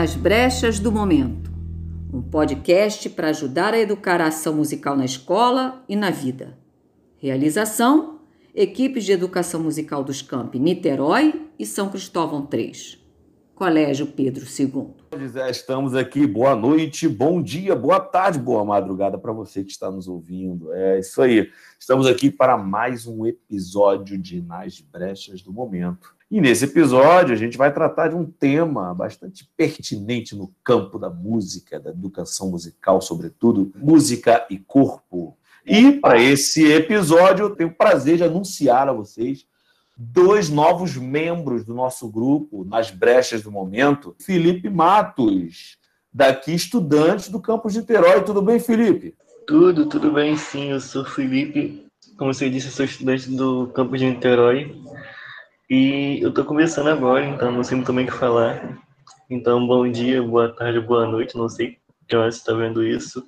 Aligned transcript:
Nas 0.00 0.16
Brechas 0.16 0.78
do 0.80 0.90
Momento, 0.90 1.52
um 2.10 2.22
podcast 2.22 3.06
para 3.10 3.28
ajudar 3.28 3.74
a 3.74 3.78
educar 3.78 4.18
a 4.18 4.28
ação 4.28 4.54
musical 4.54 4.96
na 4.96 5.04
escola 5.04 5.84
e 5.86 5.94
na 5.94 6.08
vida. 6.08 6.56
Realização: 7.18 8.20
equipes 8.54 9.04
de 9.04 9.12
educação 9.12 9.62
musical 9.62 10.02
dos 10.02 10.22
campi 10.22 10.58
Niterói 10.58 11.50
e 11.58 11.66
São 11.66 11.90
Cristóvão 11.90 12.48
III. 12.50 12.98
Colégio 13.54 14.06
Pedro 14.06 14.46
II. 14.46 14.94
Estamos 15.50 15.94
aqui, 15.94 16.26
boa 16.26 16.56
noite, 16.56 17.06
bom 17.06 17.42
dia, 17.42 17.76
boa 17.76 18.00
tarde, 18.00 18.38
boa 18.38 18.64
madrugada 18.64 19.18
para 19.18 19.34
você 19.34 19.62
que 19.62 19.70
está 19.70 19.90
nos 19.90 20.08
ouvindo. 20.08 20.72
É 20.72 20.98
isso 20.98 21.20
aí. 21.20 21.50
Estamos 21.78 22.06
aqui 22.06 22.30
para 22.30 22.56
mais 22.56 23.06
um 23.06 23.26
episódio 23.26 24.16
de 24.16 24.40
Nas 24.40 24.80
Brechas 24.80 25.42
do 25.42 25.52
Momento. 25.52 26.18
E 26.30 26.40
nesse 26.40 26.64
episódio 26.64 27.34
a 27.34 27.36
gente 27.36 27.58
vai 27.58 27.72
tratar 27.72 28.08
de 28.08 28.14
um 28.14 28.24
tema 28.24 28.94
bastante 28.94 29.50
pertinente 29.56 30.36
no 30.36 30.52
campo 30.62 30.96
da 30.96 31.10
música, 31.10 31.80
da 31.80 31.90
educação 31.90 32.50
musical, 32.50 33.00
sobretudo, 33.00 33.72
música 33.74 34.46
e 34.48 34.56
corpo. 34.56 35.36
E 35.66 35.92
para 35.92 36.22
esse 36.22 36.70
episódio 36.70 37.46
eu 37.46 37.56
tenho 37.56 37.70
o 37.70 37.74
prazer 37.74 38.16
de 38.16 38.22
anunciar 38.22 38.88
a 38.88 38.92
vocês 38.92 39.44
dois 39.96 40.48
novos 40.48 40.96
membros 40.96 41.64
do 41.64 41.74
nosso 41.74 42.08
grupo, 42.08 42.64
nas 42.64 42.90
brechas 42.90 43.42
do 43.42 43.50
momento. 43.50 44.14
Felipe 44.18 44.70
Matos, 44.70 45.76
daqui 46.12 46.54
estudante 46.54 47.30
do 47.30 47.40
campus 47.40 47.74
de 47.74 47.80
Niterói. 47.80 48.22
Tudo 48.22 48.40
bem, 48.40 48.58
Felipe? 48.58 49.14
Tudo, 49.46 49.86
tudo 49.86 50.12
bem, 50.12 50.36
sim. 50.36 50.70
Eu 50.70 50.80
sou 50.80 51.04
Felipe. 51.04 51.86
Como 52.16 52.32
você 52.32 52.48
disse, 52.48 52.68
eu 52.68 52.72
sou 52.72 52.84
estudante 52.84 53.28
do 53.30 53.66
campus 53.74 53.98
de 53.98 54.06
Niterói. 54.06 54.74
E 55.70 56.18
eu 56.20 56.30
estou 56.30 56.44
começando 56.44 56.88
agora, 56.88 57.24
então 57.24 57.52
não 57.52 57.62
sei 57.62 57.76
muito 57.76 57.92
bem 57.92 58.04
o 58.04 58.08
que 58.08 58.16
falar. 58.16 58.76
Então, 59.30 59.64
bom 59.64 59.88
dia, 59.88 60.20
boa 60.20 60.52
tarde, 60.52 60.80
boa 60.80 61.06
noite, 61.06 61.38
não 61.38 61.48
sei 61.48 61.78
que 62.08 62.16
hora 62.16 62.28
você 62.28 62.38
está 62.38 62.52
vendo 62.52 62.82
isso. 62.82 63.24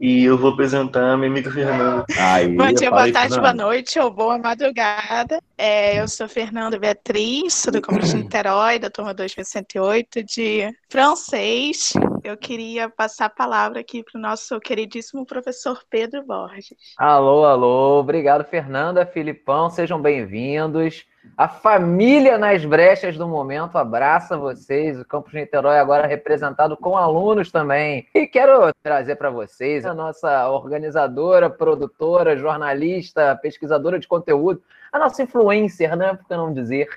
E 0.00 0.24
eu 0.24 0.38
vou 0.38 0.52
apresentar 0.52 1.10
a 1.10 1.16
minha 1.16 1.28
amiga 1.28 1.50
Fernanda. 1.50 2.06
Aí, 2.16 2.48
Bom 2.56 2.72
dia, 2.72 2.90
boa 2.90 3.12
tarde, 3.12 3.36
boa 3.40 3.52
noite 3.52 3.98
ou 3.98 4.08
boa 4.08 4.38
madrugada. 4.38 5.40
É, 5.58 6.00
eu 6.00 6.06
sou 6.06 6.28
Fernanda 6.28 6.78
Beatriz, 6.78 7.54
sou 7.54 7.72
do 7.72 7.82
Comité 7.82 8.14
Niterói, 8.14 8.78
da 8.78 8.88
turma 8.88 9.12
2068, 9.12 10.22
de 10.22 10.72
francês. 10.88 11.92
Eu 12.30 12.36
queria 12.36 12.88
passar 12.88 13.26
a 13.26 13.30
palavra 13.30 13.80
aqui 13.80 14.04
para 14.04 14.16
o 14.16 14.22
nosso 14.22 14.60
queridíssimo 14.60 15.26
professor 15.26 15.82
Pedro 15.90 16.24
Borges. 16.24 16.94
Alô, 16.96 17.44
alô, 17.44 17.98
obrigado, 17.98 18.44
Fernanda, 18.44 19.04
Filipão, 19.04 19.68
sejam 19.68 20.00
bem-vindos. 20.00 21.04
A 21.36 21.48
família 21.48 22.38
nas 22.38 22.64
brechas 22.64 23.16
do 23.18 23.26
momento 23.26 23.76
abraça 23.76 24.38
vocês. 24.38 25.00
O 25.00 25.04
Campus 25.04 25.32
Niterói 25.32 25.80
agora 25.80 26.06
representado 26.06 26.76
com 26.76 26.96
alunos 26.96 27.50
também. 27.50 28.06
E 28.14 28.28
quero 28.28 28.72
trazer 28.80 29.16
para 29.16 29.28
vocês 29.28 29.84
a 29.84 29.92
nossa 29.92 30.48
organizadora, 30.50 31.50
produtora, 31.50 32.36
jornalista, 32.36 33.34
pesquisadora 33.42 33.98
de 33.98 34.06
conteúdo, 34.06 34.62
a 34.92 35.00
nossa 35.00 35.20
influencer, 35.24 35.96
né? 35.96 36.14
Por 36.14 36.28
que 36.28 36.36
não 36.36 36.54
dizer? 36.54 36.88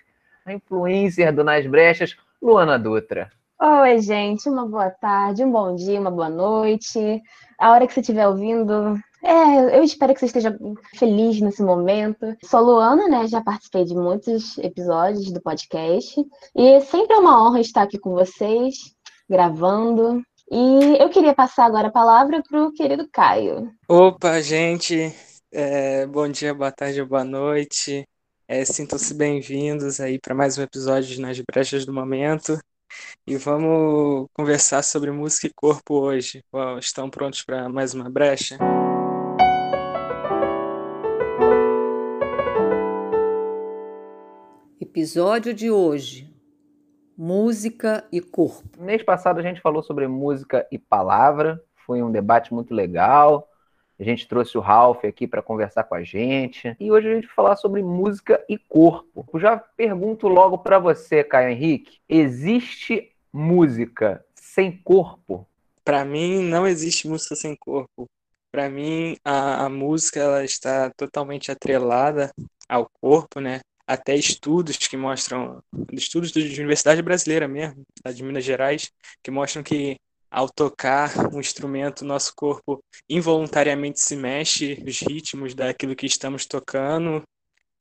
A 0.46 0.54
influencer 0.54 1.34
do 1.34 1.44
Nas 1.44 1.66
Brechas, 1.66 2.16
Luana 2.40 2.78
Dutra. 2.78 3.32
Oi, 3.62 4.02
gente, 4.02 4.50
uma 4.50 4.68
boa 4.68 4.90
tarde, 4.90 5.44
um 5.44 5.52
bom 5.52 5.76
dia, 5.76 6.00
uma 6.00 6.12
boa 6.12 6.30
noite. 6.30 7.22
A 7.58 7.72
hora 7.72 7.88
que 7.88 7.94
você 7.94 8.02
estiver 8.02 8.28
ouvindo, 8.28 9.00
é, 9.24 9.78
eu 9.78 9.84
espero 9.84 10.14
que 10.14 10.20
você 10.20 10.26
esteja 10.26 10.58
feliz 10.96 11.40
nesse 11.40 11.64
momento. 11.64 12.36
Sou 12.44 12.62
Luana, 12.62 13.08
né? 13.08 13.28
Já 13.28 13.42
participei 13.42 13.86
de 13.86 13.96
muitos 13.96 14.58
episódios 14.58 15.32
do 15.32 15.42
podcast. 15.42 16.20
E 16.56 16.82
sempre 16.82 17.16
é 17.16 17.20
uma 17.20 17.42
honra 17.42 17.62
estar 17.62 17.84
aqui 17.84 17.98
com 17.98 18.12
vocês, 18.12 18.76
gravando. 19.30 20.22
E 20.52 20.98
eu 21.00 21.10
queria 21.10 21.34
passar 21.34 21.66
agora 21.66 21.88
a 21.88 21.92
palavra 21.92 22.44
para 22.44 22.66
o 22.66 22.74
querido 22.74 23.08
Caio. 23.12 23.72
Opa, 23.88 24.42
gente. 24.42 25.16
É, 25.52 26.06
bom 26.06 26.28
dia, 26.28 26.54
boa 26.54 26.72
tarde, 26.72 27.02
boa 27.06 27.24
noite. 27.24 28.04
É, 28.46 28.66
Sintam-se 28.66 29.14
bem-vindos 29.14 30.02
aí 30.02 30.20
para 30.20 30.36
mais 30.36 30.58
um 30.58 30.64
episódio 30.64 31.10
de 31.10 31.22
Nas 31.22 31.40
Brechas 31.40 31.86
do 31.86 31.94
Momento. 31.94 32.60
E 33.26 33.38
vamos 33.38 34.28
conversar 34.34 34.84
sobre 34.84 35.12
música 35.12 35.48
e 35.48 35.54
corpo 35.54 35.96
hoje. 35.96 36.44
Estão 36.80 37.10
prontos 37.10 37.44
para 37.44 37.70
mais 37.70 37.94
uma 37.94 38.10
brecha? 38.10 38.58
Episódio 44.80 45.54
de 45.54 45.72
hoje: 45.72 46.30
Música 47.18 48.06
e 48.12 48.20
corpo. 48.20 48.82
Mês 48.82 49.04
passado 49.04 49.40
a 49.40 49.44
gente 49.44 49.62
falou 49.62 49.82
sobre 49.82 50.08
música 50.08 50.68
e 50.72 50.78
palavra, 50.78 51.62
foi 51.86 52.04
um 52.04 52.12
debate 52.12 52.54
muito 52.54 52.74
legal. 52.74 53.48
A 54.00 54.04
gente 54.04 54.28
trouxe 54.28 54.58
o 54.58 54.62
Ralph 54.62 55.06
aqui 55.06 55.28
para 55.28 55.42
conversar 55.42 55.84
com 55.84 55.96
a 55.96 56.04
gente. 56.04 56.76
E 56.80 56.92
hoje 56.92 57.10
a 57.10 57.16
gente 57.16 57.28
vai 57.28 57.36
falar 57.36 57.56
sobre 57.56 57.82
música 57.82 58.44
e 58.50 58.58
corpo. 58.58 59.28
Eu 59.34 59.40
já 59.40 59.58
pergunto 59.58 60.28
logo 60.28 60.58
para 60.58 60.80
você, 60.80 61.24
Caio 61.24 61.50
Henrique: 61.50 62.00
existe 62.10 63.12
música 63.32 64.24
sem 64.36 64.72
corpo? 64.72 65.48
Para 65.84 66.04
mim, 66.06 66.44
não 66.44 66.66
existe 66.66 67.08
música 67.08 67.36
sem 67.36 67.56
corpo. 67.56 68.06
Para 68.52 68.70
mim, 68.70 69.18
a, 69.24 69.66
a 69.66 69.70
música 69.70 70.20
ela 70.20 70.44
está 70.44 70.90
totalmente 70.92 71.52
atrelada 71.52 72.32
ao 72.70 72.88
corpo, 73.02 73.40
né? 73.40 73.62
até 73.86 74.16
estudos 74.16 74.78
que 74.78 74.98
mostram, 74.98 75.62
estudos 75.92 76.32
de 76.32 76.60
universidade 76.60 77.02
brasileira 77.02 77.48
mesmo, 77.48 77.84
de 78.14 78.24
Minas 78.24 78.44
Gerais, 78.44 78.92
que 79.22 79.30
mostram 79.30 79.64
que 79.64 79.98
ao 80.34 80.50
tocar 80.50 81.32
um 81.32 81.40
instrumento, 81.40 82.04
nosso 82.04 82.34
corpo 82.36 82.84
involuntariamente 83.08 84.00
se 84.00 84.16
mexe, 84.16 84.84
os 84.84 85.00
ritmos 85.00 85.54
daquilo 85.54 85.96
que 85.96 86.08
estamos 86.08 86.44
tocando, 86.48 87.22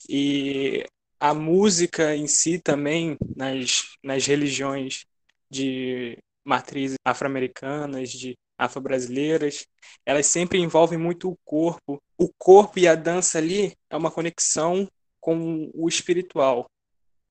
e 0.07 0.85
a 1.19 1.33
música 1.33 2.15
em 2.15 2.27
si 2.27 2.59
também, 2.59 3.17
nas, 3.35 3.97
nas 4.05 4.27
religiões 4.27 5.07
de 5.51 6.19
matrizes 6.45 6.99
afro-americanas, 7.03 8.11
de 8.11 8.37
afro-brasileiras, 8.59 9.67
elas 10.05 10.27
sempre 10.27 10.59
envolvem 10.59 10.99
muito 10.99 11.31
o 11.31 11.39
corpo. 11.47 12.03
O 12.19 12.29
corpo 12.37 12.79
e 12.79 12.87
a 12.87 12.95
dança 12.95 13.39
ali 13.39 13.73
é 13.89 13.97
uma 13.97 14.11
conexão 14.11 14.87
com 15.19 15.71
o 15.73 15.89
espiritual. 15.89 16.67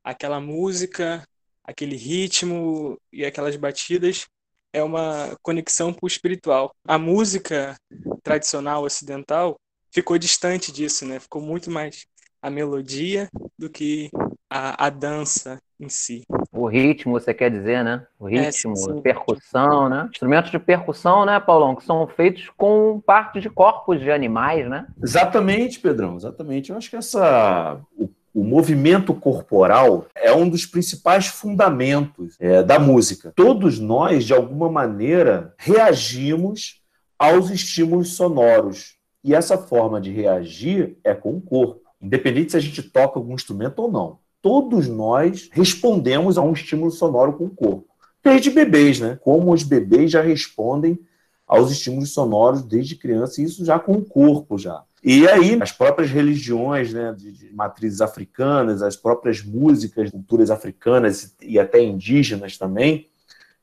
Aquela 0.04 0.40
música, 0.42 1.24
aquele 1.64 1.96
ritmo 1.96 2.98
e 3.14 3.24
aquelas 3.24 3.56
batidas 3.56 4.26
é 4.74 4.84
uma 4.84 5.38
conexão 5.42 5.94
com 5.94 6.06
o 6.06 6.08
espiritual. 6.08 6.74
A 6.88 6.98
música 6.98 7.76
tradicional 8.24 8.84
ocidental 8.84 9.60
ficou 9.92 10.18
distante 10.18 10.72
disso, 10.72 11.06
né? 11.06 11.20
Ficou 11.20 11.42
muito 11.42 11.70
mais 11.70 12.06
a 12.42 12.50
melodia 12.50 13.30
do 13.58 13.70
que 13.70 14.10
a, 14.50 14.88
a 14.88 14.90
dança 14.90 15.62
em 15.80 15.90
si. 15.90 16.24
O 16.52 16.68
ritmo, 16.68 17.14
você 17.14 17.34
quer 17.34 17.50
dizer, 17.50 17.84
né? 17.84 18.06
O 18.20 18.28
é, 18.28 18.42
ritmo, 18.42 18.74
é, 18.76 19.00
a 19.00 19.02
percussão, 19.02 19.90
né? 19.90 20.08
Instrumentos 20.12 20.52
de 20.52 20.60
percussão, 20.60 21.26
né, 21.26 21.40
Paulão? 21.40 21.76
Que 21.76 21.84
são 21.84 22.08
feitos 22.08 22.50
com 22.58 23.02
partes 23.06 23.42
de 23.42 23.50
corpos 23.50 24.00
de 24.00 24.12
animais, 24.12 24.70
né? 24.70 24.88
Exatamente, 25.02 25.80
Pedrão, 25.80 26.16
exatamente. 26.16 26.70
Eu 26.70 26.78
acho 26.78 26.90
que 26.90 26.96
essa. 26.96 27.80
O, 27.98 28.10
o 28.34 28.44
movimento 28.44 29.14
corporal 29.14 30.08
é 30.16 30.34
um 30.34 30.50
dos 30.50 30.66
principais 30.66 31.28
fundamentos 31.28 32.36
é, 32.40 32.64
da 32.64 32.80
música. 32.80 33.34
Todos 33.36 33.80
nós, 33.80 34.26
de 34.26 34.34
alguma 34.34 34.70
maneira, 34.70 35.54
reagimos 35.58 36.82
aos 37.20 37.50
estímulos 37.50 38.14
sonoros. 38.16 38.96
E 39.24 39.36
essa 39.36 39.58
forma 39.58 40.02
de 40.02 40.12
reagir 40.12 40.98
é 41.04 41.14
com 41.14 41.36
o 41.38 41.42
corpo, 41.42 41.82
independente 42.02 42.52
se 42.52 42.58
a 42.58 42.62
gente 42.62 42.82
toca 42.82 43.20
algum 43.20 43.36
instrumento 43.36 43.80
ou 43.80 43.92
não 43.92 44.22
todos 44.42 44.88
nós 44.88 45.50
respondemos 45.52 46.38
a 46.38 46.42
um 46.42 46.54
estímulo 46.54 46.92
sonoro 46.92 47.34
com 47.34 47.46
o 47.46 47.50
corpo. 47.50 47.86
Desde 48.24 48.50
bebês, 48.50 49.00
né? 49.00 49.18
Como 49.22 49.54
os 49.54 49.64
bebês 49.64 50.12
já 50.12 50.22
respondem 50.22 51.00
aos 51.48 51.72
estímulos 51.72 52.14
sonoros 52.14 52.64
desde 52.64 52.96
criança, 52.96 53.42
e 53.42 53.46
isso 53.46 53.64
já 53.66 53.78
com 53.78 53.94
o 53.94 54.06
corpo 54.06 54.58
já. 54.58 54.84
E 55.04 55.28
aí, 55.28 55.58
as 55.60 55.72
próprias 55.72 56.12
religiões 56.12 56.94
né, 56.94 57.14
de, 57.18 57.32
de 57.32 57.54
matrizes 57.54 58.02
africanas, 58.02 58.84
as 58.84 58.96
próprias 58.96 59.44
músicas, 59.44 60.12
culturas 60.12 60.52
africanas 60.52 61.36
e 61.42 61.58
até 61.58 61.82
indígenas 61.82 62.56
também, 62.56 63.08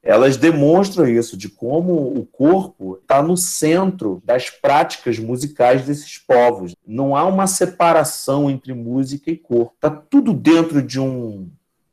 elas 0.02 0.36
demonstram 0.36 1.06
isso, 1.06 1.36
de 1.36 1.48
como 1.48 1.92
o 1.92 2.26
corpo 2.26 2.98
está 3.00 3.22
no 3.22 3.36
centro 3.36 4.22
das 4.24 4.50
práticas 4.50 5.18
musicais 5.18 5.84
desses 5.84 6.18
povos. 6.18 6.74
Não 6.86 7.14
há 7.14 7.24
uma 7.24 7.46
separação 7.46 8.50
entre 8.50 8.72
música 8.72 9.30
e 9.30 9.36
corpo. 9.36 9.74
Está 9.74 9.90
tudo 9.90 10.32
dentro 10.32 10.82
de 10.82 10.98
um 10.98 11.48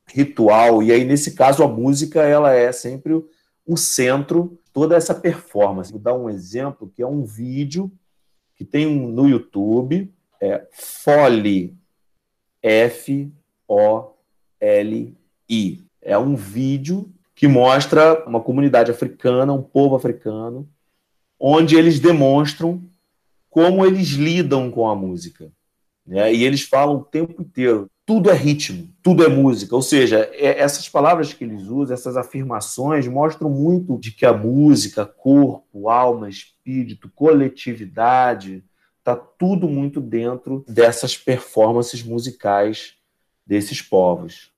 ritual, 0.08 0.82
e 0.82 0.92
aí, 0.92 1.04
nesse 1.04 1.36
caso, 1.36 1.64
a 1.64 1.68
música 1.68 2.22
ela 2.24 2.54
é 2.54 2.72
sempre 2.72 3.24
o 3.66 3.78
centro 3.78 4.58
toda 4.72 4.96
essa 4.96 5.14
performance. 5.14 5.92
Vou 5.92 6.00
dar 6.00 6.14
um 6.14 6.30
exemplo, 6.30 6.92
que 6.96 7.02
é 7.02 7.08
um 7.08 7.24
vídeo 7.24 7.92
que 8.56 8.64
tem 8.66 8.86
no 8.86 9.28
YouTube, 9.28 10.14
é 10.42 10.66
Fole, 10.72 11.76
F-O-L-I. 12.62 13.36
É 16.02 16.18
um 16.18 16.36
vídeo 16.36 17.12
que 17.34 17.48
mostra 17.48 18.24
uma 18.26 18.42
comunidade 18.42 18.92
africana, 18.92 19.52
um 19.54 19.62
povo 19.62 19.96
africano, 19.96 20.68
onde 21.40 21.76
eles 21.76 22.00
demonstram 22.00 22.82
como 23.50 23.86
eles 23.86 24.10
lidam 24.10 24.72
com 24.72 24.90
a 24.90 24.96
música. 24.96 25.52
Né? 26.06 26.34
E 26.34 26.44
eles 26.44 26.62
falam 26.62 26.98
o 26.98 27.04
tempo 27.04 27.42
inteiro: 27.42 27.90
tudo 28.06 28.30
é 28.30 28.34
ritmo, 28.34 28.88
tudo 29.02 29.24
é 29.24 29.28
música. 29.28 29.76
Ou 29.76 29.82
seja, 29.82 30.30
é, 30.34 30.60
essas 30.60 30.88
palavras 30.88 31.34
que 31.34 31.44
eles 31.44 31.64
usam, 31.64 31.94
essas 31.94 32.16
afirmações, 32.16 33.08
mostram 33.08 33.50
muito 33.50 33.98
de 33.98 34.12
que 34.12 34.26
a 34.26 34.34
música, 34.34 35.06
corpo, 35.06 35.90
alma, 35.90 36.30
espírito, 36.30 37.10
coletividade, 37.16 38.64
está 39.00 39.16
tudo 39.16 39.68
muito 39.68 40.00
dentro 40.00 40.64
dessas 40.68 41.18
performances 41.18 42.04
musicais 42.04 42.94
desses 43.46 43.82
povos. 43.82 44.52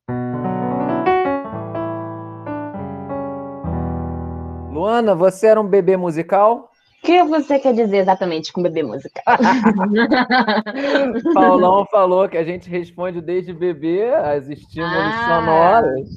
Luana, 4.71 5.15
você 5.15 5.47
era 5.47 5.59
um 5.59 5.67
bebê 5.67 5.95
musical? 5.95 6.69
O 7.07 7.09
que 7.09 7.23
você 7.23 7.57
quer 7.57 7.73
dizer 7.73 7.99
exatamente 7.99 8.51
com 8.51 8.61
bebê 8.61 8.83
musical? 8.83 9.37
Paulão 11.33 11.85
falou 11.85 12.27
que 12.27 12.37
a 12.37 12.43
gente 12.43 12.69
responde 12.69 13.21
desde 13.21 13.53
bebê 13.53 14.13
as 14.13 14.49
estímulos 14.49 14.93
ah. 14.93 15.27
sonoros. 15.29 16.09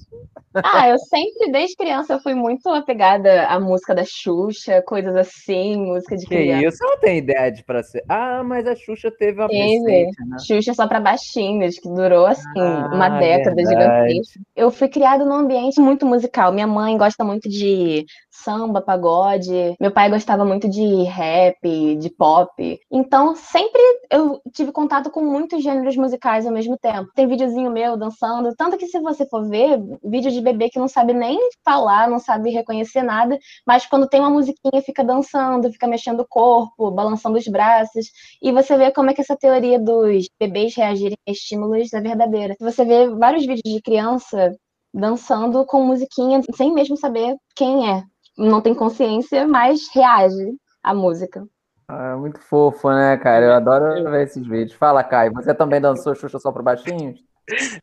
Ah, 0.53 0.89
eu 0.89 0.99
sempre, 0.99 1.53
desde 1.53 1.77
criança, 1.77 2.15
eu 2.15 2.21
fui 2.21 2.35
muito 2.35 2.69
apegada 2.71 3.47
à 3.47 3.61
música 3.61 3.95
da 3.95 4.03
Xuxa, 4.05 4.83
coisas 4.83 5.15
assim, 5.15 5.77
música 5.77 6.17
de 6.17 6.27
que 6.27 6.35
criança. 6.35 6.67
isso? 6.67 6.85
Eu 6.85 6.91
não 6.91 6.99
tenho 6.99 7.19
ideia 7.19 7.53
de 7.53 7.63
pra 7.63 7.85
ser. 7.85 8.03
Ah, 8.09 8.43
mas 8.43 8.67
a 8.67 8.75
Xuxa 8.75 9.13
teve 9.17 9.41
uma 9.41 9.49
teve. 9.49 10.07
né? 10.27 10.39
Xuxa 10.45 10.75
só 10.75 10.89
pra 10.89 10.99
baixinhos, 10.99 11.79
que 11.79 11.89
durou, 11.89 12.27
assim, 12.27 12.43
ah, 12.59 12.91
uma 12.93 13.09
década 13.11 13.65
gigantesca. 13.65 14.41
Eu 14.57 14.73
fui 14.73 14.89
criada 14.89 15.25
num 15.25 15.37
ambiente 15.37 15.81
muito 15.81 16.05
musical. 16.05 16.53
Minha 16.53 16.67
mãe 16.67 16.99
gosta 16.99 17.23
muito 17.23 17.49
de 17.49 18.05
samba, 18.29 18.81
pagode. 18.81 19.77
Meu 19.81 19.93
pai 19.93 20.11
gostava 20.11 20.45
muito 20.45 20.69
de 20.69 20.80
rap, 21.05 21.97
de 21.97 22.11
pop. 22.11 22.81
Então, 22.91 23.35
sempre 23.35 23.81
eu 24.11 24.41
tive 24.53 24.73
contato 24.73 25.11
com 25.11 25.23
muitos 25.23 25.63
gêneros 25.63 25.97
musicais 25.97 26.47
ao 26.47 26.53
mesmo 26.53 26.77
tempo. 26.79 27.11
Tem 27.15 27.27
videozinho 27.27 27.71
meu 27.71 27.97
dançando, 27.97 28.55
tanto 28.57 28.77
que 28.77 28.87
se 28.87 29.01
você 29.01 29.27
for 29.27 29.49
ver, 29.49 29.79
vídeo 30.05 30.31
de 30.31 30.41
bebê 30.41 30.69
que 30.69 30.79
não 30.79 30.89
sabe 30.89 31.13
nem 31.13 31.39
falar, 31.65 32.09
não 32.09 32.19
sabe 32.19 32.51
reconhecer 32.51 33.03
nada, 33.03 33.39
mas 33.67 33.87
quando 33.87 34.09
tem 34.09 34.21
uma 34.21 34.31
musiquinha 34.31 34.83
fica 34.85 35.05
dançando, 35.05 35.73
fica 35.73 35.87
mexendo 35.87 36.21
o 36.21 36.29
corpo, 36.29 36.91
balançando 36.91 37.39
os 37.39 37.47
braços, 37.47 38.07
e 38.43 38.53
você 38.53 38.77
vê 38.77 38.93
como 38.93 39.11
é 39.11 39.15
que 39.15 39.21
essa 39.21 39.37
teoria 39.37 39.79
dos 39.79 40.27
bebês 40.39 40.75
reagirem 40.77 41.17
a 41.29 41.31
estímulos 41.33 41.93
é 41.93 42.01
verdadeira. 42.01 42.55
Você 42.61 42.85
vê 42.85 43.09
vários 43.09 43.47
vídeos 43.47 43.63
de 43.65 43.83
criança 43.83 44.55
dançando 44.93 45.65
com 45.67 45.85
musiquinha 45.85 46.41
sem 46.55 46.73
mesmo 46.73 46.97
saber 46.97 47.37
quem 47.55 47.89
é 47.91 48.03
não 48.41 48.61
tem 48.61 48.75
consciência, 48.75 49.47
mas 49.47 49.89
reage 49.95 50.57
à 50.83 50.95
música. 50.95 51.47
Ah, 51.89 52.17
muito 52.17 52.39
fofo, 52.41 52.89
né, 52.91 53.17
cara? 53.17 53.47
Eu 53.47 53.53
adoro 53.53 54.11
ver 54.11 54.25
esses 54.25 54.47
vídeos. 54.47 54.75
Fala, 54.75 55.03
Caio, 55.03 55.33
você 55.33 55.53
também 55.53 55.81
dançou 55.81 56.15
Xuxa 56.15 56.39
só 56.39 56.53
para 56.53 56.63
baixinhos? 56.63 57.19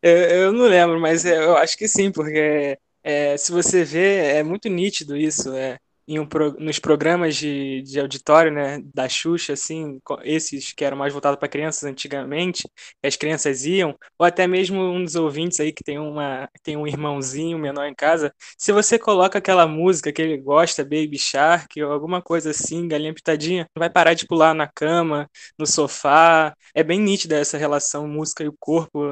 Eu, 0.02 0.16
eu, 0.16 0.52
não 0.52 0.64
lembro, 0.64 0.98
mas 0.98 1.26
eu 1.26 1.56
acho 1.58 1.76
que 1.76 1.86
sim, 1.86 2.10
porque 2.10 2.78
é, 3.02 3.36
se 3.36 3.52
você 3.52 3.84
vê, 3.84 4.38
é 4.38 4.42
muito 4.42 4.68
nítido 4.68 5.14
isso. 5.14 5.52
É, 5.54 5.78
um 6.16 6.26
pro, 6.26 6.52
nos 6.58 6.78
programas 6.78 7.36
de, 7.36 7.82
de 7.82 8.00
auditório, 8.00 8.52
né, 8.52 8.80
da 8.94 9.08
Xuxa, 9.08 9.52
assim, 9.52 10.00
esses 10.22 10.72
que 10.72 10.84
eram 10.84 10.96
mais 10.96 11.12
voltados 11.12 11.38
para 11.38 11.48
crianças 11.48 11.84
antigamente, 11.84 12.68
as 13.04 13.16
crianças 13.16 13.66
iam, 13.66 13.94
ou 14.18 14.24
até 14.24 14.46
mesmo 14.46 14.80
um 14.80 15.04
dos 15.04 15.16
ouvintes 15.16 15.60
aí 15.60 15.72
que 15.72 15.82
tem 15.82 15.98
uma 15.98 16.48
tem 16.62 16.76
um 16.76 16.86
irmãozinho 16.86 17.58
menor 17.58 17.86
em 17.86 17.94
casa, 17.94 18.32
se 18.56 18.72
você 18.72 18.98
coloca 18.98 19.38
aquela 19.38 19.66
música 19.66 20.12
que 20.12 20.22
ele 20.22 20.38
gosta, 20.38 20.82
Baby 20.82 21.18
Shark, 21.18 21.82
ou 21.82 21.92
alguma 21.92 22.22
coisa 22.22 22.50
assim, 22.50 22.88
galinha 22.88 23.12
pitadinha, 23.12 23.66
vai 23.76 23.90
parar 23.90 24.14
de 24.14 24.26
pular 24.26 24.54
na 24.54 24.66
cama, 24.66 25.28
no 25.58 25.66
sofá. 25.66 26.54
É 26.74 26.82
bem 26.82 27.00
nítida 27.00 27.36
essa 27.36 27.58
relação 27.58 28.06
música 28.06 28.44
e 28.44 28.48
o 28.48 28.54
corpo 28.58 29.06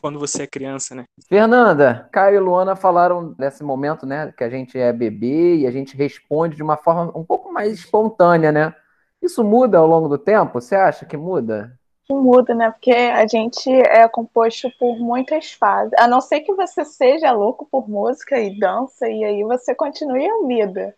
quando 0.00 0.18
você 0.18 0.44
é 0.44 0.46
criança, 0.46 0.94
né? 0.94 1.04
Fernanda, 1.28 2.08
Caio 2.12 2.36
e 2.36 2.40
Luana 2.40 2.76
falaram 2.76 3.34
desse 3.34 3.62
momento, 3.62 4.06
né, 4.06 4.32
que 4.36 4.44
a 4.44 4.50
gente 4.50 4.78
é 4.78 4.92
bebê 4.92 5.56
e 5.56 5.66
a 5.66 5.70
gente 5.70 5.96
respeita 5.96 6.21
responde 6.22 6.56
de 6.56 6.62
uma 6.62 6.76
forma 6.76 7.12
um 7.16 7.24
pouco 7.24 7.52
mais 7.52 7.72
espontânea, 7.72 8.52
né? 8.52 8.74
Isso 9.20 9.44
muda 9.44 9.78
ao 9.78 9.86
longo 9.86 10.08
do 10.08 10.18
tempo? 10.18 10.60
Você 10.60 10.74
acha 10.74 11.04
que 11.04 11.16
muda? 11.16 11.78
Muda, 12.10 12.54
né? 12.54 12.70
Porque 12.70 12.92
a 12.92 13.26
gente 13.26 13.70
é 13.70 14.06
composto 14.08 14.70
por 14.78 14.98
muitas 14.98 15.52
fases. 15.52 15.92
A 15.98 16.08
não 16.08 16.20
ser 16.20 16.40
que 16.40 16.52
você 16.54 16.84
seja 16.84 17.30
louco 17.30 17.66
por 17.70 17.88
música 17.88 18.38
e 18.40 18.58
dança, 18.58 19.08
e 19.08 19.24
aí 19.24 19.42
você 19.44 19.74
continue 19.74 20.28
a 20.28 20.46
vida 20.46 20.94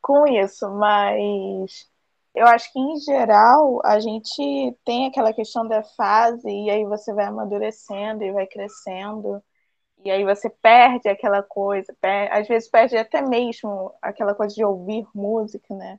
com 0.00 0.26
isso. 0.26 0.68
Mas 0.70 1.86
eu 2.34 2.46
acho 2.46 2.72
que, 2.72 2.80
em 2.80 2.98
geral, 2.98 3.80
a 3.84 4.00
gente 4.00 4.76
tem 4.84 5.06
aquela 5.06 5.32
questão 5.32 5.66
da 5.68 5.82
fase, 5.82 6.48
e 6.48 6.70
aí 6.70 6.84
você 6.84 7.12
vai 7.12 7.26
amadurecendo 7.26 8.24
e 8.24 8.32
vai 8.32 8.46
crescendo. 8.46 9.42
E 10.06 10.10
aí 10.10 10.24
você 10.24 10.48
perde 10.48 11.08
aquela 11.08 11.42
coisa, 11.42 11.92
perde, 12.00 12.32
às 12.32 12.46
vezes 12.46 12.70
perde 12.70 12.96
até 12.96 13.20
mesmo 13.20 13.92
aquela 14.00 14.36
coisa 14.36 14.54
de 14.54 14.64
ouvir 14.64 15.04
música, 15.12 15.74
né? 15.74 15.98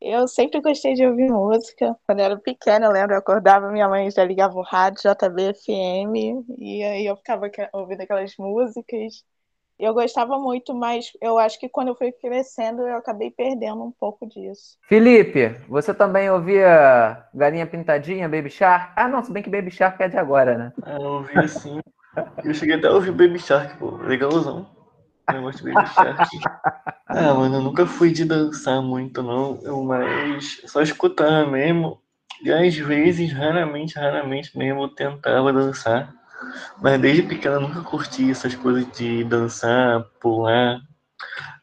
Eu 0.00 0.28
sempre 0.28 0.60
gostei 0.60 0.94
de 0.94 1.04
ouvir 1.04 1.28
música. 1.28 1.96
Quando 2.06 2.20
eu 2.20 2.24
era 2.26 2.36
pequena, 2.38 2.86
eu 2.86 2.92
lembro, 2.92 3.14
eu 3.14 3.18
acordava, 3.18 3.72
minha 3.72 3.88
mãe 3.88 4.08
já 4.12 4.22
ligava 4.24 4.56
o 4.56 4.62
rádio 4.62 5.02
JBFM, 5.02 6.44
e 6.56 6.84
aí 6.84 7.04
eu 7.04 7.16
ficava 7.16 7.50
ouvindo 7.72 8.00
aquelas 8.02 8.32
músicas. 8.38 9.24
Eu 9.76 9.92
gostava 9.92 10.38
muito, 10.38 10.72
mas 10.72 11.10
eu 11.20 11.36
acho 11.36 11.58
que 11.58 11.68
quando 11.68 11.88
eu 11.88 11.96
fui 11.96 12.12
crescendo, 12.12 12.86
eu 12.86 12.96
acabei 12.96 13.32
perdendo 13.32 13.82
um 13.82 13.90
pouco 13.90 14.24
disso. 14.28 14.78
Felipe, 14.88 15.48
você 15.68 15.92
também 15.92 16.30
ouvia 16.30 17.26
Galinha 17.34 17.66
Pintadinha, 17.66 18.28
Baby 18.28 18.50
Shark? 18.50 18.92
Ah, 18.94 19.08
não, 19.08 19.24
se 19.24 19.32
bem 19.32 19.42
que 19.42 19.50
Baby 19.50 19.72
Shark 19.72 20.00
é 20.00 20.08
de 20.08 20.16
agora, 20.16 20.56
né? 20.56 20.72
Eu 20.86 21.12
ouvia 21.14 21.48
sim. 21.48 21.80
Eu 22.44 22.54
cheguei 22.54 22.76
até 22.76 22.88
a 22.88 22.92
ouvir 22.92 23.12
Baby 23.12 23.38
Shark, 23.38 23.76
pô. 23.78 23.96
Legalzão. 23.96 24.66
Eu 25.32 25.42
gosto 25.42 25.64
de 25.64 25.72
Baby 25.72 25.88
Shark. 25.88 26.28
Ah, 27.10 27.32
mano, 27.32 27.56
eu 27.56 27.62
nunca 27.62 27.86
fui 27.86 28.12
de 28.12 28.22
dançar 28.22 28.82
muito, 28.82 29.22
não. 29.22 29.58
Eu 29.62 29.82
mais 29.82 30.60
só 30.66 30.82
escutava 30.82 31.50
mesmo. 31.50 32.02
E 32.42 32.52
às 32.52 32.76
vezes, 32.76 33.32
raramente, 33.32 33.98
raramente 33.98 34.56
mesmo, 34.56 34.82
eu 34.82 34.88
tentava 34.88 35.50
dançar. 35.50 36.14
Mas 36.82 37.00
desde 37.00 37.22
pequena 37.22 37.56
eu 37.56 37.60
nunca 37.62 37.80
curti 37.80 38.30
essas 38.30 38.54
coisas 38.54 38.86
de 38.92 39.24
dançar, 39.24 40.04
pular. 40.20 40.80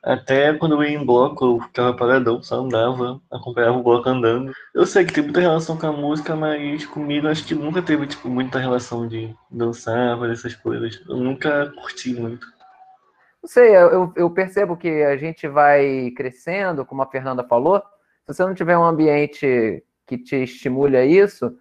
Até 0.04 0.54
quando 0.54 0.76
eu 0.76 0.84
ia 0.84 0.98
em 0.98 1.06
bloco, 1.06 1.46
eu 1.46 1.62
ficava 1.62 1.96
paradão, 1.96 2.42
só 2.44 2.62
andava, 2.62 3.20
acompanhava 3.32 3.78
o 3.78 3.84
bloco 3.84 4.08
andando. 4.08 4.54
Eu 4.74 4.86
sei 4.86 5.04
que 5.06 5.14
tem 5.14 5.24
muita 5.24 5.40
relação 5.40 5.78
com 5.78 5.88
a 5.88 5.92
música, 5.92 6.36
mas 6.36 6.86
comigo 6.86 7.28
acho 7.28 7.46
que 7.46 7.56
nunca 7.56 7.82
teve, 7.82 8.06
tipo, 8.06 8.30
muita 8.30 8.60
relação 8.60 9.08
de 9.08 9.34
dançar, 9.50 10.18
fazer 10.20 10.34
essas 10.34 10.56
coisas. 10.56 11.02
Eu 11.08 11.18
nunca 11.18 11.72
curti 11.82 12.14
muito. 12.14 12.46
Não 13.42 13.50
sei, 13.50 13.76
eu, 13.76 14.12
eu 14.16 14.30
percebo 14.30 14.78
que 14.78 15.04
a 15.04 15.18
gente 15.18 15.48
vai 15.48 16.12
crescendo, 16.16 16.86
como 16.86 17.02
a 17.02 17.10
Fernanda 17.10 17.44
falou. 17.44 17.80
Se 18.26 18.34
você 18.34 18.44
não 18.44 18.56
tiver 18.56 18.78
um 18.78 18.84
ambiente 18.84 19.84
que 20.06 20.18
te 20.18 20.44
estimule 20.44 20.98
a 20.98 21.06
isso, 21.06 21.56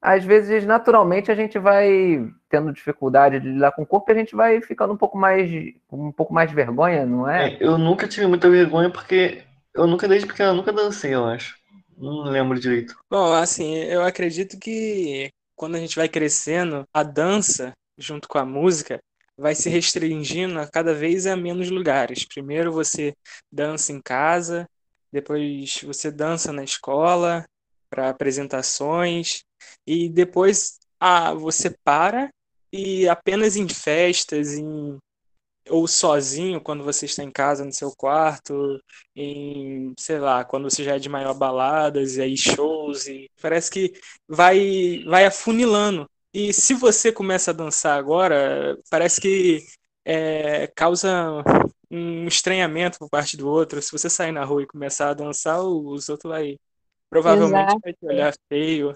às 0.00 0.24
vezes, 0.24 0.64
naturalmente, 0.64 1.30
a 1.30 1.34
gente 1.34 1.58
vai 1.58 2.30
tendo 2.48 2.72
dificuldade 2.72 3.40
de 3.40 3.48
lidar 3.48 3.72
com 3.72 3.82
o 3.82 3.86
corpo 3.86 4.10
e 4.10 4.14
a 4.14 4.16
gente 4.16 4.34
vai 4.34 4.60
ficando 4.60 4.92
um 4.92 4.96
pouco 4.96 5.18
mais, 5.18 5.50
um 5.90 6.12
pouco 6.12 6.32
mais 6.32 6.48
de 6.48 6.54
vergonha, 6.54 7.04
não 7.04 7.28
é? 7.28 7.54
é? 7.54 7.58
Eu 7.60 7.76
nunca 7.76 8.06
tive 8.06 8.26
muita 8.26 8.48
vergonha 8.48 8.90
porque 8.90 9.42
eu 9.74 9.86
nunca, 9.86 10.08
desde 10.08 10.26
pequeno, 10.26 10.54
nunca 10.54 10.72
dancei, 10.72 11.14
eu 11.14 11.24
acho. 11.26 11.56
Não 11.96 12.22
lembro 12.24 12.58
direito. 12.58 12.96
Bom, 13.10 13.32
assim, 13.32 13.74
eu 13.74 14.02
acredito 14.02 14.58
que 14.58 15.30
quando 15.56 15.74
a 15.74 15.80
gente 15.80 15.96
vai 15.96 16.08
crescendo, 16.08 16.86
a 16.94 17.02
dança, 17.02 17.72
junto 17.98 18.28
com 18.28 18.38
a 18.38 18.44
música, 18.44 19.00
vai 19.36 19.54
se 19.54 19.68
restringindo 19.68 20.58
a 20.60 20.68
cada 20.68 20.94
vez 20.94 21.26
a 21.26 21.36
menos 21.36 21.70
lugares. 21.70 22.24
Primeiro 22.24 22.72
você 22.72 23.14
dança 23.50 23.92
em 23.92 24.00
casa, 24.00 24.68
depois 25.12 25.80
você 25.82 26.10
dança 26.10 26.52
na 26.52 26.62
escola, 26.62 27.44
para 27.90 28.10
apresentações, 28.10 29.42
e 29.86 30.08
depois 30.08 30.78
ah, 31.00 31.34
você 31.34 31.70
para 31.84 32.30
e 32.72 33.08
apenas 33.08 33.56
em 33.56 33.68
festas, 33.68 34.54
em 34.54 34.98
ou 35.70 35.86
sozinho 35.86 36.60
quando 36.60 36.82
você 36.84 37.06
está 37.06 37.22
em 37.22 37.30
casa 37.30 37.64
no 37.64 37.72
seu 37.72 37.92
quarto, 37.96 38.80
em, 39.14 39.92
sei 39.98 40.18
lá, 40.18 40.44
quando 40.44 40.70
você 40.70 40.82
já 40.84 40.96
é 40.96 40.98
de 40.98 41.08
maior 41.08 41.34
baladas 41.34 42.16
e 42.16 42.22
aí 42.22 42.36
shows 42.36 43.06
e 43.06 43.30
parece 43.40 43.70
que 43.70 43.92
vai 44.28 45.02
vai 45.06 45.26
afunilando. 45.26 46.08
E 46.32 46.52
se 46.52 46.74
você 46.74 47.12
começa 47.12 47.50
a 47.50 47.54
dançar 47.54 47.98
agora, 47.98 48.78
parece 48.90 49.20
que 49.20 49.64
é, 50.04 50.66
causa 50.68 51.42
um 51.90 52.26
estranhamento 52.26 52.98
por 52.98 53.08
parte 53.08 53.36
do 53.36 53.48
outro. 53.48 53.80
Se 53.82 53.92
você 53.92 54.08
sair 54.10 54.32
na 54.32 54.44
rua 54.44 54.62
e 54.62 54.66
começar 54.66 55.10
a 55.10 55.14
dançar, 55.14 55.60
os 55.62 56.08
outros 56.08 56.30
vai 56.30 56.56
provavelmente 57.10 57.74
Exato. 57.74 57.80
vai 57.82 57.92
te 57.94 58.06
olhar 58.06 58.34
feio 58.48 58.92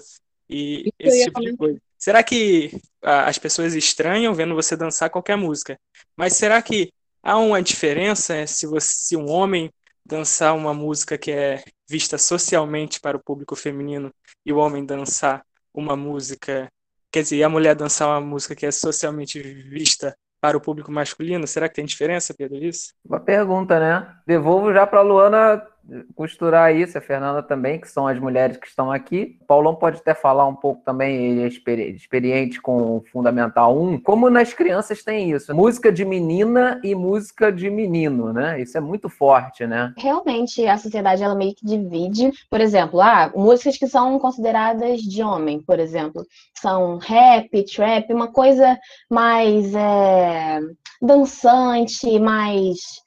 e 0.52 0.92
Isso 1.00 1.16
esse 1.16 1.24
tipo 1.24 1.40
de 1.40 1.56
coisa. 1.56 1.80
Será 1.98 2.22
que 2.22 2.70
as 3.00 3.38
pessoas 3.38 3.74
estranham 3.74 4.34
vendo 4.34 4.54
você 4.54 4.76
dançar 4.76 5.08
qualquer 5.08 5.36
música? 5.36 5.78
Mas 6.16 6.34
será 6.34 6.60
que 6.60 6.92
há 7.22 7.38
uma 7.38 7.62
diferença 7.62 8.46
se, 8.46 8.66
você, 8.66 8.88
se 8.92 9.16
um 9.16 9.30
homem 9.30 9.70
dançar 10.04 10.54
uma 10.54 10.74
música 10.74 11.16
que 11.16 11.30
é 11.30 11.62
vista 11.88 12.18
socialmente 12.18 13.00
para 13.00 13.16
o 13.16 13.22
público 13.22 13.54
feminino 13.54 14.10
e 14.44 14.52
o 14.52 14.58
homem 14.58 14.84
dançar 14.84 15.44
uma 15.72 15.96
música, 15.96 16.68
quer 17.10 17.22
dizer, 17.22 17.42
a 17.44 17.48
mulher 17.48 17.74
dançar 17.74 18.08
uma 18.08 18.20
música 18.20 18.54
que 18.54 18.66
é 18.66 18.70
socialmente 18.70 19.40
vista 19.40 20.14
para 20.40 20.56
o 20.56 20.60
público 20.60 20.90
masculino? 20.90 21.46
Será 21.46 21.68
que 21.68 21.76
tem 21.76 21.84
diferença, 21.84 22.34
Pedro, 22.36 22.56
isso? 22.56 22.92
Uma 23.04 23.20
pergunta, 23.20 23.78
né? 23.78 24.12
Devolvo 24.26 24.72
já 24.72 24.84
para 24.86 24.98
a 24.98 25.02
Luana 25.02 25.71
costurar 26.14 26.74
isso, 26.74 26.96
a 26.96 27.00
Fernanda 27.00 27.42
também, 27.42 27.80
que 27.80 27.88
são 27.88 28.06
as 28.06 28.18
mulheres 28.18 28.56
que 28.56 28.66
estão 28.66 28.90
aqui. 28.90 29.38
O 29.42 29.46
Paulão 29.46 29.74
pode 29.74 29.98
até 29.98 30.14
falar 30.14 30.46
um 30.46 30.54
pouco 30.54 30.82
também, 30.84 31.16
ele 31.16 31.42
é 31.42 31.90
experiente 31.90 32.60
com 32.60 32.96
o 32.96 33.04
Fundamental 33.12 33.78
1, 33.78 34.00
como 34.00 34.30
nas 34.30 34.52
crianças 34.52 35.02
tem 35.02 35.30
isso, 35.30 35.54
música 35.54 35.92
de 35.92 36.04
menina 36.04 36.80
e 36.82 36.94
música 36.94 37.52
de 37.52 37.68
menino, 37.68 38.32
né? 38.32 38.60
Isso 38.60 38.76
é 38.76 38.80
muito 38.80 39.08
forte, 39.08 39.66
né? 39.66 39.92
Realmente, 39.96 40.66
a 40.66 40.78
sociedade, 40.78 41.22
ela 41.22 41.34
meio 41.34 41.54
que 41.54 41.64
divide, 41.64 42.30
por 42.50 42.60
exemplo, 42.60 43.00
ah, 43.00 43.32
músicas 43.34 43.76
que 43.76 43.86
são 43.86 44.18
consideradas 44.18 45.00
de 45.00 45.22
homem, 45.22 45.60
por 45.60 45.78
exemplo, 45.78 46.26
são 46.54 46.98
rap, 46.98 47.64
trap, 47.64 48.12
uma 48.12 48.32
coisa 48.32 48.78
mais 49.10 49.74
é, 49.74 50.60
dançante, 51.00 52.18
mais 52.18 53.02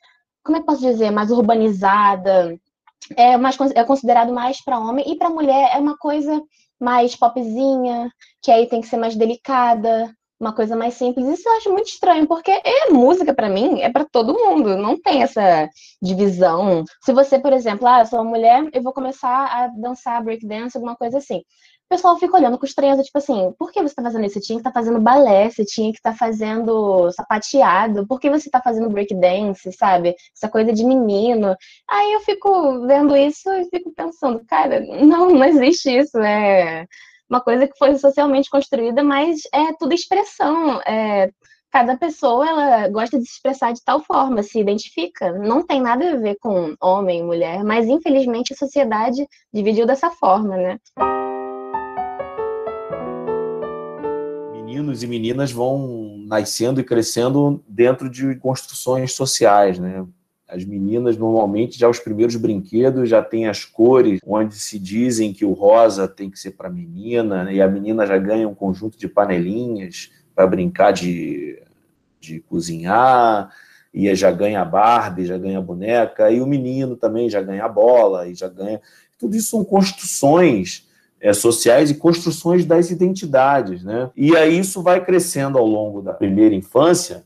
como 0.46 0.58
é 0.58 0.60
que 0.60 0.68
posso 0.68 0.82
dizer, 0.82 1.10
mais 1.10 1.32
urbanizada, 1.32 2.56
é, 3.16 3.38
mais, 3.38 3.58
é 3.76 3.84
considerado 3.84 4.34
mais 4.34 4.64
para 4.64 4.80
homem, 4.80 5.06
e 5.12 5.18
para 5.18 5.30
mulher 5.30 5.72
é 5.74 5.80
uma 5.80 5.98
coisa 5.98 6.42
mais 6.80 7.16
popzinha, 7.16 8.10
que 8.42 8.52
aí 8.52 8.68
tem 8.68 8.82
que 8.82 8.88
ser 8.88 8.98
mais 8.98 9.16
delicada, 9.16 10.14
uma 10.40 10.54
coisa 10.54 10.76
mais 10.76 10.96
simples. 10.96 11.26
Isso 11.28 11.48
eu 11.48 11.54
acho 11.58 11.72
muito 11.72 11.88
estranho, 11.88 12.28
porque 12.28 12.52
é 12.52 12.90
música 12.92 13.34
para 13.34 13.50
mim, 13.50 13.82
é 13.82 13.90
para 13.90 14.06
todo 14.06 14.34
mundo, 14.34 14.76
não 14.76 15.00
tem 15.00 15.24
essa 15.24 15.70
divisão. 16.02 16.84
Se 17.04 17.14
você, 17.14 17.40
por 17.40 17.54
exemplo, 17.54 17.88
ah, 17.88 18.02
eu 18.02 18.06
sou 18.06 18.20
uma 18.20 18.30
mulher, 18.30 18.70
eu 18.74 18.84
vou 18.84 18.94
começar 18.94 19.46
a 19.46 19.68
dançar 19.68 20.24
breakdance, 20.24 20.78
alguma 20.78 20.96
coisa 20.96 21.18
assim 21.20 21.42
o 21.86 21.90
pessoal 21.90 22.18
fica 22.18 22.36
olhando 22.36 22.58
com 22.58 22.66
estranheza, 22.66 23.04
tipo 23.04 23.18
assim, 23.18 23.54
por 23.60 23.72
que 23.72 23.82
você 23.82 23.94
tá 23.94 24.02
fazendo 24.02 24.26
isso? 24.26 24.34
Você 24.34 24.42
tinha 24.42 24.58
que 24.58 24.62
estar 24.62 24.72
tá 24.72 24.80
fazendo 24.80 25.00
balé, 25.00 25.50
você 25.50 25.64
tinha 25.64 25.92
que 25.92 26.00
estar 26.00 26.12
tá 26.12 26.18
fazendo 26.18 27.12
sapateado, 27.12 28.08
por 28.08 28.20
que 28.20 28.30
você 28.30 28.50
tá 28.50 28.60
fazendo 28.60 28.90
breakdance, 28.90 29.72
sabe? 29.72 30.16
Essa 30.36 30.50
coisa 30.50 30.74
de 30.74 30.84
menino. 30.84 31.56
Aí 31.88 32.14
eu 32.14 32.22
fico 32.22 32.88
vendo 32.88 33.16
isso 33.16 33.52
e 33.54 33.70
fico 33.70 33.94
pensando, 33.94 34.44
cara, 34.48 34.80
não, 34.80 35.30
não 35.30 35.44
existe 35.46 35.90
isso, 35.96 36.18
é 36.18 36.88
uma 37.30 37.42
coisa 37.42 37.68
que 37.68 37.78
foi 37.78 37.96
socialmente 37.98 38.50
construída, 38.50 39.04
mas 39.04 39.42
é 39.54 39.74
tudo 39.80 39.94
expressão, 39.94 40.80
é, 40.82 41.30
cada 41.72 41.98
pessoa 41.98 42.48
ela 42.48 42.88
gosta 42.90 43.20
de 43.20 43.26
se 43.26 43.34
expressar 43.34 43.74
de 43.74 43.84
tal 43.84 44.00
forma, 44.00 44.42
se 44.42 44.60
identifica. 44.60 45.32
Não 45.34 45.66
tem 45.66 45.82
nada 45.82 46.14
a 46.14 46.16
ver 46.16 46.38
com 46.40 46.76
homem, 46.82 47.24
mulher, 47.24 47.64
mas 47.64 47.88
infelizmente 47.88 48.54
a 48.54 48.58
sociedade 48.58 49.28
dividiu 49.54 49.86
dessa 49.86 50.10
forma, 50.10 50.56
né? 50.56 50.80
Meninos 54.76 55.04
e 55.04 55.08
meninas 55.08 55.52
vão 55.52 56.24
nascendo 56.28 56.82
e 56.82 56.84
crescendo 56.84 57.64
dentro 57.68 58.10
de 58.10 58.36
construções 58.36 59.14
sociais, 59.14 59.80
né? 59.80 60.06
As 60.48 60.64
meninas, 60.64 61.18
normalmente, 61.18 61.80
já 61.80 61.90
os 61.90 62.00
primeiros 62.00 62.36
brinquedos 62.36 63.10
já 63.10 63.22
têm 63.22 63.48
as 63.48 63.66
cores, 63.66 64.20
onde 64.24 64.56
se 64.56 64.78
dizem 64.78 65.34
que 65.34 65.44
o 65.44 65.54
rosa 65.54 66.08
tem 66.08 66.30
que 66.30 66.38
ser 66.38 66.52
para 66.52 66.70
menina, 66.70 67.46
né? 67.46 67.56
e 67.56 67.62
a 67.62 67.68
menina 67.68 68.06
já 68.06 68.18
ganha 68.18 68.48
um 68.48 68.54
conjunto 68.54 68.96
de 68.96 69.08
panelinhas 69.08 70.12
para 70.36 70.46
brincar 70.46 70.92
de, 70.92 71.60
de 72.20 72.42
cozinhar, 72.42 73.50
e 73.92 74.14
já 74.14 74.30
ganha 74.30 74.62
a 74.62 74.66
Barbie, 74.66 75.26
já 75.26 75.38
ganha 75.38 75.58
a 75.58 75.62
boneca, 75.62 76.30
e 76.30 76.40
o 76.40 76.46
menino 76.46 76.96
também 76.96 77.28
já 77.28 77.42
ganha 77.42 77.66
a 77.66 77.70
bola, 77.70 78.28
e 78.28 78.36
já 78.36 78.48
ganha. 78.48 78.80
Tudo 79.18 79.36
isso 79.36 79.50
são 79.50 79.66
construções 79.66 80.85
é, 81.26 81.34
sociais 81.34 81.90
e 81.90 81.96
construções 81.96 82.66
das 82.66 82.92
identidades, 82.92 83.84
né? 83.84 84.12
E 84.16 84.38
aí 84.38 84.60
isso 84.60 84.84
vai 84.84 85.04
crescendo 85.04 85.58
ao 85.58 85.66
longo 85.66 86.00
da 86.00 86.14
primeira 86.14 86.54
infância 86.54 87.26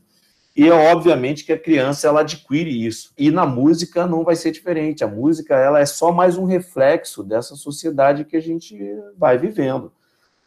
e 0.56 0.66
é 0.66 0.72
obviamente 0.72 1.44
que 1.44 1.52
a 1.52 1.58
criança 1.58 2.08
ela 2.08 2.22
adquire 2.22 2.86
isso. 2.86 3.12
E 3.18 3.30
na 3.30 3.44
música 3.44 4.06
não 4.06 4.24
vai 4.24 4.36
ser 4.36 4.52
diferente. 4.52 5.04
A 5.04 5.06
música 5.06 5.54
ela 5.54 5.80
é 5.80 5.84
só 5.84 6.10
mais 6.10 6.38
um 6.38 6.46
reflexo 6.46 7.22
dessa 7.22 7.54
sociedade 7.54 8.24
que 8.24 8.38
a 8.38 8.40
gente 8.40 8.74
vai 9.18 9.36
vivendo. 9.36 9.92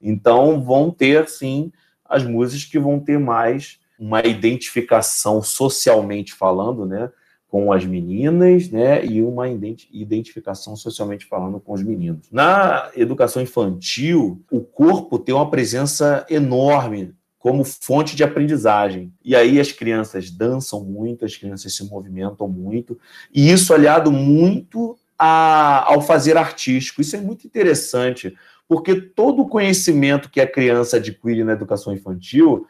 Então 0.01 0.59
vão 0.59 0.89
ter 0.89 1.29
sim 1.29 1.71
as 2.05 2.23
músicas 2.23 2.65
que 2.65 2.79
vão 2.79 2.99
ter 2.99 3.19
mais 3.19 3.77
uma 3.99 4.21
identificação 4.25 5.43
socialmente 5.43 6.33
falando, 6.33 6.87
né? 6.87 7.11
Com 7.53 7.71
as 7.71 7.85
meninas, 7.85 8.67
né, 8.71 9.05
e 9.05 9.21
uma 9.21 9.47
identificação 9.47 10.75
socialmente 10.75 11.23
falando 11.23 11.59
com 11.59 11.73
os 11.73 11.83
meninos. 11.83 12.25
Na 12.31 12.89
educação 12.95 13.43
infantil, 13.43 14.41
o 14.49 14.59
corpo 14.59 15.19
tem 15.19 15.35
uma 15.35 15.47
presença 15.51 16.25
enorme 16.31 17.13
como 17.37 17.63
fonte 17.63 18.15
de 18.15 18.23
aprendizagem. 18.23 19.13
E 19.23 19.35
aí 19.35 19.59
as 19.59 19.71
crianças 19.71 20.31
dançam 20.31 20.83
muito, 20.83 21.25
as 21.25 21.37
crianças 21.37 21.75
se 21.75 21.87
movimentam 21.87 22.47
muito, 22.47 22.97
e 23.31 23.51
isso 23.51 23.71
aliado 23.71 24.11
muito 24.11 24.97
a, 25.15 25.93
ao 25.93 26.01
fazer 26.01 26.35
artístico. 26.35 27.01
Isso 27.01 27.15
é 27.15 27.21
muito 27.21 27.45
interessante, 27.45 28.35
porque 28.67 28.95
todo 28.99 29.43
o 29.43 29.47
conhecimento 29.47 30.31
que 30.31 30.41
a 30.41 30.51
criança 30.51 30.97
adquire 30.97 31.43
na 31.43 31.53
educação 31.53 31.93
infantil 31.93 32.65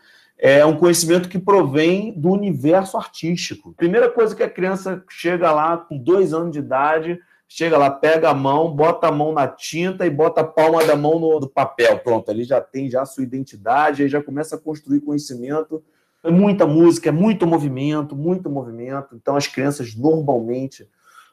é 0.46 0.66
um 0.66 0.76
conhecimento 0.76 1.30
que 1.30 1.40
provém 1.40 2.12
do 2.12 2.30
universo 2.30 2.98
artístico. 2.98 3.74
Primeira 3.78 4.12
coisa 4.12 4.36
que 4.36 4.44
a 4.44 4.50
criança 4.50 5.02
chega 5.10 5.50
lá 5.54 5.78
com 5.78 5.98
dois 5.98 6.34
anos 6.34 6.52
de 6.52 6.60
idade, 6.60 7.18
chega 7.48 7.78
lá, 7.78 7.90
pega 7.90 8.30
a 8.30 8.34
mão, 8.34 8.70
bota 8.76 9.08
a 9.08 9.12
mão 9.12 9.32
na 9.32 9.48
tinta 9.48 10.06
e 10.06 10.10
bota 10.10 10.42
a 10.42 10.44
palma 10.44 10.84
da 10.84 10.98
mão 10.98 11.18
no, 11.18 11.48
papel. 11.48 11.98
Pronto, 12.00 12.30
ali 12.30 12.44
já 12.44 12.60
tem 12.60 12.92
já 12.92 13.04
a 13.04 13.06
sua 13.06 13.24
identidade, 13.24 14.04
aí 14.04 14.10
já 14.10 14.22
começa 14.22 14.58
a 14.58 14.60
construir 14.60 15.00
conhecimento. 15.00 15.82
É 16.22 16.30
muita 16.30 16.68
música, 16.68 17.08
é 17.08 17.12
muito 17.14 17.48
movimento, 17.48 18.14
muito 18.14 18.50
movimento. 18.50 19.16
Então 19.16 19.38
as 19.38 19.48
crianças 19.48 19.96
normalmente 19.96 20.86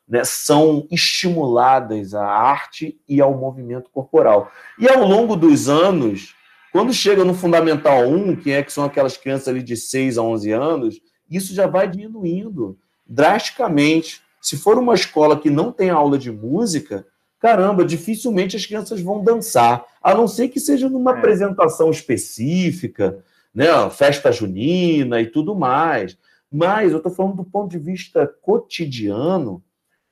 né, 0.09 0.23
são 0.23 0.87
estimuladas 0.89 2.15
à 2.15 2.25
arte 2.25 2.97
e 3.09 3.21
ao 3.21 3.37
movimento 3.37 3.91
corporal. 3.91 4.53
E 4.79 4.89
ao 4.89 5.05
longo 5.05 5.35
dos 5.35 5.69
anos, 5.69 6.37
quando 6.73 6.93
chega 6.93 7.25
no 7.25 7.35
Fundamental 7.35 8.09
1, 8.09 8.37
que 8.37 8.53
é 8.53 8.63
que 8.63 8.73
são 8.73 8.85
aquelas 8.85 9.17
crianças 9.17 9.49
ali 9.49 9.63
de 9.63 9.77
6 9.77 10.19
a 10.19 10.23
11 10.23 10.53
anos, 10.53 11.01
isso 11.29 11.55
já 11.55 11.67
vai 11.67 11.89
diminuindo 11.89 12.79
drasticamente. 13.07 14.21
Se 14.41 14.57
for 14.57 14.79
uma 14.79 14.95
escola 14.95 15.39
que 15.39 15.51
não 15.51 15.73
tem 15.73 15.91
aula 15.91 16.17
de 16.17 16.31
música, 16.31 17.07
caramba, 17.41 17.85
dificilmente 17.85 18.57
as 18.57 18.65
crianças 18.65 19.01
vão 19.01 19.23
dançar, 19.23 19.85
a 20.03 20.15
não 20.15 20.29
ser 20.29 20.49
que 20.49 20.61
seja 20.61 20.89
numa 20.89 21.13
é. 21.13 21.19
apresentação 21.19 21.91
específica, 21.91 23.25
né, 23.53 23.67
festa 23.91 24.31
junina 24.31 25.21
e 25.21 25.27
tudo 25.27 25.55
mais. 25.57 26.17
Mas 26.51 26.93
eu 26.93 26.99
estou 26.99 27.13
falando 27.13 27.37
do 27.37 27.45
ponto 27.45 27.71
de 27.71 27.79
vista 27.79 28.27
cotidiano. 28.43 29.63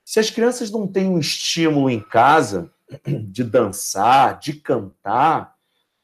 Se 0.05 0.19
as 0.19 0.31
crianças 0.31 0.71
não 0.71 0.87
têm 0.87 1.09
um 1.09 1.19
estímulo 1.19 1.91
em 1.91 2.00
casa 2.00 2.71
de 3.07 3.45
dançar, 3.45 4.38
de 4.38 4.55
cantar, 4.55 5.58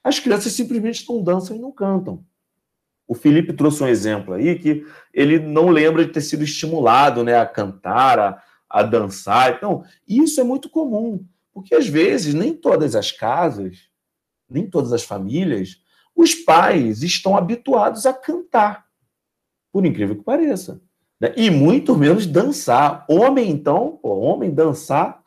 as 0.05 0.21
crianças 0.21 0.53
simplesmente 0.53 1.09
não 1.09 1.23
dançam 1.23 1.57
e 1.57 1.59
não 1.59 1.73
cantam. 1.73 2.23
O 3.09 3.15
Felipe 3.15 3.53
trouxe 3.53 3.83
um 3.83 3.89
exemplo 3.89 4.35
aí 4.35 4.59
que 4.59 4.87
ele 5.13 5.39
não 5.39 5.69
lembra 5.69 6.05
de 6.05 6.13
ter 6.13 6.21
sido 6.21 6.45
estimulado 6.45 7.25
né, 7.25 7.39
a 7.39 7.47
cantar, 7.47 8.19
a, 8.19 8.43
a 8.69 8.83
dançar. 8.83 9.55
Então, 9.55 9.83
isso 10.07 10.41
é 10.41 10.45
muito 10.45 10.69
comum, 10.69 11.25
porque 11.53 11.75
às 11.75 11.87
vezes 11.87 12.35
nem 12.35 12.55
todas 12.55 12.95
as 12.95 13.11
casas, 13.11 13.79
nem 14.49 14.69
todas 14.69 14.93
as 14.93 15.03
famílias, 15.03 15.83
os 16.15 16.35
pais 16.35 17.03
estão 17.03 17.37
habituados 17.37 18.07
a 18.07 18.13
cantar, 18.13 18.87
por 19.73 19.85
incrível 19.85 20.17
que 20.17 20.23
pareça. 20.23 20.81
Né? 21.21 21.33
E 21.37 21.51
muito 21.51 21.97
menos 21.97 22.27
dançar. 22.27 23.05
Homem, 23.09 23.51
então, 23.51 23.99
pô, 24.01 24.19
homem 24.19 24.51
dançar. 24.51 25.23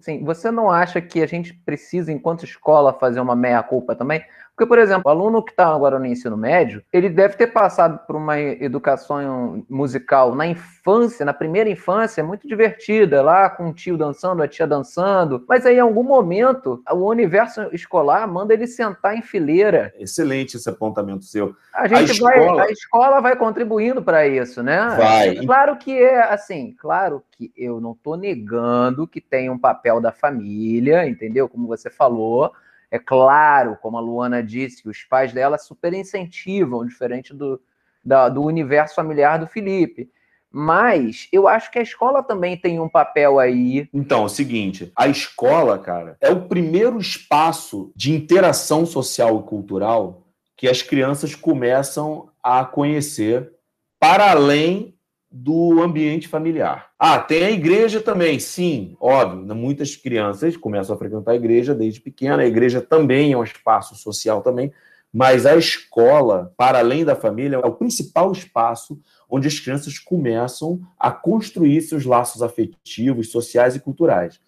Sim, 0.00 0.24
você 0.24 0.50
não 0.50 0.70
acha 0.70 1.00
que 1.00 1.22
a 1.22 1.26
gente 1.26 1.52
precisa, 1.52 2.12
enquanto 2.12 2.44
escola, 2.44 2.92
fazer 2.92 3.20
uma 3.20 3.34
meia-culpa 3.34 3.94
também? 3.96 4.22
Porque, 4.60 4.68
por 4.68 4.78
exemplo, 4.78 5.04
o 5.06 5.08
aluno 5.08 5.42
que 5.42 5.52
está 5.52 5.74
agora 5.74 5.98
no 5.98 6.04
ensino 6.04 6.36
médio, 6.36 6.82
ele 6.92 7.08
deve 7.08 7.34
ter 7.34 7.46
passado 7.46 7.98
por 8.06 8.14
uma 8.14 8.38
educação 8.38 9.64
musical 9.70 10.34
na 10.34 10.46
infância, 10.46 11.24
na 11.24 11.32
primeira 11.32 11.70
infância, 11.70 12.22
muito 12.22 12.46
divertida, 12.46 13.22
lá 13.22 13.48
com 13.48 13.70
o 13.70 13.72
tio 13.72 13.96
dançando, 13.96 14.42
a 14.42 14.48
tia 14.48 14.66
dançando, 14.66 15.42
mas 15.48 15.64
aí 15.64 15.76
em 15.76 15.80
algum 15.80 16.02
momento 16.02 16.82
o 16.90 17.08
universo 17.08 17.70
escolar 17.72 18.28
manda 18.28 18.52
ele 18.52 18.66
sentar 18.66 19.16
em 19.16 19.22
fileira. 19.22 19.94
Excelente 19.98 20.58
esse 20.58 20.68
apontamento 20.68 21.24
seu. 21.24 21.56
A 21.72 21.88
gente 21.88 22.20
a 22.20 22.22
vai, 22.22 22.38
escola... 22.38 22.62
a 22.62 22.70
escola 22.70 23.20
vai 23.22 23.36
contribuindo 23.36 24.02
para 24.02 24.28
isso, 24.28 24.62
né? 24.62 24.94
Vai. 24.94 25.36
Claro 25.36 25.78
que 25.78 25.96
é 25.96 26.20
assim, 26.20 26.76
claro 26.78 27.24
que 27.30 27.50
eu 27.56 27.80
não 27.80 27.92
estou 27.92 28.14
negando 28.14 29.08
que 29.08 29.22
tem 29.22 29.48
um 29.48 29.58
papel 29.58 30.02
da 30.02 30.12
família, 30.12 31.08
entendeu? 31.08 31.48
Como 31.48 31.66
você 31.66 31.88
falou 31.88 32.52
é 32.90 32.98
claro, 32.98 33.78
como 33.80 33.96
a 33.96 34.00
Luana 34.00 34.42
disse, 34.42 34.82
que 34.82 34.88
os 34.88 35.04
pais 35.04 35.32
dela 35.32 35.56
super 35.58 35.92
incentivam, 35.94 36.84
diferente 36.84 37.32
do, 37.32 37.60
da, 38.04 38.28
do 38.28 38.42
universo 38.42 38.94
familiar 38.94 39.38
do 39.38 39.46
Felipe. 39.46 40.10
Mas 40.52 41.28
eu 41.32 41.46
acho 41.46 41.70
que 41.70 41.78
a 41.78 41.82
escola 41.82 42.24
também 42.24 42.56
tem 42.56 42.80
um 42.80 42.88
papel 42.88 43.38
aí. 43.38 43.88
Então, 43.94 44.22
é 44.22 44.24
o 44.24 44.28
seguinte: 44.28 44.90
a 44.96 45.06
escola, 45.06 45.78
cara, 45.78 46.16
é 46.20 46.30
o 46.30 46.48
primeiro 46.48 46.98
espaço 46.98 47.92
de 47.94 48.12
interação 48.12 48.84
social 48.84 49.38
e 49.38 49.48
cultural 49.48 50.26
que 50.56 50.68
as 50.68 50.82
crianças 50.82 51.36
começam 51.36 52.28
a 52.42 52.64
conhecer 52.64 53.52
para 54.00 54.32
além 54.32 54.94
do 55.30 55.80
ambiente 55.80 56.26
familiar. 56.26 56.90
Ah, 56.98 57.18
tem 57.18 57.44
a 57.44 57.50
igreja 57.50 58.00
também, 58.00 58.40
sim, 58.40 58.96
óbvio. 59.00 59.46
Né? 59.46 59.54
Muitas 59.54 59.94
crianças 59.94 60.56
começam 60.56 60.94
a 60.94 60.98
frequentar 60.98 61.32
a 61.32 61.36
igreja 61.36 61.74
desde 61.74 62.00
pequena. 62.00 62.42
A 62.42 62.46
igreja 62.46 62.80
também 62.80 63.32
é 63.32 63.38
um 63.38 63.44
espaço 63.44 63.94
social 63.94 64.42
também, 64.42 64.72
mas 65.12 65.46
a 65.46 65.56
escola, 65.56 66.52
para 66.56 66.78
além 66.78 67.04
da 67.04 67.14
família, 67.14 67.56
é 67.56 67.66
o 67.66 67.74
principal 67.74 68.32
espaço 68.32 68.98
onde 69.28 69.46
as 69.46 69.58
crianças 69.60 69.98
começam 69.98 70.80
a 70.98 71.12
construir 71.12 71.80
seus 71.82 72.04
laços 72.04 72.42
afetivos, 72.42 73.30
sociais 73.30 73.76
e 73.76 73.80
culturais. 73.80 74.40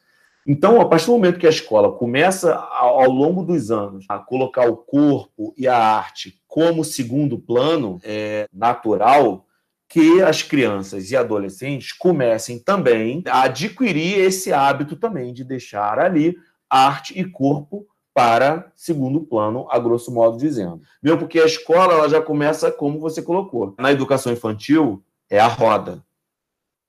Então, 0.45 0.81
a 0.81 0.89
partir 0.89 1.07
do 1.07 1.13
momento 1.13 1.39
que 1.39 1.47
a 1.47 1.51
escola 1.51 1.93
começa, 1.93 2.55
ao 2.57 3.09
longo 3.09 3.45
dos 3.45 3.71
anos, 3.71 4.05
a 4.09 4.19
colocar 4.19 4.69
o 4.69 4.77
corpo 4.77 5.55
e 5.57 5.69
a 5.69 5.77
arte 5.77 6.41
como 6.49 6.85
segundo 6.85 7.39
plano 7.39 8.01
é, 8.03 8.49
natural, 8.53 9.47
que 9.93 10.23
as 10.23 10.43
crianças 10.43 11.11
e 11.11 11.17
adolescentes 11.17 11.93
comecem 11.93 12.59
também 12.59 13.23
a 13.27 13.43
adquirir 13.43 14.21
esse 14.21 14.51
hábito 14.51 14.97
também 14.97 15.35
de 15.35 15.45
deixar 15.45 15.99
ali 15.99 16.35
arte 16.71 17.13
e 17.21 17.23
corpo 17.27 17.87
para 18.15 18.73
segundo 18.75 19.21
plano, 19.21 19.67
a 19.71 19.79
grosso 19.79 20.11
modo 20.11 20.39
dizendo. 20.39 20.81
Mesmo 21.03 21.19
porque 21.19 21.39
a 21.39 21.45
escola 21.45 21.93
ela 21.93 22.09
já 22.09 22.23
começa 22.23 22.73
como 22.73 22.99
você 22.99 23.21
colocou. 23.21 23.75
Na 23.79 23.93
educação 23.93 24.33
infantil, 24.33 25.05
é 25.29 25.39
a 25.39 25.47
roda. 25.47 26.03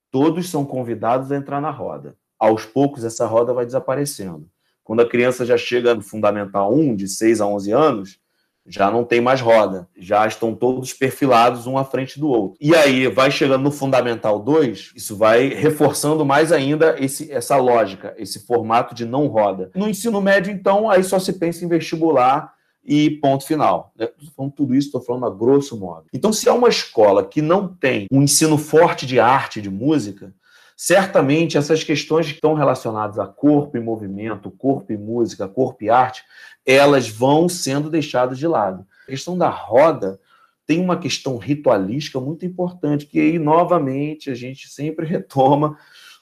Todos 0.10 0.50
são 0.50 0.64
convidados 0.64 1.30
a 1.30 1.36
entrar 1.36 1.60
na 1.60 1.72
roda. 1.72 2.16
Aos 2.40 2.66
poucos, 2.66 3.04
essa 3.04 3.26
roda 3.26 3.54
vai 3.54 3.66
desaparecendo. 3.66 4.50
Quando 4.82 5.02
a 5.02 5.10
criança 5.10 5.46
já 5.46 5.58
chega 5.58 5.94
no 5.94 6.02
Fundamental 6.02 6.74
1, 6.74 6.96
de 6.96 7.10
6 7.10 7.42
a 7.42 7.48
11 7.48 7.72
anos, 7.74 8.20
já 8.66 8.90
não 8.90 9.04
tem 9.04 9.20
mais 9.20 9.42
roda, 9.42 9.88
já 9.98 10.26
estão 10.26 10.56
todos 10.56 10.94
perfilados 10.94 11.68
um 11.68 11.78
à 11.78 11.84
frente 11.84 12.20
do 12.20 12.30
outro. 12.30 12.58
E 12.62 12.74
aí 12.76 13.08
vai 13.08 13.30
chegando 13.30 13.64
no 13.64 13.72
Fundamental 13.72 14.40
2, 14.40 14.94
isso 14.96 15.16
vai 15.18 15.50
reforçando 15.50 16.26
mais 16.26 16.52
ainda 16.52 16.96
esse, 17.00 17.32
essa 17.32 17.58
lógica, 17.58 18.14
esse 18.18 18.46
formato 18.46 18.96
de 18.96 19.06
não 19.06 19.28
roda. 19.28 19.70
No 19.76 19.88
ensino 19.88 20.22
médio, 20.22 20.52
então, 20.52 20.90
aí 20.90 21.04
só 21.04 21.20
se 21.20 21.34
pensa 21.34 21.66
em 21.66 21.68
vestibular 21.68 22.54
e 22.86 23.10
ponto 23.10 23.46
final. 23.46 23.94
Estou 23.98 24.32
falando 24.36 24.54
tudo 24.54 24.76
isso, 24.76 24.88
estou 24.88 25.02
falando 25.02 25.26
a 25.26 25.30
grosso 25.30 25.78
modo. 25.78 26.06
Então, 26.14 26.32
se 26.34 26.48
é 26.48 26.52
uma 26.52 26.70
escola 26.70 27.26
que 27.26 27.42
não 27.42 27.68
tem 27.68 28.08
um 28.12 28.22
ensino 28.22 28.58
forte 28.58 29.06
de 29.06 29.20
arte, 29.20 29.62
de 29.62 29.70
música, 29.70 30.34
certamente 30.76 31.58
essas 31.58 31.84
questões 31.84 32.28
que 32.28 32.34
estão 32.34 32.54
relacionadas 32.54 33.20
a 33.20 33.26
corpo 33.26 33.78
e 33.78 33.80
movimento, 33.80 34.52
corpo 34.52 34.92
e 34.92 34.98
música, 34.98 35.48
corpo 35.48 35.84
e 35.84 35.90
arte, 35.90 36.24
elas 36.66 37.10
vão 37.10 37.48
sendo 37.48 37.90
deixadas 37.90 38.38
de 38.38 38.48
lado. 38.48 38.86
A 39.04 39.12
questão 39.12 39.38
da 39.38 39.50
roda 39.50 40.20
tem 40.66 40.80
uma 40.80 40.98
questão 40.98 41.38
ritualística 41.38 42.20
muito 42.20 42.46
importante, 42.46 43.06
que 43.06 43.20
aí, 43.20 43.38
novamente, 43.38 44.30
a 44.30 44.36
gente 44.36 44.70
sempre 44.70 45.06
retoma 45.08 45.78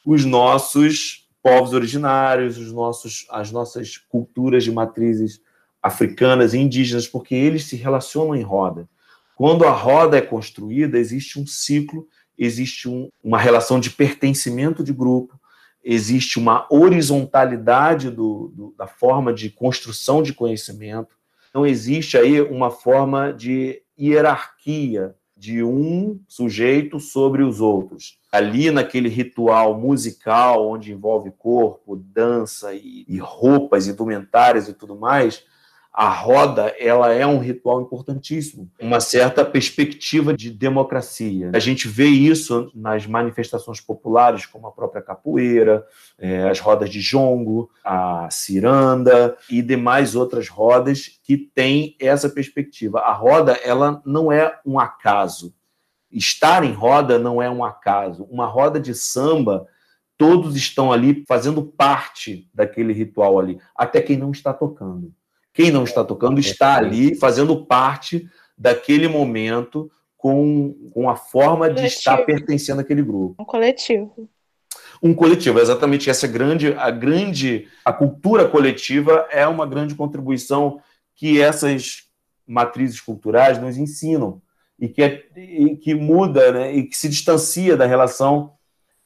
os 0.06 0.26
nossos 0.26 1.28
povos 1.44 1.74
originários, 1.74 2.58
os 2.58 2.72
nossos, 2.72 3.26
as 3.30 3.52
nossas 3.52 3.98
culturas 3.98 4.64
de 4.64 4.72
matrizes 4.72 5.42
africanas 5.82 6.54
e 6.54 6.60
indígenas, 6.60 7.08
porque 7.08 7.34
eles 7.34 7.66
se 7.66 7.76
relacionam 7.76 8.36
em 8.36 8.44
roda. 8.44 8.88
Quando 9.36 9.66
a 9.66 9.72
roda 9.72 10.18
é 10.18 10.22
construída, 10.22 11.00
existe 11.00 11.40
um 11.40 11.48
ciclo, 11.48 12.08
existe 12.38 12.90
um, 12.90 13.10
uma 13.24 13.38
relação 13.38 13.80
de 13.80 13.90
pertencimento 13.90 14.84
de 14.84 14.94
grupo, 14.94 15.40
existe 15.84 16.38
uma 16.38 16.68
horizontalidade 16.70 18.10
do, 18.10 18.52
do, 18.56 18.76
da 18.78 18.88
forma 18.88 19.34
de 19.34 19.50
construção 19.50 20.22
de 20.22 20.34
conhecimento, 20.34 21.16
não 21.54 21.66
existe 21.66 22.18
aí 22.18 22.42
uma 22.42 22.72
forma 22.72 23.34
de 23.34 23.82
hierarquia 24.00 25.16
de 25.36 25.64
um 25.64 26.20
sujeito 26.28 27.00
sobre 27.00 27.42
os 27.42 27.60
outros. 27.60 28.20
Ali 28.32 28.70
naquele 28.70 29.10
ritual 29.10 29.78
musical, 29.78 30.70
onde 30.70 30.92
envolve 30.92 31.32
corpo, 31.32 31.96
dança 31.96 32.74
e, 32.76 33.04
e 33.08 33.18
roupas, 33.18 33.88
indumentárias 33.88 34.68
e 34.68 34.74
tudo 34.74 34.96
mais, 34.96 35.44
a 35.94 36.10
roda 36.10 36.74
ela 36.80 37.12
é 37.12 37.28
um 37.28 37.40
ritual 37.40 37.82
importantíssimo, 37.82 38.72
uma 38.80 39.02
certa 39.02 39.44
perspectiva 39.44 40.34
de 40.34 40.50
democracia. 40.50 41.52
A 41.54 41.60
gente 41.60 41.88
vê 41.88 42.06
isso 42.06 42.72
nas 42.74 43.06
manifestações 43.06 43.82
populares, 43.82 44.46
como 44.46 44.68
a 44.68 44.72
própria 44.72 45.02
capoeira, 45.02 45.86
é, 46.18 46.50
as 46.50 46.60
rodas 46.60 46.90
de 46.90 47.02
jongo, 47.02 47.70
a 47.84 48.30
ciranda 48.32 49.36
e 49.50 49.62
demais 49.62 50.16
outras 50.16 50.48
rodas 50.48 51.20
que 51.24 51.38
têm 51.38 51.96
essa 52.00 52.30
perspectiva. 52.30 53.00
A 53.00 53.12
roda 53.12 53.60
ela 53.64 54.02
não 54.06 54.32
é 54.32 54.60
um 54.66 54.80
acaso. 54.80 55.54
Estar 56.10 56.64
em 56.64 56.74
roda 56.74 57.20
não 57.20 57.42
é 57.42 57.50
um 57.50 57.66
acaso. 57.66 58.24
Uma 58.32 58.46
roda 58.46 58.80
de 58.80 58.96
samba 58.96 59.68
todos 60.18 60.56
estão 60.56 60.92
ali 60.94 61.26
fazendo 61.28 61.64
parte 61.64 62.48
daquele 62.54 62.94
ritual 62.94 63.40
ali, 63.40 63.60
até 63.76 64.00
quem 64.00 64.16
não 64.16 64.30
está 64.30 64.54
tocando. 64.54 65.12
Quem 65.54 65.72
não 65.72 65.84
está 65.84 66.04
tocando 66.04 66.40
está 66.40 66.76
ali 66.76 67.16
fazendo 67.16 67.66
parte 67.66 68.30
daquele 68.58 69.08
momento 69.08 69.92
com, 70.18 70.90
com 70.94 71.10
a 71.10 71.16
forma 71.16 71.66
coletivo. 71.66 71.88
de 71.88 71.94
estar 71.94 72.18
pertencendo 72.26 72.82
àquele 72.82 73.02
grupo. 73.02 73.42
Um 73.42 73.46
coletivo. 73.46 74.30
Um 75.02 75.16
coletivo, 75.16 75.60
exatamente 75.60 76.10
essa 76.10 76.28
grande, 76.28 76.74
a 76.74 76.92
grande, 76.92 77.68
a 77.84 77.92
cultura 77.92 78.48
coletiva 78.48 79.28
é 79.32 79.48
uma 79.48 79.66
grande 79.66 79.96
contribuição 79.96 80.80
que 81.16 81.42
essas 81.42 82.04
matrizes 82.48 83.02
culturais 83.02 83.60
nos 83.60 83.78
ensinam 83.78 84.42
e 84.80 84.88
que, 84.88 85.02
é, 85.02 85.24
e 85.36 85.76
que 85.76 85.96
muda, 85.96 86.52
né, 86.52 86.76
e 86.76 86.84
que 86.84 86.96
se 86.96 87.10
distancia 87.10 87.76
da 87.76 87.86
relação 87.86 88.54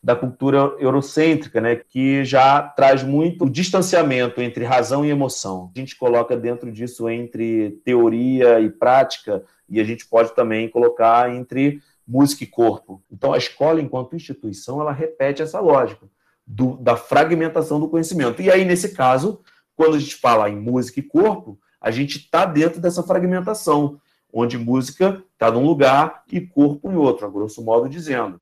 da 0.05 0.15
cultura 0.15 0.75
eurocêntrica, 0.77 1.59
né, 1.59 1.77
que 1.77 2.23
já 2.23 2.61
traz 2.61 3.01
muito 3.01 3.45
o 3.45 3.49
distanciamento 3.49 4.39
entre 4.39 4.63
razão 4.63 5.03
e 5.03 5.09
emoção. 5.09 5.71
A 5.75 5.79
gente 5.79 5.95
coloca 5.95 6.37
dentro 6.37 6.71
disso 6.71 7.09
entre 7.09 7.81
teoria 7.83 8.59
e 8.59 8.69
prática, 8.69 9.43
e 9.67 9.79
a 9.79 9.83
gente 9.83 10.05
pode 10.05 10.35
também 10.35 10.69
colocar 10.69 11.33
entre 11.33 11.81
música 12.07 12.43
e 12.43 12.47
corpo. 12.47 13.01
Então, 13.11 13.33
a 13.33 13.37
escola, 13.39 13.81
enquanto 13.81 14.15
instituição, 14.15 14.79
ela 14.79 14.91
repete 14.91 15.41
essa 15.41 15.59
lógica 15.59 16.05
do, 16.45 16.77
da 16.77 16.95
fragmentação 16.95 17.79
do 17.79 17.89
conhecimento. 17.89 18.43
E 18.43 18.51
aí, 18.51 18.63
nesse 18.63 18.89
caso, 18.89 19.39
quando 19.75 19.95
a 19.95 19.99
gente 19.99 20.17
fala 20.17 20.47
em 20.47 20.55
música 20.55 20.99
e 20.99 21.03
corpo, 21.03 21.57
a 21.81 21.89
gente 21.89 22.19
está 22.19 22.45
dentro 22.45 22.79
dessa 22.79 23.01
fragmentação, 23.01 23.99
onde 24.31 24.55
música 24.55 25.23
está 25.33 25.49
num 25.49 25.65
lugar 25.65 26.21
e 26.31 26.39
corpo 26.41 26.91
em 26.91 26.95
outro, 26.95 27.25
a 27.25 27.29
grosso 27.29 27.63
modo 27.63 27.89
dizendo. 27.89 28.39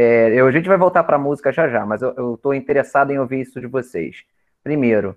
É, 0.00 0.32
eu, 0.32 0.46
a 0.46 0.52
gente 0.52 0.68
vai 0.68 0.78
voltar 0.78 1.02
para 1.02 1.16
a 1.16 1.18
música 1.18 1.50
já 1.50 1.68
já, 1.68 1.84
mas 1.84 2.02
eu 2.02 2.34
estou 2.34 2.54
interessado 2.54 3.10
em 3.10 3.18
ouvir 3.18 3.40
isso 3.40 3.60
de 3.60 3.66
vocês. 3.66 4.24
Primeiro, 4.62 5.16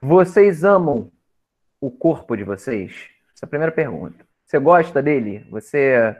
vocês 0.00 0.64
amam 0.64 1.12
o 1.78 1.90
corpo 1.90 2.34
de 2.34 2.42
vocês? 2.42 2.92
Essa 3.34 3.44
é 3.44 3.46
a 3.46 3.48
primeira 3.50 3.70
pergunta. 3.70 4.24
Você 4.46 4.58
gosta 4.58 5.02
dele? 5.02 5.46
Você. 5.50 6.16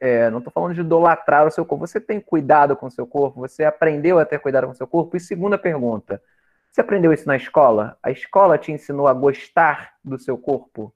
É, 0.00 0.28
não 0.30 0.38
estou 0.38 0.52
falando 0.52 0.74
de 0.74 0.80
idolatrar 0.80 1.46
o 1.46 1.50
seu 1.52 1.64
corpo. 1.64 1.86
Você 1.86 2.00
tem 2.00 2.18
cuidado 2.20 2.74
com 2.74 2.86
o 2.86 2.90
seu 2.90 3.06
corpo? 3.06 3.38
Você 3.38 3.62
aprendeu 3.62 4.18
a 4.18 4.24
ter 4.24 4.40
cuidado 4.40 4.66
com 4.66 4.72
o 4.72 4.76
seu 4.76 4.88
corpo? 4.88 5.16
E 5.16 5.20
segunda 5.20 5.56
pergunta: 5.56 6.20
você 6.72 6.80
aprendeu 6.80 7.12
isso 7.12 7.28
na 7.28 7.36
escola? 7.36 7.96
A 8.02 8.10
escola 8.10 8.58
te 8.58 8.72
ensinou 8.72 9.06
a 9.06 9.14
gostar 9.14 9.94
do 10.04 10.18
seu 10.18 10.36
corpo? 10.36 10.92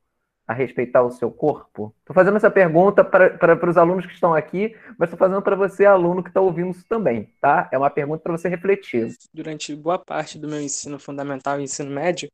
A 0.51 0.53
respeitar 0.53 1.03
o 1.05 1.13
seu 1.13 1.31
corpo? 1.31 1.95
Estou 2.01 2.13
fazendo 2.13 2.37
essa 2.37 2.51
pergunta 2.51 3.05
para 3.05 3.71
os 3.71 3.77
alunos 3.77 4.05
que 4.05 4.13
estão 4.13 4.35
aqui, 4.35 4.77
mas 4.99 5.07
estou 5.07 5.17
fazendo 5.17 5.41
para 5.41 5.55
você, 5.55 5.85
aluno, 5.85 6.25
que 6.25 6.29
está 6.31 6.41
ouvindo 6.41 6.71
isso 6.71 6.85
também, 6.89 7.33
tá? 7.41 7.69
É 7.71 7.79
uma 7.79 7.89
pergunta 7.89 8.21
para 8.21 8.37
você 8.37 8.49
refletir. 8.49 9.17
Durante 9.33 9.77
boa 9.77 9.97
parte 9.97 10.37
do 10.39 10.49
meu 10.49 10.61
ensino 10.61 10.99
fundamental 10.99 11.61
e 11.61 11.63
ensino 11.63 11.89
médio, 11.89 12.29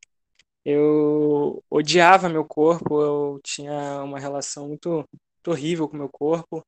eu 0.65 1.63
odiava 1.69 2.31
meu 2.31 2.45
corpo, 2.45 3.03
eu 3.03 3.41
tinha 3.45 4.03
uma 4.03 4.19
relação 4.19 4.67
muito, 4.69 4.91
muito 4.91 5.51
horrível 5.51 5.87
com 5.87 5.99
meu 5.99 6.09
corpo, 6.09 6.65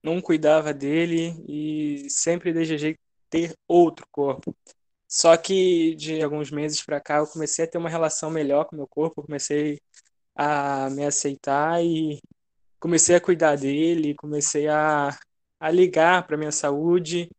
não 0.00 0.20
cuidava 0.20 0.72
dele 0.72 1.34
e 1.48 2.08
sempre 2.08 2.52
desejei 2.52 2.96
ter 3.28 3.54
outro 3.66 4.06
corpo. 4.12 4.54
Só 5.08 5.36
que 5.36 5.96
de 5.96 6.22
alguns 6.22 6.50
meses 6.52 6.80
para 6.82 7.00
cá 7.00 7.18
eu 7.18 7.26
comecei 7.26 7.64
a 7.64 7.68
ter 7.68 7.76
uma 7.76 7.90
relação 7.90 8.30
melhor 8.30 8.66
com 8.66 8.76
meu 8.76 8.86
corpo, 8.86 9.22
comecei 9.22 9.80
a 10.34 10.90
me 10.90 11.04
aceitar 11.06 11.82
e 11.84 12.18
comecei 12.80 13.16
a 13.16 13.20
cuidar 13.20 13.56
dele, 13.56 14.14
comecei 14.16 14.68
a, 14.68 15.10
a 15.60 15.70
ligar 15.70 16.26
para 16.26 16.36
minha 16.36 16.52
saúde 16.52 17.30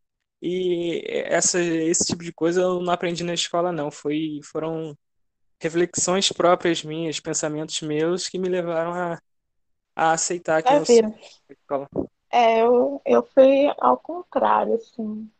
e 0.41 1.01
essa, 1.27 1.59
esse 1.61 2.05
tipo 2.07 2.23
de 2.23 2.33
coisa 2.33 2.61
eu 2.61 2.81
não 2.81 2.93
aprendi 2.93 3.23
na 3.23 3.33
escola 3.33 3.71
não, 3.71 3.91
foi 3.91 4.39
foram 4.51 4.97
reflexões 5.61 6.31
próprias 6.31 6.83
minhas, 6.83 7.19
pensamentos 7.19 7.81
meus 7.81 8.29
que 8.29 8.39
me 8.39 8.49
levaram 8.49 8.93
a, 8.93 9.19
a 9.95 10.13
aceitar 10.13 10.61
que 10.63 10.73
É, 10.73 10.75
não 10.75 10.83
vira. 10.85 11.13
escola. 11.49 11.87
É, 12.31 12.61
eu, 12.61 13.01
eu 13.05 13.23
fui 13.33 13.67
ao 13.79 13.97
contrário, 13.97 14.75
assim. 14.75 15.31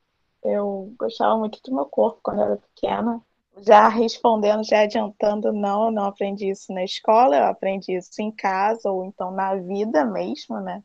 Eu 0.43 0.93
gostava 0.99 1.37
muito 1.37 1.61
do 1.63 1.75
meu 1.75 1.85
corpo 1.87 2.21
quando 2.23 2.39
eu 2.41 2.45
era 2.45 2.57
pequena. 2.57 3.21
Já 3.61 3.87
respondendo, 3.87 4.63
já 4.63 4.81
adiantando, 4.81 5.53
não, 5.53 5.85
eu 5.85 5.91
não 5.91 6.05
aprendi 6.05 6.49
isso 6.49 6.73
na 6.73 6.83
escola, 6.83 7.37
eu 7.37 7.45
aprendi 7.45 7.93
isso 7.95 8.19
em 8.21 8.31
casa 8.31 8.89
ou 8.91 9.05
então 9.05 9.31
na 9.31 9.55
vida 9.55 10.03
mesmo, 10.05 10.59
né? 10.59 10.83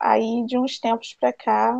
Aí, 0.00 0.44
de 0.46 0.58
uns 0.58 0.78
tempos 0.80 1.14
pra 1.14 1.32
cá, 1.32 1.74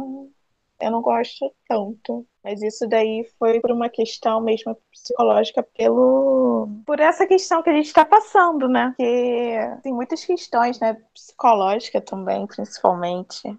eu 0.80 0.90
não 0.90 1.02
gosto 1.02 1.52
tanto. 1.68 2.26
Mas 2.44 2.62
isso 2.62 2.88
daí 2.88 3.24
foi 3.38 3.60
por 3.60 3.72
uma 3.72 3.88
questão 3.88 4.40
mesmo 4.40 4.76
psicológica, 4.92 5.62
pelo 5.62 6.68
por 6.86 7.00
essa 7.00 7.26
questão 7.26 7.62
que 7.62 7.70
a 7.70 7.74
gente 7.74 7.86
está 7.86 8.04
passando, 8.04 8.68
né? 8.68 8.94
Que 8.98 9.56
tem 9.82 9.92
muitas 9.92 10.24
questões, 10.24 10.80
né? 10.80 10.94
Psicológica 11.14 12.00
também, 12.00 12.46
principalmente. 12.46 13.58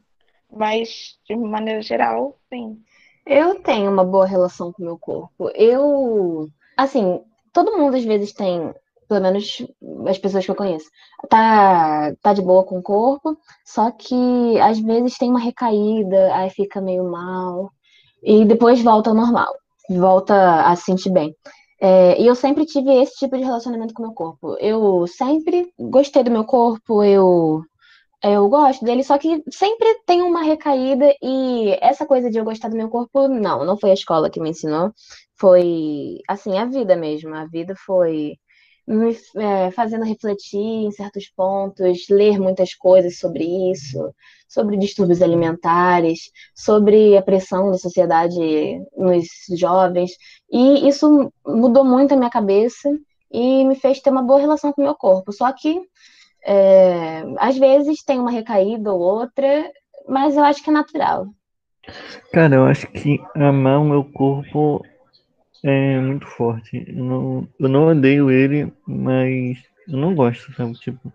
Mas, 0.52 1.19
de 1.28 1.36
maneira 1.36 1.82
geral, 1.82 2.38
sim. 2.54 2.82
Eu 3.25 3.55
tenho 3.62 3.91
uma 3.91 4.03
boa 4.03 4.25
relação 4.25 4.71
com 4.71 4.81
o 4.81 4.86
meu 4.86 4.97
corpo. 4.97 5.49
Eu, 5.55 6.47
assim, 6.75 7.21
todo 7.53 7.77
mundo 7.77 7.95
às 7.95 8.03
vezes 8.03 8.34
tem, 8.34 8.73
pelo 9.07 9.21
menos 9.21 9.65
as 10.07 10.17
pessoas 10.17 10.45
que 10.45 10.51
eu 10.51 10.55
conheço, 10.55 10.89
tá, 11.29 12.13
tá 12.21 12.34
de 12.34 12.41
boa 12.41 12.63
com 12.63 12.79
o 12.79 12.84
corpo, 12.84 13.38
só 13.65 13.91
que 13.91 14.60
às 14.60 14.79
vezes 14.79 15.17
tem 15.17 15.29
uma 15.29 15.39
recaída, 15.39 16.34
aí 16.36 16.49
fica 16.49 16.81
meio 16.81 17.03
mal, 17.03 17.71
e 18.23 18.45
depois 18.45 18.81
volta 18.81 19.10
ao 19.10 19.15
normal, 19.15 19.53
volta 19.89 20.63
a 20.63 20.75
se 20.75 20.84
sentir 20.84 21.12
bem. 21.12 21.36
É, 21.84 22.21
e 22.21 22.27
eu 22.27 22.36
sempre 22.36 22.63
tive 22.65 22.91
esse 23.01 23.15
tipo 23.15 23.36
de 23.36 23.43
relacionamento 23.43 23.93
com 23.93 24.03
o 24.03 24.05
meu 24.05 24.13
corpo. 24.13 24.55
Eu 24.60 25.07
sempre 25.07 25.73
gostei 25.79 26.23
do 26.23 26.29
meu 26.29 26.43
corpo, 26.43 27.03
eu 27.03 27.63
eu 28.23 28.47
gosto 28.49 28.86
dele, 28.86 29.03
só 29.03 29.17
que 29.17 29.43
sempre 29.51 29.88
tem 30.05 30.21
uma 30.21 30.43
recaída 30.43 31.13
e 31.21 31.77
essa 31.81 32.05
coisa 32.05 32.29
de 32.29 32.38
eu 32.38 32.43
gostar 32.45 32.69
do 32.69 32.77
meu 32.77 32.89
corpo, 32.89 33.27
não, 33.27 33.65
não 33.65 33.77
foi 33.77 33.91
a 33.91 33.95
escola 33.95 34.29
que 34.29 34.39
me 34.39 34.51
ensinou, 34.51 34.93
foi 35.39 36.19
assim, 36.27 36.57
a 36.57 36.65
vida 36.65 36.95
mesmo. 36.95 37.34
A 37.34 37.45
vida 37.45 37.73
foi 37.86 38.38
me 38.88 39.15
é, 39.38 39.71
fazendo 39.71 40.03
refletir 40.05 40.60
em 40.60 40.91
certos 40.91 41.29
pontos, 41.29 42.07
ler 42.10 42.39
muitas 42.39 42.75
coisas 42.75 43.17
sobre 43.17 43.43
isso, 43.71 44.13
sobre 44.47 44.77
distúrbios 44.77 45.21
alimentares, 45.21 46.31
sobre 46.55 47.17
a 47.17 47.21
pressão 47.21 47.71
da 47.71 47.77
sociedade 47.77 48.38
nos 48.97 49.25
jovens, 49.57 50.12
e 50.51 50.88
isso 50.88 51.31
mudou 51.45 51.84
muito 51.86 52.13
a 52.13 52.17
minha 52.17 52.29
cabeça 52.29 52.89
e 53.31 53.63
me 53.65 53.75
fez 53.75 54.01
ter 54.01 54.10
uma 54.10 54.23
boa 54.23 54.39
relação 54.39 54.73
com 54.73 54.81
o 54.81 54.86
meu 54.86 54.95
corpo. 54.95 55.31
Só 55.31 55.51
que 55.53 55.81
é, 56.43 57.23
às 57.38 57.58
vezes 57.58 58.04
tem 58.04 58.19
uma 58.19 58.32
recaída 58.32 58.91
ou 58.91 58.99
outra, 58.99 59.71
mas 60.08 60.36
eu 60.36 60.43
acho 60.43 60.63
que 60.63 60.69
é 60.69 60.73
natural. 60.73 61.27
Cara, 62.34 62.56
eu 62.56 62.65
acho 62.65 62.88
que 62.88 63.19
amar 63.36 63.80
o 63.80 63.86
meu 63.86 64.04
corpo 64.04 64.86
é 65.63 65.99
muito 65.99 66.27
forte. 66.27 66.86
Eu 66.88 67.04
não, 67.04 67.47
eu 67.60 67.69
não 67.69 67.88
odeio 67.88 68.32
ele, 68.32 68.71
mas 68.88 69.58
eu 69.88 69.97
não 69.97 70.15
gosto, 70.15 70.54
sabe? 70.54 70.73
Tipo, 70.73 71.12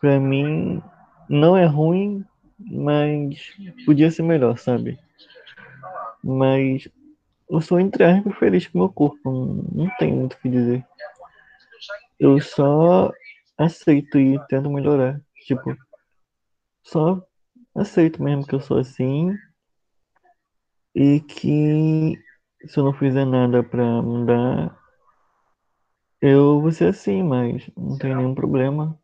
pra 0.00 0.18
mim 0.18 0.82
não 1.28 1.56
é 1.56 1.64
ruim, 1.64 2.24
mas 2.58 3.54
podia 3.84 4.10
ser 4.10 4.22
melhor, 4.22 4.58
sabe? 4.58 4.98
Mas 6.22 6.88
eu 7.50 7.60
sou 7.60 7.78
entre 7.78 8.04
aspas 8.04 8.36
feliz 8.38 8.66
com 8.66 8.78
meu 8.78 8.88
corpo, 8.88 9.18
não, 9.24 9.84
não 9.84 9.90
tenho 9.98 10.16
muito 10.16 10.34
o 10.34 10.38
que 10.38 10.48
dizer. 10.48 10.84
Eu 12.18 12.40
só 12.40 13.12
aceito 13.62 14.18
e 14.18 14.38
tento 14.48 14.70
melhorar. 14.70 15.20
Tipo, 15.46 15.76
só 16.84 17.22
aceito 17.74 18.22
mesmo 18.22 18.46
que 18.46 18.54
eu 18.54 18.60
sou 18.60 18.78
assim 18.78 19.36
e 20.94 21.20
que 21.20 22.18
se 22.66 22.78
eu 22.78 22.84
não 22.84 22.92
fizer 22.92 23.24
nada 23.24 23.62
pra 23.62 23.84
mudar, 24.02 24.78
eu 26.20 26.60
vou 26.60 26.70
ser 26.70 26.88
assim, 26.88 27.22
mas 27.22 27.68
não 27.76 27.98
tem 27.98 28.14
nenhum 28.14 28.34
problema. 28.34 28.98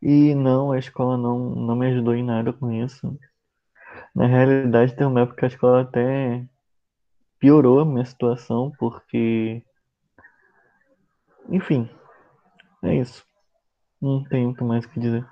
E 0.00 0.34
não, 0.34 0.72
a 0.72 0.78
escola 0.78 1.16
não, 1.16 1.38
não 1.54 1.76
me 1.76 1.88
ajudou 1.88 2.14
em 2.14 2.24
nada 2.24 2.52
com 2.52 2.70
isso. 2.70 3.18
Na 4.14 4.26
realidade, 4.26 4.94
tem 4.94 5.06
uma 5.06 5.22
época 5.22 5.38
que 5.38 5.44
a 5.44 5.48
escola 5.48 5.82
até 5.82 6.46
piorou 7.38 7.80
a 7.80 7.84
minha 7.84 8.04
situação, 8.04 8.72
porque. 8.78 9.62
Enfim, 11.48 11.88
é 12.82 12.96
isso. 12.96 13.24
Não 14.00 14.24
tem 14.24 14.44
muito 14.44 14.64
mais 14.64 14.84
o 14.84 14.88
que 14.88 15.00
dizer. 15.00 15.26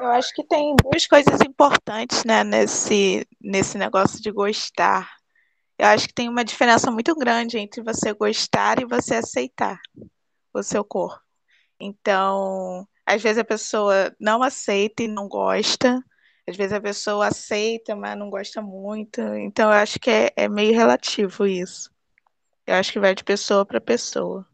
Eu 0.00 0.08
acho 0.08 0.34
que 0.34 0.44
tem 0.44 0.76
duas 0.76 1.06
coisas 1.06 1.40
importantes, 1.40 2.22
né, 2.24 2.44
nesse, 2.44 3.26
nesse 3.40 3.78
negócio 3.78 4.20
de 4.20 4.30
gostar. 4.30 5.10
Eu 5.78 5.86
acho 5.86 6.08
que 6.08 6.14
tem 6.14 6.28
uma 6.28 6.44
diferença 6.44 6.90
muito 6.90 7.14
grande 7.14 7.58
entre 7.58 7.82
você 7.82 8.12
gostar 8.12 8.80
e 8.80 8.84
você 8.84 9.16
aceitar 9.16 9.78
o 10.52 10.62
seu 10.62 10.84
corpo. 10.84 11.20
Então, 11.80 12.86
às 13.06 13.22
vezes 13.22 13.38
a 13.38 13.44
pessoa 13.44 14.14
não 14.20 14.42
aceita 14.42 15.02
e 15.02 15.08
não 15.08 15.28
gosta, 15.28 16.02
às 16.48 16.56
vezes 16.56 16.72
a 16.72 16.80
pessoa 16.80 17.28
aceita, 17.28 17.96
mas 17.96 18.18
não 18.18 18.30
gosta 18.30 18.62
muito. 18.62 19.20
Então, 19.20 19.70
eu 19.70 19.78
acho 19.78 19.98
que 19.98 20.10
é, 20.10 20.32
é 20.36 20.48
meio 20.48 20.74
relativo 20.74 21.46
isso. 21.46 21.90
Eu 22.66 22.74
acho 22.74 22.92
que 22.92 23.00
vai 23.00 23.14
de 23.14 23.24
pessoa 23.24 23.64
para 23.64 23.80
pessoa. 23.80 24.46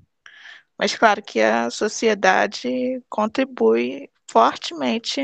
Mas, 0.82 0.96
claro 0.96 1.22
que 1.22 1.40
a 1.40 1.70
sociedade 1.70 3.00
contribui 3.08 4.10
fortemente 4.28 5.20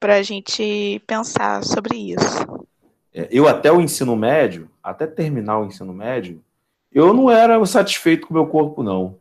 para 0.00 0.16
a 0.16 0.22
gente 0.24 1.00
pensar 1.06 1.62
sobre 1.62 1.96
isso. 1.96 2.66
É, 3.14 3.28
eu 3.30 3.46
até 3.46 3.70
o 3.70 3.80
ensino 3.80 4.16
médio, 4.16 4.68
até 4.82 5.06
terminar 5.06 5.60
o 5.60 5.66
ensino 5.66 5.94
médio, 5.94 6.42
eu 6.90 7.14
não 7.14 7.30
era 7.30 7.64
satisfeito 7.64 8.26
com 8.26 8.34
o 8.34 8.36
meu 8.36 8.48
corpo, 8.48 8.82
não. 8.82 9.20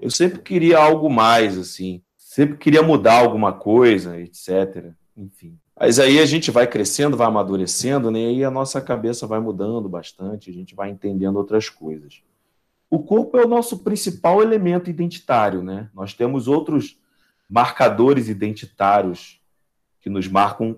Eu 0.00 0.10
sempre 0.10 0.40
queria 0.40 0.80
algo 0.80 1.08
mais, 1.08 1.56
assim. 1.56 2.02
Sempre 2.16 2.56
queria 2.56 2.82
mudar 2.82 3.20
alguma 3.20 3.52
coisa, 3.52 4.18
etc. 4.18 4.90
Enfim. 5.16 5.56
Mas 5.78 6.00
aí 6.00 6.18
a 6.18 6.26
gente 6.26 6.50
vai 6.50 6.66
crescendo, 6.66 7.16
vai 7.16 7.28
amadurecendo, 7.28 8.10
né? 8.10 8.18
E 8.18 8.26
aí 8.26 8.44
a 8.44 8.50
nossa 8.50 8.80
cabeça 8.80 9.28
vai 9.28 9.38
mudando 9.38 9.88
bastante, 9.88 10.50
a 10.50 10.52
gente 10.52 10.74
vai 10.74 10.90
entendendo 10.90 11.36
outras 11.36 11.68
coisas. 11.68 12.20
O 12.90 13.00
corpo 13.00 13.36
é 13.36 13.44
o 13.44 13.48
nosso 13.48 13.78
principal 13.78 14.42
elemento 14.42 14.88
identitário, 14.88 15.62
né? 15.62 15.90
Nós 15.94 16.14
temos 16.14 16.46
outros 16.46 16.98
marcadores 17.48 18.28
identitários 18.28 19.40
que 20.00 20.08
nos 20.08 20.28
marcam 20.28 20.76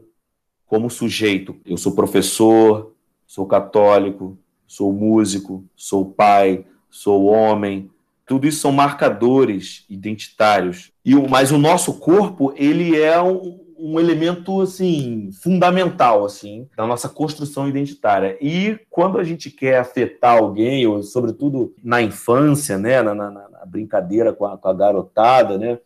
como 0.67 0.91
sujeito. 0.91 1.57
Eu 1.65 1.77
sou 1.77 1.95
professor, 1.95 2.95
sou 3.27 3.47
católico, 3.47 4.39
sou 4.67 4.93
músico, 4.93 5.65
sou 5.77 6.05
pai, 6.05 6.65
sou 6.91 7.27
homem. 7.27 7.91
Tudo 8.27 8.47
isso 8.47 8.61
são 8.61 8.73
marcadores 8.73 9.85
identitários. 9.89 10.93
E 11.05 11.15
mas 11.15 11.51
o 11.51 11.59
nosso 11.59 11.95
corpo 11.95 12.53
ele 12.57 12.97
é 13.01 13.21
um, 13.21 13.59
um 13.79 14.01
elemento 14.01 14.61
assim 14.61 15.31
fundamental 15.31 16.25
assim 16.25 16.69
da 16.77 16.87
nossa 16.87 17.09
construção 17.09 17.69
identitária. 17.69 18.37
E 18.41 18.79
quando 18.91 19.19
a 19.19 19.25
gente 19.25 19.51
quer 19.51 19.79
afetar 19.79 20.39
alguém, 20.39 20.87
ou 20.87 21.03
sobretudo 21.03 21.75
na 21.83 22.03
infância, 22.03 22.77
né, 22.77 23.01
na, 23.01 23.15
na, 23.15 23.31
na 23.31 23.67
brincadeira 23.67 24.33
com 24.33 24.45
a, 24.45 24.59
com 24.59 24.69
a 24.69 24.75
garotada, 24.75 25.57
né, 25.57 25.79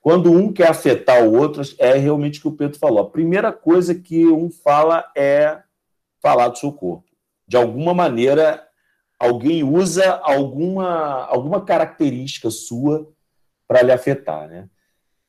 quando 0.00 0.30
um 0.30 0.52
quer 0.52 0.68
afetar 0.68 1.24
o 1.24 1.34
outro, 1.34 1.62
é 1.78 1.94
realmente 1.94 2.38
o 2.38 2.42
que 2.42 2.48
o 2.48 2.52
Pedro 2.52 2.78
falou. 2.78 3.00
A 3.00 3.10
primeira 3.10 3.52
coisa 3.52 3.94
que 3.94 4.26
um 4.26 4.50
fala 4.50 5.04
é 5.16 5.60
falar 6.22 6.48
do 6.48 6.58
seu 6.58 6.72
corpo. 6.72 7.04
De 7.46 7.56
alguma 7.56 7.94
maneira, 7.94 8.62
alguém 9.18 9.64
usa 9.64 10.20
alguma, 10.22 11.24
alguma 11.26 11.64
característica 11.64 12.50
sua 12.50 13.08
para 13.66 13.82
lhe 13.82 13.92
afetar, 13.92 14.48
né? 14.48 14.68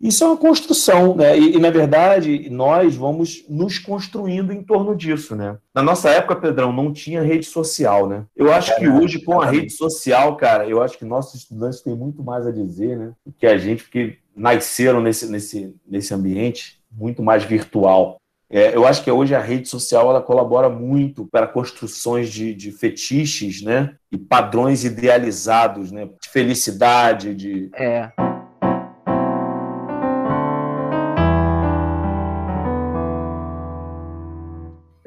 Isso 0.02 0.24
é 0.24 0.28
uma 0.28 0.38
construção, 0.38 1.14
né? 1.16 1.38
E, 1.38 1.56
e, 1.56 1.60
na 1.60 1.70
verdade, 1.70 2.50
nós 2.50 2.96
vamos 2.96 3.44
nos 3.50 3.78
construindo 3.78 4.54
em 4.54 4.64
torno 4.64 4.96
disso, 4.96 5.36
né? 5.36 5.58
Na 5.76 5.84
nossa 5.84 6.10
época, 6.10 6.38
Pedrão, 6.38 6.72
não 6.72 6.94
tinha 6.94 7.22
rede 7.22 7.46
social, 7.46 8.08
né? 8.08 8.26
Eu 8.36 8.52
acho 8.52 8.76
que 8.78 8.88
hoje, 8.88 9.22
com 9.22 9.42
a 9.42 9.46
rede 9.46 9.72
social, 9.72 10.38
cara, 10.38 10.66
eu 10.66 10.82
acho 10.82 10.98
que 10.98 11.04
nossos 11.04 11.42
estudantes 11.42 11.82
têm 11.82 11.96
muito 11.96 12.24
mais 12.24 12.48
a 12.48 12.52
dizer, 12.52 12.98
né? 12.98 13.12
Que 13.38 13.46
a 13.46 13.58
gente, 13.58 13.84
porque 13.84 14.18
nasceram 14.34 15.02
nesse, 15.02 15.30
nesse, 15.30 15.76
nesse 15.86 16.14
ambiente 16.14 16.80
muito 16.90 17.22
mais 17.22 17.44
virtual. 17.44 18.18
É, 18.50 18.76
eu 18.76 18.88
acho 18.88 19.04
que 19.04 19.12
hoje 19.12 19.36
a 19.36 19.40
rede 19.40 19.68
social 19.68 20.10
ela 20.10 20.22
colabora 20.22 20.70
muito 20.70 21.28
para 21.28 21.46
construções 21.46 22.30
de, 22.30 22.54
de 22.56 22.72
fetiches, 22.72 23.62
né? 23.62 23.96
E 24.12 24.18
padrões 24.18 24.84
idealizados, 24.84 25.92
né? 25.92 26.06
De 26.06 26.30
felicidade, 26.30 27.36
de. 27.36 27.70
É. 27.76 28.10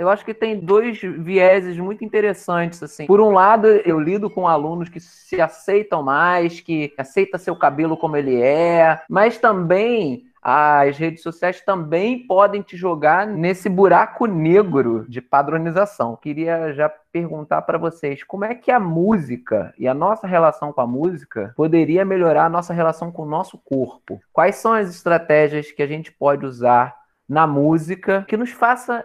eu 0.02 0.08
acho 0.08 0.24
que 0.24 0.34
tem 0.34 0.58
dois 0.58 1.00
vieses 1.00 1.78
muito 1.78 2.04
interessantes 2.04 2.82
assim. 2.82 3.06
Por 3.06 3.20
um 3.20 3.30
lado, 3.30 3.68
eu 3.68 4.00
lido 4.00 4.28
com 4.28 4.48
alunos 4.48 4.88
que 4.88 4.98
se 4.98 5.40
aceitam 5.40 6.02
mais, 6.02 6.60
que 6.60 6.92
aceita 6.98 7.38
seu 7.38 7.54
cabelo 7.54 7.96
como 7.96 8.16
ele 8.16 8.40
é, 8.40 9.00
mas 9.08 9.38
também 9.38 10.24
as 10.42 10.98
redes 10.98 11.22
sociais 11.22 11.60
também 11.60 12.26
podem 12.26 12.62
te 12.62 12.76
jogar 12.76 13.24
nesse 13.24 13.68
buraco 13.68 14.26
negro 14.26 15.06
de 15.08 15.20
padronização. 15.20 16.16
Queria 16.16 16.72
já 16.72 16.88
perguntar 17.12 17.62
para 17.62 17.78
vocês 17.78 18.24
como 18.24 18.44
é 18.44 18.52
que 18.52 18.72
a 18.72 18.80
música 18.80 19.72
e 19.78 19.86
a 19.86 19.94
nossa 19.94 20.26
relação 20.26 20.72
com 20.72 20.80
a 20.80 20.86
música 20.86 21.52
poderia 21.56 22.04
melhorar 22.04 22.46
a 22.46 22.50
nossa 22.50 22.74
relação 22.74 23.12
com 23.12 23.22
o 23.22 23.28
nosso 23.28 23.56
corpo. 23.56 24.20
Quais 24.32 24.56
são 24.56 24.72
as 24.72 24.90
estratégias 24.90 25.70
que 25.70 25.82
a 25.82 25.86
gente 25.86 26.10
pode 26.10 26.44
usar 26.44 26.92
na 27.28 27.46
música 27.46 28.24
que 28.26 28.36
nos 28.36 28.50
faça 28.50 29.04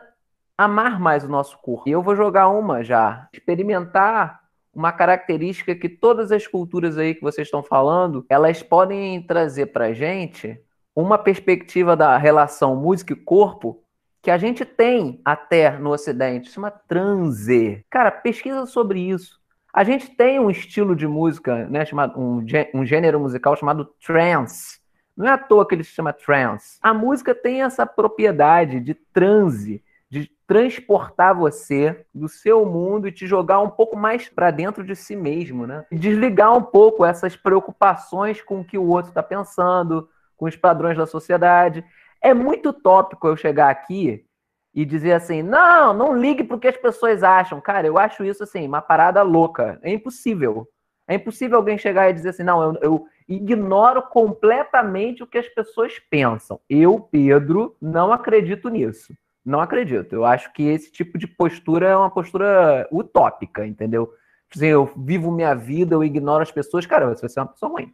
amar 0.57 0.99
mais 0.99 1.23
o 1.23 1.29
nosso 1.29 1.57
corpo? 1.59 1.87
E 1.87 1.91
eu 1.91 2.01
vou 2.01 2.15
jogar 2.15 2.49
uma 2.49 2.83
já, 2.83 3.27
experimentar 3.31 4.41
uma 4.73 4.91
característica 4.91 5.75
que 5.75 5.89
todas 5.89 6.31
as 6.31 6.45
culturas 6.45 6.97
aí 6.97 7.15
que 7.15 7.21
vocês 7.21 7.47
estão 7.47 7.63
falando, 7.63 8.25
elas 8.29 8.61
podem 8.61 9.21
trazer 9.23 9.67
para 9.67 9.93
gente 9.93 10.59
uma 10.95 11.17
perspectiva 11.17 11.95
da 11.95 12.17
relação 12.17 12.75
música 12.75 13.13
e 13.13 13.15
corpo 13.15 13.83
que 14.21 14.31
a 14.31 14.37
gente 14.37 14.65
tem 14.65 15.21
até 15.23 15.77
no 15.77 15.91
Ocidente, 15.91 16.51
chama 16.51 16.69
transe. 16.69 17.85
Cara, 17.89 18.11
pesquisa 18.11 18.65
sobre 18.65 18.99
isso. 18.99 19.39
A 19.73 19.83
gente 19.83 20.09
tem 20.09 20.39
um 20.39 20.49
estilo 20.49 20.95
de 20.95 21.07
música, 21.07 21.67
né, 21.67 21.85
chamado 21.85 22.19
um, 22.19 22.43
um 22.73 22.85
gênero 22.85 23.19
musical 23.19 23.55
chamado 23.55 23.85
trance. 24.05 24.79
Não 25.15 25.27
é 25.27 25.31
à 25.31 25.37
toa 25.37 25.67
que 25.67 25.75
ele 25.75 25.83
se 25.83 25.91
chama 25.91 26.13
trance. 26.13 26.77
A 26.81 26.93
música 26.93 27.33
tem 27.33 27.63
essa 27.63 27.85
propriedade 27.85 28.79
de 28.79 28.93
transe, 28.93 29.83
de 30.09 30.31
transportar 30.47 31.35
você 31.35 32.05
do 32.13 32.29
seu 32.29 32.65
mundo 32.65 33.07
e 33.07 33.11
te 33.11 33.27
jogar 33.27 33.59
um 33.59 33.69
pouco 33.69 33.97
mais 33.97 34.29
para 34.29 34.51
dentro 34.51 34.83
de 34.83 34.95
si 34.95 35.15
mesmo, 35.15 35.67
né? 35.67 35.85
Desligar 35.91 36.55
um 36.55 36.61
pouco 36.61 37.05
essas 37.05 37.35
preocupações 37.35 38.41
com 38.41 38.61
o 38.61 38.65
que 38.65 38.77
o 38.77 38.87
outro 38.87 39.09
está 39.09 39.21
pensando, 39.21 40.07
com 40.37 40.45
os 40.45 40.55
padrões 40.55 40.97
da 40.97 41.05
sociedade. 41.05 41.83
É 42.21 42.33
muito 42.33 42.71
tópico 42.71 43.27
eu 43.27 43.35
chegar 43.35 43.69
aqui 43.69 44.25
e 44.73 44.85
dizer 44.85 45.13
assim: 45.13 45.41
não, 45.41 45.93
não 45.93 46.15
ligue 46.15 46.43
para 46.43 46.55
o 46.55 46.59
que 46.59 46.67
as 46.67 46.77
pessoas 46.77 47.23
acham. 47.23 47.59
Cara, 47.59 47.85
eu 47.85 47.97
acho 47.97 48.23
isso 48.23 48.43
assim, 48.43 48.65
uma 48.65 48.81
parada 48.81 49.21
louca. 49.23 49.79
É 49.81 49.91
impossível. 49.91 50.67
É 51.07 51.15
impossível 51.15 51.57
alguém 51.57 51.77
chegar 51.77 52.09
e 52.09 52.13
dizer 52.13 52.29
assim: 52.29 52.43
não, 52.43 52.63
eu, 52.63 52.79
eu 52.81 53.05
ignoro 53.27 54.03
completamente 54.03 55.21
o 55.21 55.27
que 55.27 55.37
as 55.37 55.49
pessoas 55.49 55.99
pensam. 56.09 56.61
Eu, 56.69 56.99
Pedro, 56.99 57.75
não 57.81 58.13
acredito 58.13 58.69
nisso. 58.69 59.13
Não 59.47 59.61
acredito. 59.61 60.13
Eu 60.13 60.25
acho 60.25 60.51
que 60.53 60.63
esse 60.63 60.91
tipo 60.91 61.17
de 61.17 61.27
postura 61.27 61.87
é 61.87 61.95
uma 61.95 62.09
postura 62.09 62.87
utópica, 62.91 63.65
entendeu? 63.65 64.11
Assim, 64.53 64.67
eu 64.67 64.91
vivo 64.97 65.31
minha 65.31 65.53
vida, 65.55 65.95
eu 65.95 66.03
ignoro 66.03 66.43
as 66.43 66.51
pessoas. 66.51 66.85
Cara, 66.85 67.07
você 67.07 67.21
vai 67.21 67.29
ser 67.29 67.39
uma 67.39 67.47
pessoa 67.47 67.71
ruim 67.71 67.93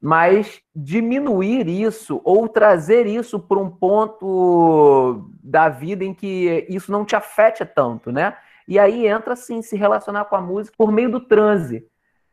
mas 0.00 0.60
diminuir 0.74 1.68
isso 1.68 2.20
ou 2.24 2.48
trazer 2.48 3.06
isso 3.06 3.38
para 3.38 3.58
um 3.58 3.70
ponto 3.70 5.30
da 5.42 5.68
vida 5.68 6.04
em 6.04 6.14
que 6.14 6.66
isso 6.68 6.90
não 6.90 7.04
te 7.04 7.16
afete 7.16 7.64
tanto, 7.64 8.12
né? 8.12 8.36
E 8.66 8.78
aí 8.78 9.06
entra 9.06 9.32
assim 9.32 9.62
se 9.62 9.76
relacionar 9.76 10.26
com 10.26 10.36
a 10.36 10.40
música 10.40 10.76
por 10.76 10.92
meio 10.92 11.10
do 11.10 11.20
transe. 11.20 11.86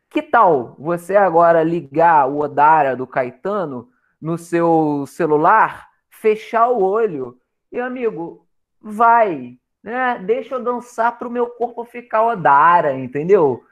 Que 0.10 0.22
tal 0.22 0.76
você 0.78 1.16
agora 1.16 1.64
ligar 1.64 2.30
o 2.30 2.40
Odara 2.40 2.96
do 2.96 3.08
Caetano 3.08 3.90
no 4.22 4.38
seu 4.38 5.06
celular, 5.08 5.88
fechar 6.10 6.70
o 6.70 6.84
olho 6.84 7.38
e 7.76 7.80
amigo, 7.80 8.46
vai, 8.82 9.58
né? 9.84 10.20
Deixa 10.20 10.56
eu 10.56 10.64
dançar 10.64 11.18
para 11.18 11.28
o 11.28 11.32
meu 11.32 11.48
corpo 11.48 11.84
ficar 11.86 12.26
Odara, 12.26 12.98
entendeu? 12.98 13.64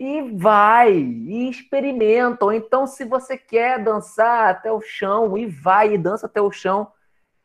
e 0.00 0.22
vai, 0.22 0.94
e 0.94 1.50
experimenta. 1.50 2.46
Ou 2.46 2.52
então, 2.54 2.86
se 2.86 3.04
você 3.04 3.36
quer 3.36 3.84
dançar 3.84 4.48
até 4.48 4.72
o 4.72 4.80
chão, 4.80 5.36
e 5.36 5.44
vai 5.44 5.92
e 5.92 5.98
dança 5.98 6.24
até 6.24 6.40
o 6.40 6.50
chão, 6.50 6.88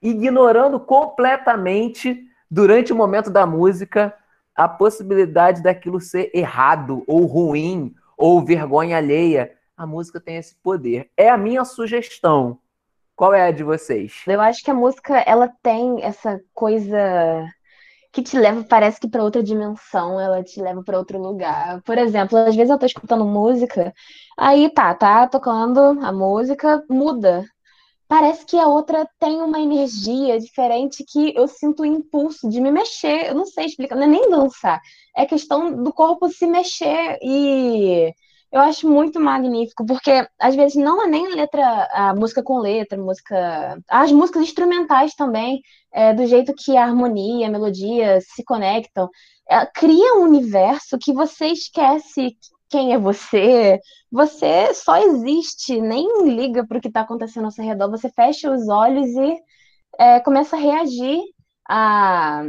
ignorando 0.01 0.79
completamente, 0.79 2.25
durante 2.49 2.93
o 2.93 2.95
momento 2.95 3.29
da 3.29 3.45
música, 3.45 4.15
a 4.55 4.69
possibilidade 4.69 5.62
daquilo 5.62 5.99
ser 5.99 6.31
errado, 6.34 7.03
ou 7.05 7.25
ruim, 7.25 7.93
ou 8.17 8.41
vergonha 8.41 8.95
alheia. 8.97 9.51
A 9.75 9.86
música 9.86 10.21
tem 10.21 10.38
esse 10.38 10.55
poder. 10.55 11.10
É 11.17 11.29
a 11.29 11.38
minha 11.38 11.65
sugestão. 11.65 12.58
Qual 13.15 13.34
é 13.34 13.47
a 13.47 13.51
de 13.51 13.63
vocês? 13.63 14.23
Eu 14.28 14.41
acho 14.41 14.63
que 14.63 14.69
a 14.71 14.73
música 14.73 15.17
ela 15.19 15.47
tem 15.63 16.04
essa 16.04 16.39
coisa 16.54 17.47
que 18.12 18.21
te 18.23 18.38
leva, 18.38 18.63
parece 18.63 18.99
que 18.99 19.10
para 19.10 19.23
outra 19.23 19.43
dimensão, 19.43 20.19
ela 20.19 20.43
te 20.43 20.62
leva 20.62 20.84
para 20.84 20.97
outro 20.97 21.19
lugar. 21.19 21.82
Por 21.84 21.97
exemplo, 21.97 22.38
às 22.38 22.56
vezes 22.56 22.71
eu 22.71 22.80
tô 22.80 22.86
escutando 22.86 23.25
música, 23.25 23.93
aí 24.38 24.69
tá, 24.69 24.93
tá 24.95 25.28
tocando 25.28 25.80
a 26.01 26.12
música, 26.12 26.84
muda. 26.89 27.45
Parece 28.08 28.45
que 28.45 28.58
a 28.58 28.67
outra 28.67 29.08
tem 29.19 29.41
uma 29.41 29.60
energia 29.60 30.39
diferente 30.39 31.04
que 31.08 31.34
eu 31.36 31.47
sinto 31.47 31.82
o 31.82 31.86
impulso 31.86 32.49
de 32.49 32.62
me 32.62 32.71
mexer. 32.71 33.30
Eu 33.30 33.36
não 33.36 33.45
sei 33.45 33.65
explicar, 33.65 33.95
não 33.95 34.04
é 34.04 34.08
nem 34.08 34.30
dançar. 34.30 34.80
É 35.15 35.25
questão 35.25 35.84
do 35.84 35.91
corpo 35.93 36.30
se 36.30 36.45
mexer 36.47 37.17
e 37.21 38.13
eu 38.51 38.62
acho 38.62 38.89
muito 38.89 39.19
magnífico, 39.19 39.86
porque 39.86 40.27
às 40.39 40.55
vezes 40.55 40.75
não 40.75 41.03
é 41.03 41.08
nem 41.08 41.36
letra, 41.36 41.88
a 41.91 42.15
música 42.15 42.41
com 42.41 42.60
letra, 42.60 42.97
música. 42.97 43.77
As 43.89 44.12
músicas 44.12 44.43
instrumentais 44.43 45.13
também, 45.13 45.62
é, 45.93 46.13
do 46.13 46.25
jeito 46.25 46.53
que 46.55 46.77
a 46.77 46.86
harmonia, 46.86 47.47
a 47.47 47.51
melodia 47.51 48.19
se 48.21 48.43
conectam, 48.43 49.10
é, 49.49 49.65
cria 49.65 50.15
um 50.15 50.23
universo 50.23 50.97
que 50.97 51.13
você 51.13 51.47
esquece 51.47 52.38
quem 52.69 52.93
é 52.93 52.97
você, 52.97 53.79
você 54.12 54.73
só 54.73 54.97
existe, 54.97 55.79
nem 55.79 56.23
liga 56.25 56.65
para 56.65 56.77
o 56.77 56.81
que 56.81 56.88
está 56.88 57.01
acontecendo 57.01 57.45
ao 57.45 57.51
seu 57.51 57.63
redor, 57.63 57.89
você 57.89 58.10
fecha 58.10 58.51
os 58.51 58.67
olhos 58.67 59.08
e 59.10 59.38
é, 59.99 60.19
começa 60.19 60.55
a 60.55 60.60
reagir 60.60 61.19
a 61.69 62.43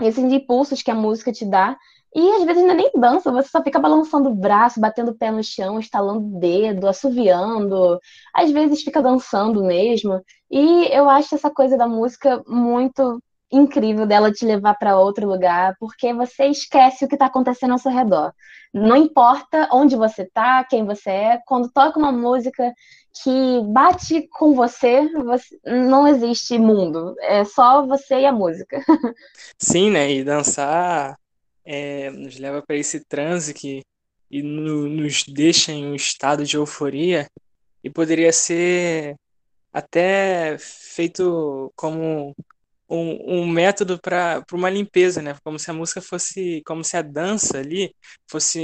esses 0.00 0.24
impulsos 0.24 0.82
que 0.82 0.90
a 0.90 0.94
música 0.94 1.32
te 1.32 1.44
dá 1.44 1.76
e 2.18 2.32
às 2.32 2.44
vezes 2.44 2.62
ainda 2.62 2.72
nem 2.72 2.90
dança, 2.94 3.30
você 3.30 3.50
só 3.50 3.62
fica 3.62 3.78
balançando 3.78 4.30
o 4.30 4.34
braço, 4.34 4.80
batendo 4.80 5.10
o 5.10 5.14
pé 5.14 5.30
no 5.30 5.44
chão, 5.44 5.78
estalando 5.78 6.20
o 6.26 6.40
dedo, 6.40 6.88
assoviando. 6.88 8.00
Às 8.32 8.50
vezes 8.50 8.82
fica 8.82 9.02
dançando 9.02 9.62
mesmo. 9.62 10.22
E 10.50 10.86
eu 10.86 11.10
acho 11.10 11.34
essa 11.34 11.50
coisa 11.50 11.76
da 11.76 11.86
música 11.86 12.42
muito 12.46 13.22
incrível 13.52 14.06
dela 14.06 14.32
te 14.32 14.46
levar 14.46 14.78
para 14.78 14.98
outro 14.98 15.28
lugar, 15.28 15.76
porque 15.78 16.10
você 16.14 16.46
esquece 16.46 17.04
o 17.04 17.08
que 17.08 17.16
está 17.16 17.26
acontecendo 17.26 17.72
ao 17.72 17.78
seu 17.78 17.92
redor. 17.92 18.32
Não 18.72 18.96
importa 18.96 19.68
onde 19.70 19.94
você 19.94 20.22
está, 20.22 20.64
quem 20.64 20.86
você 20.86 21.10
é, 21.10 21.40
quando 21.46 21.70
toca 21.70 21.98
uma 21.98 22.12
música 22.12 22.72
que 23.22 23.60
bate 23.66 24.26
com 24.32 24.54
você, 24.54 25.06
você 25.12 25.54
não 25.66 26.08
existe 26.08 26.58
mundo, 26.58 27.14
é 27.20 27.44
só 27.44 27.86
você 27.86 28.20
e 28.20 28.26
a 28.26 28.32
música. 28.32 28.82
Sim, 29.58 29.90
né? 29.90 30.10
E 30.10 30.24
dançar 30.24 31.18
é, 31.66 32.10
nos 32.10 32.38
leva 32.38 32.62
para 32.62 32.76
esse 32.76 33.00
transe 33.04 33.52
que 33.52 33.82
e 34.30 34.42
no, 34.42 34.88
nos 34.88 35.24
deixa 35.24 35.72
em 35.72 35.86
um 35.86 35.94
estado 35.94 36.44
de 36.44 36.56
euforia 36.56 37.28
e 37.82 37.90
poderia 37.90 38.32
ser 38.32 39.16
até 39.72 40.56
feito 40.58 41.72
como 41.76 42.34
um, 42.88 43.40
um 43.40 43.46
método 43.46 44.00
para 44.00 44.44
uma 44.52 44.70
limpeza, 44.70 45.22
né? 45.22 45.36
Como 45.44 45.58
se 45.58 45.70
a 45.70 45.74
música 45.74 46.00
fosse, 46.00 46.62
como 46.66 46.82
se 46.84 46.96
a 46.96 47.02
dança 47.02 47.58
ali 47.58 47.94
fosse 48.28 48.58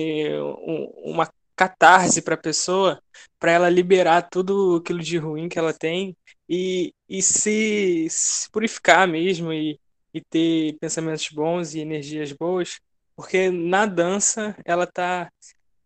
um, 0.66 1.12
uma 1.12 1.30
catarse 1.56 2.22
para 2.22 2.34
a 2.34 2.38
pessoa, 2.38 3.00
para 3.38 3.52
ela 3.52 3.68
liberar 3.70 4.22
tudo 4.22 4.76
aquilo 4.76 5.00
de 5.00 5.18
ruim 5.18 5.48
que 5.48 5.58
ela 5.58 5.72
tem 5.72 6.16
e, 6.48 6.94
e 7.08 7.22
se, 7.22 8.08
se 8.10 8.50
purificar 8.50 9.06
mesmo 9.06 9.52
e, 9.52 9.78
e 10.14 10.20
ter 10.20 10.76
pensamentos 10.80 11.28
bons 11.32 11.74
e 11.74 11.80
energias 11.80 12.32
boas 12.32 12.80
porque 13.16 13.51
na 13.51 13.87
dança 13.87 14.57
ela 14.64 14.87
tá, 14.87 15.31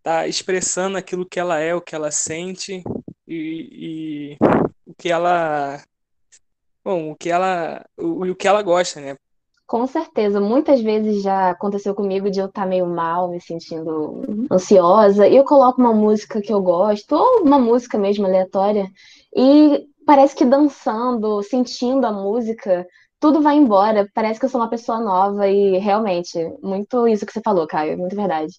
tá 0.02 0.26
expressando 0.26 0.96
aquilo 0.96 1.26
que 1.26 1.38
ela 1.38 1.58
é, 1.58 1.74
o 1.74 1.80
que 1.80 1.94
ela 1.94 2.10
sente 2.10 2.82
e, 3.26 4.36
e 4.36 4.36
o 4.86 4.94
que 4.96 5.10
ela 5.10 5.82
bom, 6.84 7.10
o 7.10 7.16
que 7.16 7.28
ela 7.28 7.84
o, 7.96 8.30
o 8.30 8.34
que 8.34 8.46
ela 8.46 8.62
gosta, 8.62 9.00
né? 9.00 9.16
Com 9.66 9.84
certeza, 9.88 10.40
muitas 10.40 10.80
vezes 10.80 11.22
já 11.24 11.50
aconteceu 11.50 11.92
comigo 11.92 12.30
de 12.30 12.38
eu 12.38 12.46
estar 12.46 12.62
tá 12.62 12.68
meio 12.68 12.86
mal, 12.86 13.28
me 13.28 13.40
sentindo 13.40 14.46
ansiosa, 14.50 15.26
e 15.26 15.36
eu 15.36 15.42
coloco 15.42 15.80
uma 15.80 15.92
música 15.92 16.40
que 16.40 16.52
eu 16.52 16.62
gosto, 16.62 17.16
ou 17.16 17.42
uma 17.42 17.58
música 17.58 17.98
mesmo 17.98 18.26
aleatória, 18.26 18.88
e 19.34 19.88
parece 20.06 20.36
que 20.36 20.44
dançando, 20.44 21.42
sentindo 21.42 22.06
a 22.06 22.12
música, 22.12 22.86
tudo 23.20 23.42
vai 23.42 23.56
embora. 23.56 24.08
Parece 24.14 24.38
que 24.40 24.46
eu 24.46 24.50
sou 24.50 24.60
uma 24.60 24.70
pessoa 24.70 25.00
nova 25.00 25.48
e 25.48 25.78
realmente, 25.78 26.38
muito 26.62 27.06
isso 27.08 27.26
que 27.26 27.32
você 27.32 27.40
falou, 27.42 27.66
Caio, 27.66 27.92
é 27.92 27.96
muito 27.96 28.16
verdade. 28.16 28.52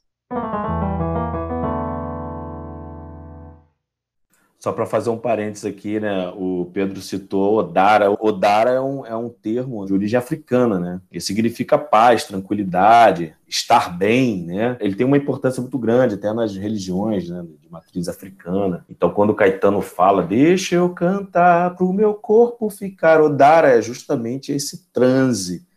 Só 4.59 4.71
para 4.71 4.87
fazer 4.87 5.11
um 5.11 5.19
parênteses 5.19 5.65
aqui, 5.65 5.99
né? 5.99 6.29
O 6.29 6.71
Pedro 6.73 6.99
citou 6.99 7.57
Odara. 7.59 8.09
Odara 8.09 8.71
é 8.71 8.81
um, 8.81 9.05
é 9.05 9.15
um 9.15 9.29
termo 9.29 9.85
de 9.85 9.93
origem 9.93 10.17
africana, 10.17 10.79
né? 10.79 11.01
Que 11.11 11.21
significa 11.21 11.77
paz, 11.77 12.23
tranquilidade, 12.23 13.35
estar 13.47 13.95
bem, 13.95 14.43
né? 14.43 14.75
Ele 14.79 14.95
tem 14.95 15.05
uma 15.05 15.17
importância 15.17 15.61
muito 15.61 15.77
grande 15.77 16.15
até 16.15 16.33
nas 16.33 16.55
religiões, 16.55 17.29
né? 17.29 17.45
De 17.61 17.69
matriz 17.69 18.07
africana. 18.07 18.83
Então, 18.89 19.11
quando 19.11 19.35
Caetano 19.35 19.79
fala, 19.79 20.23
deixa 20.23 20.73
eu 20.73 20.89
cantar 20.89 21.75
para 21.75 21.85
o 21.85 21.93
meu 21.93 22.15
corpo 22.15 22.67
ficar, 22.71 23.21
Odara 23.21 23.69
é 23.69 23.81
justamente 23.81 24.51
esse 24.51 24.87
transe 24.91 25.67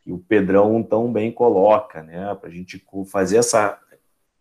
que 0.00 0.12
o 0.12 0.18
Pedrão 0.18 0.80
tão 0.80 1.12
bem 1.12 1.32
coloca, 1.32 2.04
né? 2.04 2.32
Para 2.36 2.48
a 2.48 2.52
gente 2.52 2.80
fazer 3.06 3.38
essa 3.38 3.76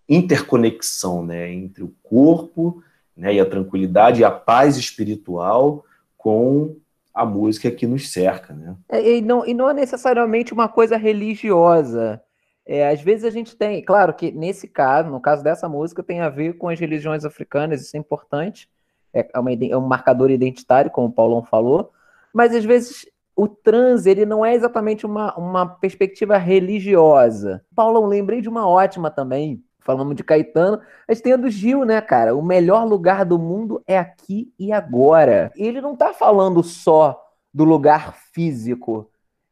interconexão, 0.08 1.26
né? 1.26 1.52
Entre 1.52 1.84
o 1.84 1.92
corpo 2.04 2.84
né, 3.16 3.34
e 3.34 3.40
a 3.40 3.46
tranquilidade 3.46 4.22
e 4.22 4.24
a 4.24 4.32
paz 4.32 4.78
espiritual 4.78 5.86
com 6.18 6.76
a 7.14 7.26
música 7.26 7.70
que 7.70 7.86
nos 7.86 8.12
cerca. 8.12 8.54
Né? 8.54 8.76
É, 8.90 9.18
e, 9.18 9.22
não, 9.22 9.46
e 9.46 9.54
não 9.54 9.70
é 9.70 9.74
necessariamente 9.74 10.54
uma 10.54 10.70
coisa 10.70 10.98
religiosa. 10.98 12.22
É, 12.66 12.90
às 12.90 13.02
vezes 13.02 13.26
a 13.26 13.30
gente 13.30 13.56
tem, 13.56 13.84
claro 13.84 14.14
que 14.14 14.32
nesse 14.32 14.68
caso, 14.68 15.10
no 15.10 15.20
caso 15.20 15.44
dessa 15.44 15.68
música, 15.68 16.04
tem 16.04 16.22
a 16.22 16.30
ver 16.30 16.54
com 16.58 16.70
as 16.70 16.80
religiões 16.80 17.26
africanas, 17.26 17.82
isso 17.82 17.98
é 17.98 18.00
importante, 18.00 18.70
é, 19.14 19.28
uma, 19.36 19.52
é 19.52 19.78
um 19.78 19.82
marcador 19.82 20.32
identitário, 20.32 20.92
como 20.92 21.08
o 21.08 21.12
Paulão 21.12 21.44
falou, 21.44 21.92
mas 22.34 22.56
às 22.56 22.64
vezes 22.64 23.06
o 23.36 23.48
trans 23.48 24.06
ele 24.06 24.26
não 24.26 24.46
é 24.46 24.54
exatamente 24.54 25.06
uma, 25.06 25.36
uma 25.36 25.66
perspectiva 25.66 26.38
religiosa. 26.38 27.64
Paulão, 27.76 28.06
lembrei 28.06 28.42
de 28.42 28.48
uma 28.48 28.68
ótima 28.68 29.10
também, 29.10 29.64
falamos 29.82 30.16
de 30.16 30.24
Caetano, 30.24 30.82
a 31.08 31.14
gente 31.14 31.24
tem 31.24 31.34
a 31.34 31.38
do 31.38 31.50
Gil, 31.50 31.84
né, 31.86 32.00
cara? 32.02 32.36
O 32.36 32.42
melhor 32.42 32.86
lugar 32.86 33.26
do 33.26 33.38
mundo 33.38 33.82
é 33.86 33.98
aqui 33.98 34.54
e 34.58 34.72
agora. 34.72 35.52
Ele 35.56 35.82
não 35.82 35.96
tá 35.96 36.14
falando 36.14 36.64
só 36.64 37.22
do 37.54 37.64
lugar 37.64 38.16
físico 38.34 39.10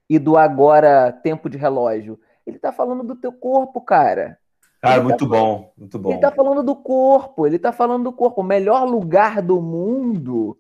e 0.10 0.18
do 0.18 0.38
agora 0.38 1.12
tempo 1.12 1.50
de 1.50 1.58
relógio. 1.58 2.20
Ele 2.46 2.58
tá 2.58 2.72
falando 2.72 3.04
do 3.04 3.16
teu 3.16 3.32
corpo, 3.32 3.82
cara. 3.82 4.38
Cara, 4.82 4.96
ele 4.96 5.04
muito 5.04 5.28
tá 5.28 5.38
bom, 5.38 5.74
muito 5.78 6.00
bom. 6.00 6.12
Ele 6.12 6.20
tá 6.20 6.32
falando 6.32 6.64
do 6.64 6.76
corpo, 6.76 7.46
ele 7.46 7.60
tá 7.60 7.72
falando 7.72 8.04
do 8.06 8.14
corpo. 8.14 8.42
O 8.42 8.46
melhor 8.46 8.86
lugar 8.86 9.42
do 9.42 9.62
mundo 9.62 10.58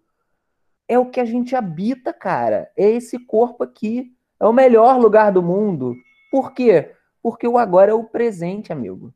é 0.87 0.99
o 0.99 1.05
que 1.05 1.19
a 1.19 1.25
gente 1.25 1.55
habita, 1.55 2.11
cara. 2.11 2.69
É 2.75 2.89
esse 2.89 3.17
corpo 3.17 3.63
aqui. 3.63 4.11
É 4.39 4.45
o 4.45 4.53
melhor 4.53 4.97
lugar 4.97 5.31
do 5.31 5.41
mundo. 5.41 5.95
Por 6.31 6.53
quê? 6.53 6.91
Porque 7.21 7.47
o 7.47 7.57
agora 7.57 7.91
é 7.91 7.93
o 7.93 8.03
presente, 8.03 8.71
amigo. 8.71 9.13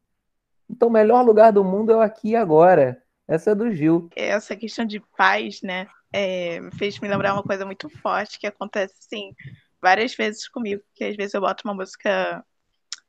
Então, 0.73 0.87
o 0.87 0.91
melhor 0.91 1.23
lugar 1.23 1.53
do 1.53 1.63
mundo 1.63 1.91
é 1.91 1.95
o 1.95 2.01
aqui 2.01 2.29
e 2.29 2.35
agora. 2.35 2.99
Essa 3.27 3.51
é 3.51 3.55
do 3.55 3.71
Gil. 3.71 4.09
Essa 4.15 4.55
questão 4.55 4.83
de 4.83 4.99
paz, 5.15 5.61
né, 5.61 5.85
é, 6.11 6.59
fez 6.79 6.99
me 6.99 7.07
lembrar 7.07 7.33
uma 7.33 7.43
coisa 7.43 7.63
muito 7.63 7.87
forte 8.01 8.39
que 8.39 8.47
acontece, 8.47 8.95
assim, 8.99 9.35
várias 9.79 10.15
vezes 10.15 10.47
comigo, 10.49 10.81
que 10.95 11.03
às 11.03 11.15
vezes 11.15 11.35
eu 11.35 11.41
boto 11.41 11.61
uma 11.63 11.75
música. 11.75 12.43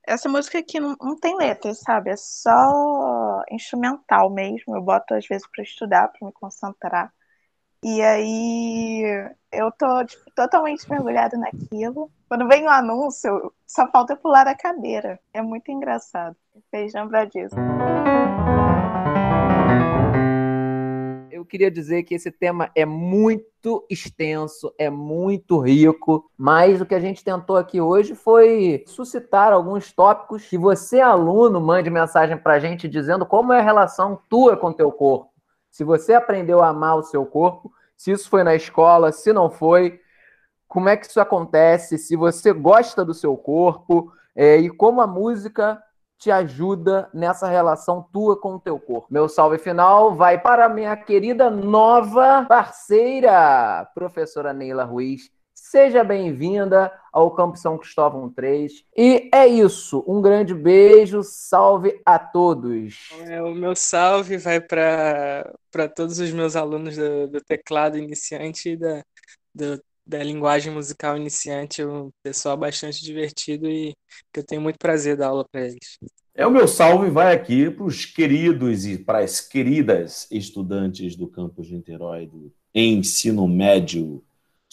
Essa 0.07 0.29
música 0.29 0.59
aqui 0.59 0.79
não, 0.79 0.95
não 1.01 1.19
tem 1.19 1.35
letra, 1.39 1.73
sabe? 1.73 2.11
É 2.11 2.17
só 2.17 3.43
instrumental 3.51 4.29
mesmo. 4.29 4.77
Eu 4.77 4.83
boto 4.83 5.15
às 5.15 5.27
vezes 5.27 5.49
para 5.51 5.65
estudar, 5.65 6.09
para 6.09 6.27
me 6.27 6.33
concentrar. 6.35 7.11
E 7.87 8.01
aí 8.01 9.31
eu 9.53 9.71
tô 9.73 10.03
tipo, 10.07 10.25
totalmente 10.35 10.89
mergulhada 10.89 11.37
naquilo. 11.37 12.11
Quando 12.27 12.49
vem 12.49 12.65
o 12.65 12.71
anúncio, 12.71 13.53
só 13.67 13.87
falta 13.91 14.17
pular 14.17 14.49
a 14.49 14.55
cadeira. 14.57 15.21
É 15.35 15.43
muito 15.43 15.71
engraçado. 15.71 16.35
Fez 16.71 16.95
lembrar 16.95 17.27
disso. 17.27 17.55
Eu 21.31 21.45
queria 21.45 21.71
dizer 21.71 22.05
que 22.05 22.15
esse 22.15 22.31
tema 22.31 22.71
é 22.75 22.87
muito 22.87 23.85
extenso, 23.91 24.75
é 24.79 24.89
muito 24.89 25.59
rico, 25.59 26.25
mas 26.39 26.81
o 26.81 26.87
que 26.87 26.95
a 26.95 27.01
gente 27.01 27.23
tentou 27.23 27.59
aqui 27.59 27.83
hoje 27.83 28.15
foi 28.15 28.83
suscitar 28.87 29.53
alguns 29.53 29.93
tópicos 29.93 30.49
que 30.49 30.57
você, 30.57 31.03
aluno, 31.03 31.61
mande 31.61 31.91
mensagem 31.91 32.39
para 32.39 32.55
a 32.55 32.59
gente 32.59 32.89
dizendo 32.89 33.27
como 33.27 33.53
é 33.53 33.61
a 33.61 33.63
relação 33.63 34.19
tua 34.27 34.57
com 34.57 34.73
teu 34.73 34.91
corpo 34.91 35.34
se 35.75 35.83
você 35.83 36.15
aprendeu 36.15 36.63
a 36.63 36.69
amar 36.69 36.97
o 36.97 37.03
seu 37.03 37.27
corpo, 37.27 37.73
se 37.97 38.13
isso 38.13 38.31
foi 38.31 38.45
na 38.45 38.55
escola, 38.55 39.11
se 39.11 39.33
não 39.33 39.51
foi, 39.51 40.01
como 40.69 40.89
é 40.89 40.97
que 40.97 41.05
isso 41.05 41.19
acontece, 41.21 41.99
se 41.99 42.15
você 42.15 42.53
gosta 42.53 43.05
do 43.05 43.13
seu 43.13 43.37
corpo 43.37 44.13
é, 44.37 44.57
e 44.57 44.71
como 44.71 45.01
a 45.01 45.07
música 45.09 45.83
te 46.17 46.31
ajuda 46.31 47.11
nessa 47.13 47.49
relação 47.49 48.09
tua 48.13 48.41
com 48.41 48.55
o 48.55 48.61
teu 48.61 48.79
corpo. 48.79 49.09
Meu 49.11 49.29
salve 49.29 49.59
final 49.59 50.15
vai 50.15 50.41
para 50.41 50.69
minha 50.69 50.97
querida 50.97 51.51
nova 51.51 52.47
parceira, 52.49 53.85
professora 53.97 54.53
Neila 54.53 54.85
Ruiz, 54.85 55.29
Seja 55.75 56.05
bem-vinda 56.05 56.93
ao 57.13 57.33
Campo 57.33 57.57
São 57.57 57.77
Cristóvão 57.77 58.31
3. 58.31 58.85
E 58.97 59.29
é 59.35 59.45
isso. 59.45 60.05
Um 60.07 60.23
grande 60.23 60.55
beijo. 60.55 61.21
Salve 61.25 62.01
a 62.07 62.17
todos. 62.17 63.09
É, 63.27 63.43
o 63.43 63.53
meu 63.53 63.75
salve 63.75 64.37
vai 64.37 64.61
para 64.61 65.53
todos 65.97 66.21
os 66.21 66.31
meus 66.31 66.55
alunos 66.55 66.97
do, 66.97 67.27
do 67.27 67.41
teclado 67.41 67.99
iniciante 67.99 68.69
e 68.71 68.77
da, 68.77 69.03
do, 69.53 69.83
da 70.07 70.23
linguagem 70.23 70.73
musical 70.73 71.17
iniciante. 71.17 71.85
Um 71.85 72.09
pessoal 72.23 72.57
bastante 72.57 73.03
divertido 73.03 73.69
e 73.69 73.97
que 74.33 74.39
eu 74.39 74.47
tenho 74.47 74.63
muito 74.63 74.79
prazer 74.79 75.17
dar 75.17 75.31
aula 75.31 75.45
para 75.51 75.63
eles. 75.63 75.99
É 76.37 76.47
o 76.47 76.53
meu 76.53 76.69
salve 76.69 77.11
vai 77.11 77.35
aqui 77.35 77.69
para 77.69 77.85
os 77.85 78.07
queridos 78.07 78.87
e 78.87 78.97
para 78.97 79.25
as 79.25 79.41
queridas 79.41 80.29
estudantes 80.31 81.17
do 81.17 81.27
campus 81.27 81.67
de 81.67 81.75
Niterói 81.75 82.29
do 82.29 82.53
ensino 82.73 83.49
médio 83.49 84.23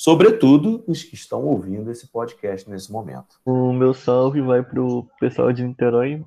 sobretudo 0.02 0.84
os 0.88 1.04
que 1.04 1.14
estão 1.14 1.46
ouvindo 1.46 1.92
esse 1.92 2.08
podcast 2.08 2.68
nesse 2.68 2.92
momento. 2.92 3.40
O 3.46 3.72
meu 3.72 3.94
salve 3.94 4.42
vai 4.42 4.64
para 4.64 4.82
o 4.82 5.08
pessoal 5.20 5.54
de 5.54 5.64
Niterói, 5.64 6.26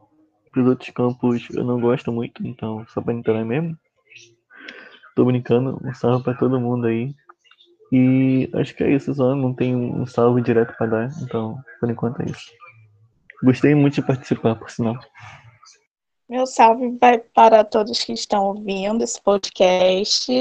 para 0.52 0.62
os 0.62 0.68
outros 0.68 0.90
campos 0.90 1.48
eu 1.50 1.64
não 1.64 1.80
gosto 1.80 2.12
muito, 2.12 2.46
então 2.46 2.86
só 2.90 3.00
para 3.00 3.14
Niterói 3.14 3.42
mesmo. 3.42 3.76
Tô 5.16 5.24
brincando, 5.24 5.80
um 5.84 5.92
salve 5.92 6.22
para 6.22 6.38
todo 6.38 6.60
mundo 6.60 6.86
aí. 6.86 7.16
E 7.90 8.48
acho 8.54 8.76
que 8.76 8.84
é 8.84 8.92
isso 8.92 9.12
só, 9.12 9.34
não 9.34 9.52
tem 9.52 9.74
um 9.74 10.06
salve 10.06 10.40
direto 10.40 10.72
para 10.78 10.86
dar, 10.86 11.10
então 11.22 11.58
por 11.80 11.90
enquanto 11.90 12.22
é 12.22 12.26
isso. 12.26 12.52
Gostei 13.42 13.74
muito 13.74 13.94
de 13.94 14.02
participar, 14.02 14.54
por 14.54 14.70
sinal. 14.70 14.94
Meu 16.28 16.46
salve 16.46 16.96
vai 17.00 17.18
para 17.18 17.64
todos 17.64 18.04
que 18.04 18.12
estão 18.12 18.44
ouvindo 18.44 19.02
esse 19.02 19.20
podcast 19.20 20.32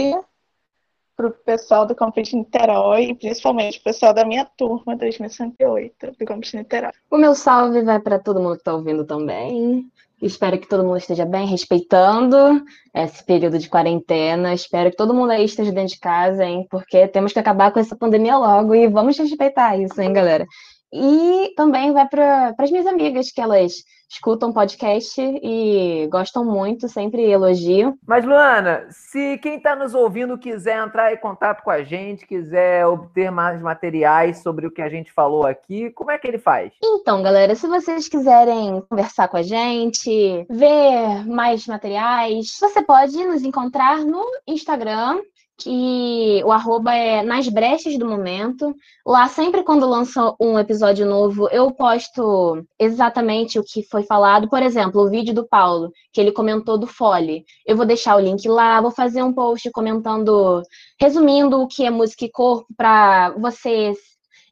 para 1.15 1.27
o 1.27 1.31
pessoal 1.31 1.85
do 1.85 1.95
Campus 1.95 2.27
de 2.27 2.35
Niterói, 2.35 3.05
e 3.05 3.15
principalmente 3.15 3.79
o 3.79 3.83
pessoal 3.83 4.13
da 4.13 4.25
minha 4.25 4.45
turma 4.57 4.95
2068 4.95 6.11
do 6.17 6.25
Campus 6.25 6.49
de 6.49 6.57
Niterói. 6.57 6.91
O 7.09 7.17
meu 7.17 7.35
salve 7.35 7.81
vai 7.83 7.99
para 7.99 8.19
todo 8.19 8.39
mundo 8.39 8.53
que 8.53 8.61
está 8.61 8.73
ouvindo 8.73 9.05
também. 9.05 9.85
Espero 10.21 10.57
que 10.57 10.69
todo 10.69 10.85
mundo 10.85 10.97
esteja 10.97 11.25
bem, 11.25 11.45
respeitando 11.45 12.63
esse 12.93 13.23
período 13.25 13.59
de 13.59 13.67
quarentena. 13.67 14.53
Espero 14.53 14.89
que 14.89 14.95
todo 14.95 15.13
mundo 15.13 15.31
aí 15.31 15.43
esteja 15.43 15.71
dentro 15.71 15.93
de 15.93 15.99
casa, 15.99 16.45
hein? 16.45 16.65
Porque 16.69 17.07
temos 17.09 17.33
que 17.33 17.39
acabar 17.39 17.73
com 17.73 17.79
essa 17.79 17.95
pandemia 17.95 18.37
logo 18.37 18.73
e 18.73 18.87
vamos 18.87 19.17
respeitar 19.17 19.77
isso, 19.77 20.01
hein, 20.01 20.13
galera? 20.13 20.45
E 20.93 21.53
também 21.57 21.91
vai 21.91 22.07
para 22.07 22.55
as 22.57 22.71
minhas 22.71 22.87
amigas, 22.87 23.31
que 23.31 23.41
elas 23.41 23.83
escutam 24.13 24.53
podcast 24.53 25.19
e 25.19 26.07
gostam 26.11 26.45
muito, 26.45 26.87
sempre 26.87 27.23
elogio. 27.29 27.97
Mas, 28.07 28.23
Luana, 28.23 28.85
se 28.89 29.37
quem 29.39 29.57
está 29.57 29.75
nos 29.75 29.95
ouvindo 29.95 30.37
quiser 30.37 30.77
entrar 30.77 31.11
em 31.11 31.17
contato 31.17 31.63
com 31.63 31.71
a 31.71 31.83
gente, 31.83 32.27
quiser 32.27 32.85
obter 32.85 33.31
mais 33.31 33.61
materiais 33.61 34.43
sobre 34.43 34.67
o 34.67 34.71
que 34.71 34.81
a 34.81 34.89
gente 34.89 35.11
falou 35.11 35.45
aqui, 35.45 35.89
como 35.91 36.11
é 36.11 36.17
que 36.17 36.27
ele 36.27 36.37
faz? 36.37 36.71
Então, 36.83 37.23
galera, 37.23 37.55
se 37.55 37.67
vocês 37.67 38.07
quiserem 38.07 38.81
conversar 38.87 39.27
com 39.27 39.37
a 39.37 39.41
gente, 39.41 40.45
ver 40.49 41.25
mais 41.25 41.65
materiais, 41.65 42.57
você 42.59 42.81
pode 42.81 43.17
nos 43.25 43.43
encontrar 43.43 43.99
no 43.99 44.23
Instagram, 44.47 45.19
que 45.57 46.41
o 46.43 46.51
arroba 46.51 46.93
é 46.93 47.21
nas 47.21 47.47
brechas 47.47 47.97
do 47.97 48.07
momento. 48.07 48.75
Lá, 49.05 49.27
sempre 49.27 49.63
quando 49.63 49.87
lança 49.87 50.35
um 50.39 50.57
episódio 50.57 51.05
novo, 51.05 51.47
eu 51.49 51.71
posto 51.71 52.65
exatamente 52.79 53.59
o 53.59 53.63
que 53.63 53.83
foi 53.83 54.03
falado. 54.03 54.49
Por 54.49 54.61
exemplo, 54.63 55.01
o 55.01 55.09
vídeo 55.09 55.33
do 55.33 55.47
Paulo, 55.47 55.91
que 56.11 56.19
ele 56.19 56.31
comentou 56.31 56.77
do 56.77 56.87
Fole. 56.87 57.45
Eu 57.65 57.77
vou 57.77 57.85
deixar 57.85 58.15
o 58.15 58.19
link 58.19 58.47
lá, 58.47 58.81
vou 58.81 58.91
fazer 58.91 59.23
um 59.23 59.33
post 59.33 59.69
comentando, 59.71 60.61
resumindo 60.99 61.61
o 61.61 61.67
que 61.67 61.85
é 61.85 61.89
música 61.89 62.25
e 62.25 62.31
corpo, 62.31 62.67
para 62.75 63.31
vocês 63.31 63.97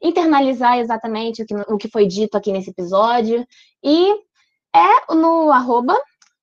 internalizar 0.02 0.78
exatamente 0.78 1.42
o 1.42 1.46
que, 1.46 1.54
o 1.54 1.78
que 1.78 1.88
foi 1.88 2.06
dito 2.06 2.36
aqui 2.36 2.52
nesse 2.52 2.70
episódio. 2.70 3.46
E 3.82 4.12
é 4.74 5.14
no 5.14 5.50
arroba 5.50 5.98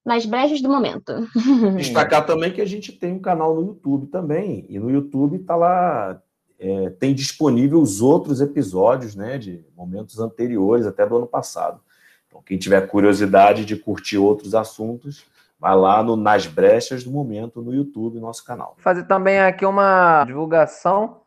nas 0.10 0.26
brechas 0.26 0.62
do 0.62 0.68
momento. 0.68 1.14
Destacar 1.78 2.26
também 2.26 2.51
que 2.51 2.62
a 2.62 2.66
gente 2.66 2.91
tem 2.91 3.14
um 3.14 3.20
canal 3.20 3.55
no 3.55 3.62
YouTube 3.62 4.07
também, 4.07 4.66
e 4.68 4.80
no 4.80 4.89
YouTube 4.89 5.38
está 5.38 5.55
lá, 5.55 6.20
é, 6.60 6.89
tem 6.89 7.14
disponível 7.14 7.80
os 7.80 8.01
outros 8.01 8.41
episódios, 8.41 9.16
né, 9.16 9.38
de 9.38 9.64
momentos 9.78 10.20
anteriores, 10.20 10.86
até 10.86 11.05
do 11.05 11.18
ano 11.18 11.28
passado. 11.28 11.80
Então, 12.28 12.41
quem 12.41 12.57
tiver 12.57 12.88
curiosidade 12.88 13.64
de 13.64 13.76
curtir 13.76 14.18
outros 14.18 14.55
assuntos, 14.55 15.26
Vai 15.60 15.76
lá 15.76 16.01
no 16.01 16.16
Nas 16.16 16.47
Brechas 16.47 17.03
do 17.03 17.12
Momento 17.12 17.62
no 17.62 17.74
YouTube, 17.76 18.18
nosso 18.18 18.45
canal. 18.45 18.76
Fazer 18.78 19.03
também 19.03 19.41
aqui 19.41 19.66
uma 19.66 20.24
divulgação 20.24 21.20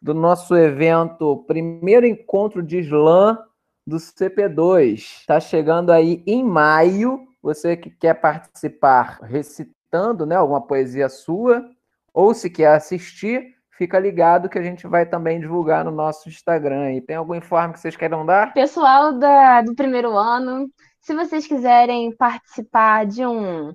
do 0.00 0.14
nosso 0.14 0.54
evento, 0.54 1.44
primeiro 1.48 2.06
encontro 2.06 2.62
de 2.62 2.78
slam 2.78 3.36
do 3.84 3.96
CP2. 3.96 4.94
Está 4.94 5.40
chegando 5.40 5.90
aí 5.90 6.22
em 6.24 6.44
maio. 6.44 7.26
Você 7.42 7.76
que 7.76 7.90
quer 7.90 8.14
participar 8.14 9.18
recitando 9.22 10.24
né, 10.24 10.36
alguma 10.36 10.60
poesia 10.60 11.08
sua, 11.08 11.68
ou 12.14 12.32
se 12.32 12.48
quer 12.48 12.74
assistir, 12.74 13.56
fica 13.76 13.98
ligado 13.98 14.48
que 14.48 14.58
a 14.58 14.62
gente 14.62 14.86
vai 14.86 15.04
também 15.04 15.40
divulgar 15.40 15.84
no 15.84 15.90
nosso 15.90 16.28
Instagram. 16.28 16.92
E 16.92 17.00
tem 17.00 17.16
algum 17.16 17.34
informe 17.34 17.74
que 17.74 17.80
vocês 17.80 17.96
queiram 17.96 18.24
dar? 18.24 18.54
Pessoal 18.54 19.12
da, 19.12 19.62
do 19.62 19.74
primeiro 19.74 20.16
ano, 20.16 20.70
se 21.00 21.14
vocês 21.14 21.46
quiserem 21.46 22.14
participar 22.14 23.06
de 23.06 23.26
um, 23.26 23.74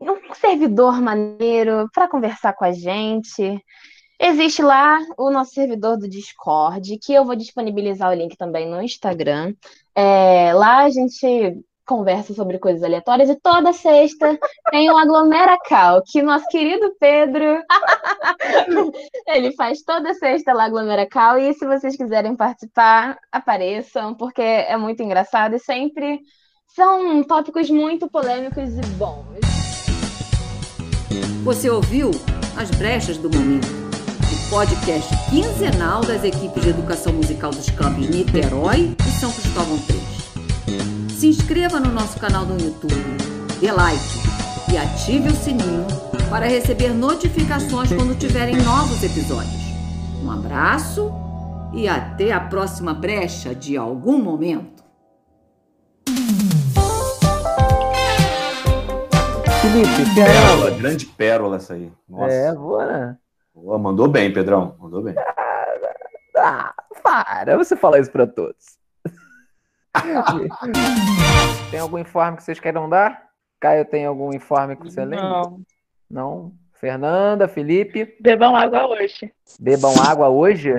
um 0.00 0.34
servidor 0.34 1.00
maneiro 1.00 1.88
para 1.94 2.08
conversar 2.08 2.52
com 2.52 2.66
a 2.66 2.72
gente, 2.72 3.58
existe 4.20 4.62
lá 4.62 4.98
o 5.16 5.30
nosso 5.30 5.52
servidor 5.52 5.96
do 5.96 6.08
Discord, 6.08 6.98
que 6.98 7.14
eu 7.14 7.24
vou 7.24 7.34
disponibilizar 7.36 8.10
o 8.10 8.14
link 8.14 8.36
também 8.36 8.68
no 8.68 8.82
Instagram. 8.82 9.54
É, 9.94 10.52
lá 10.52 10.84
a 10.84 10.90
gente 10.90 11.56
conversa 11.86 12.34
sobre 12.34 12.58
coisas 12.58 12.82
aleatórias 12.82 13.30
e 13.30 13.36
toda 13.36 13.72
sexta 13.72 14.38
tem 14.70 14.90
o 14.90 14.96
Aglomeracal, 14.96 16.02
que 16.04 16.20
nosso 16.20 16.46
querido 16.48 16.94
Pedro 16.98 17.44
ele 19.28 19.52
faz 19.52 19.82
toda 19.82 20.12
sexta 20.14 20.52
lá 20.52 20.64
Aglomeracal 20.64 21.38
e 21.38 21.54
se 21.54 21.64
vocês 21.64 21.96
quiserem 21.96 22.34
participar, 22.34 23.16
apareçam, 23.30 24.14
porque 24.14 24.42
é 24.42 24.76
muito 24.76 25.02
engraçado 25.02 25.54
e 25.54 25.58
sempre 25.58 26.20
são 26.66 27.22
tópicos 27.22 27.70
muito 27.70 28.10
polêmicos 28.10 28.76
e 28.76 28.82
bons. 28.96 29.24
Você 31.44 31.70
ouviu 31.70 32.10
As 32.56 32.70
Brechas 32.72 33.16
do 33.16 33.30
Momento, 33.30 33.68
o 33.68 34.50
podcast 34.50 35.08
quinzenal 35.30 36.00
das 36.00 36.24
equipes 36.24 36.62
de 36.62 36.70
educação 36.70 37.12
musical 37.12 37.50
dos 37.50 37.70
campos 37.70 38.08
Niterói 38.08 38.96
e 38.98 39.10
São 39.12 39.30
Cristóvão 39.30 39.78
3. 39.78 40.15
Se 41.16 41.28
inscreva 41.28 41.80
no 41.80 41.90
nosso 41.90 42.20
canal 42.20 42.44
no 42.44 42.60
YouTube, 42.60 42.92
dê 43.58 43.72
like 43.72 43.98
e 44.70 44.76
ative 44.76 45.28
o 45.28 45.34
sininho 45.34 45.86
para 46.28 46.44
receber 46.44 46.90
notificações 46.90 47.90
quando 47.90 48.18
tiverem 48.18 48.54
novos 48.56 49.02
episódios. 49.02 49.62
Um 50.22 50.30
abraço 50.30 51.10
e 51.72 51.88
até 51.88 52.32
a 52.32 52.40
próxima 52.40 52.92
brecha 52.92 53.54
de 53.54 53.78
algum 53.78 54.18
momento. 54.18 54.84
Felipe, 59.62 60.14
Pérola, 60.14 60.70
grande 60.72 61.06
pérola 61.06 61.56
essa 61.56 61.72
aí. 61.72 61.90
Nossa. 62.06 62.30
É, 62.30 62.54
boa, 62.54 62.84
né? 62.84 63.16
Boa, 63.54 63.78
mandou 63.78 64.06
bem, 64.06 64.30
Pedrão. 64.30 64.76
Mandou 64.78 65.02
bem. 65.02 65.14
Ah, 66.36 66.74
para, 67.02 67.56
você 67.56 67.74
fala 67.74 67.98
isso 67.98 68.12
para 68.12 68.26
todos. 68.26 68.76
tem 71.70 71.80
algum 71.80 71.98
informe 71.98 72.36
que 72.36 72.42
vocês 72.42 72.60
queiram 72.60 72.88
dar? 72.88 73.26
Caio, 73.60 73.84
tem 73.84 74.06
algum 74.06 74.34
informe 74.34 74.76
que 74.76 74.84
você 74.84 75.04
lembra? 75.04 75.28
Não. 75.28 75.60
Não? 76.10 76.52
Fernanda, 76.74 77.48
Felipe? 77.48 78.16
Bebam 78.20 78.54
água 78.54 78.86
hoje. 78.86 79.32
Bebam 79.58 79.94
água 80.06 80.28
hoje? 80.28 80.72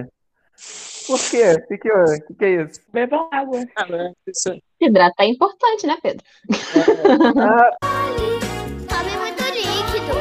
Por 1.07 1.19
quê? 1.29 1.53
O 1.53 1.67
que, 1.67 1.77
que, 1.77 1.89
que, 2.27 2.33
que 2.35 2.45
é 2.45 2.63
isso? 2.63 2.81
Bebam 2.93 3.27
água. 3.31 3.59
Ah, 3.75 3.85
né? 3.87 4.13
Isso. 4.27 4.55
Hidratar 4.79 5.25
é 5.25 5.29
importante, 5.29 5.87
né, 5.87 5.97
Pedro? 6.01 6.23
Ah, 7.41 7.75
Tome 8.87 9.17
muito 9.17 9.43
líquido. 9.43 10.13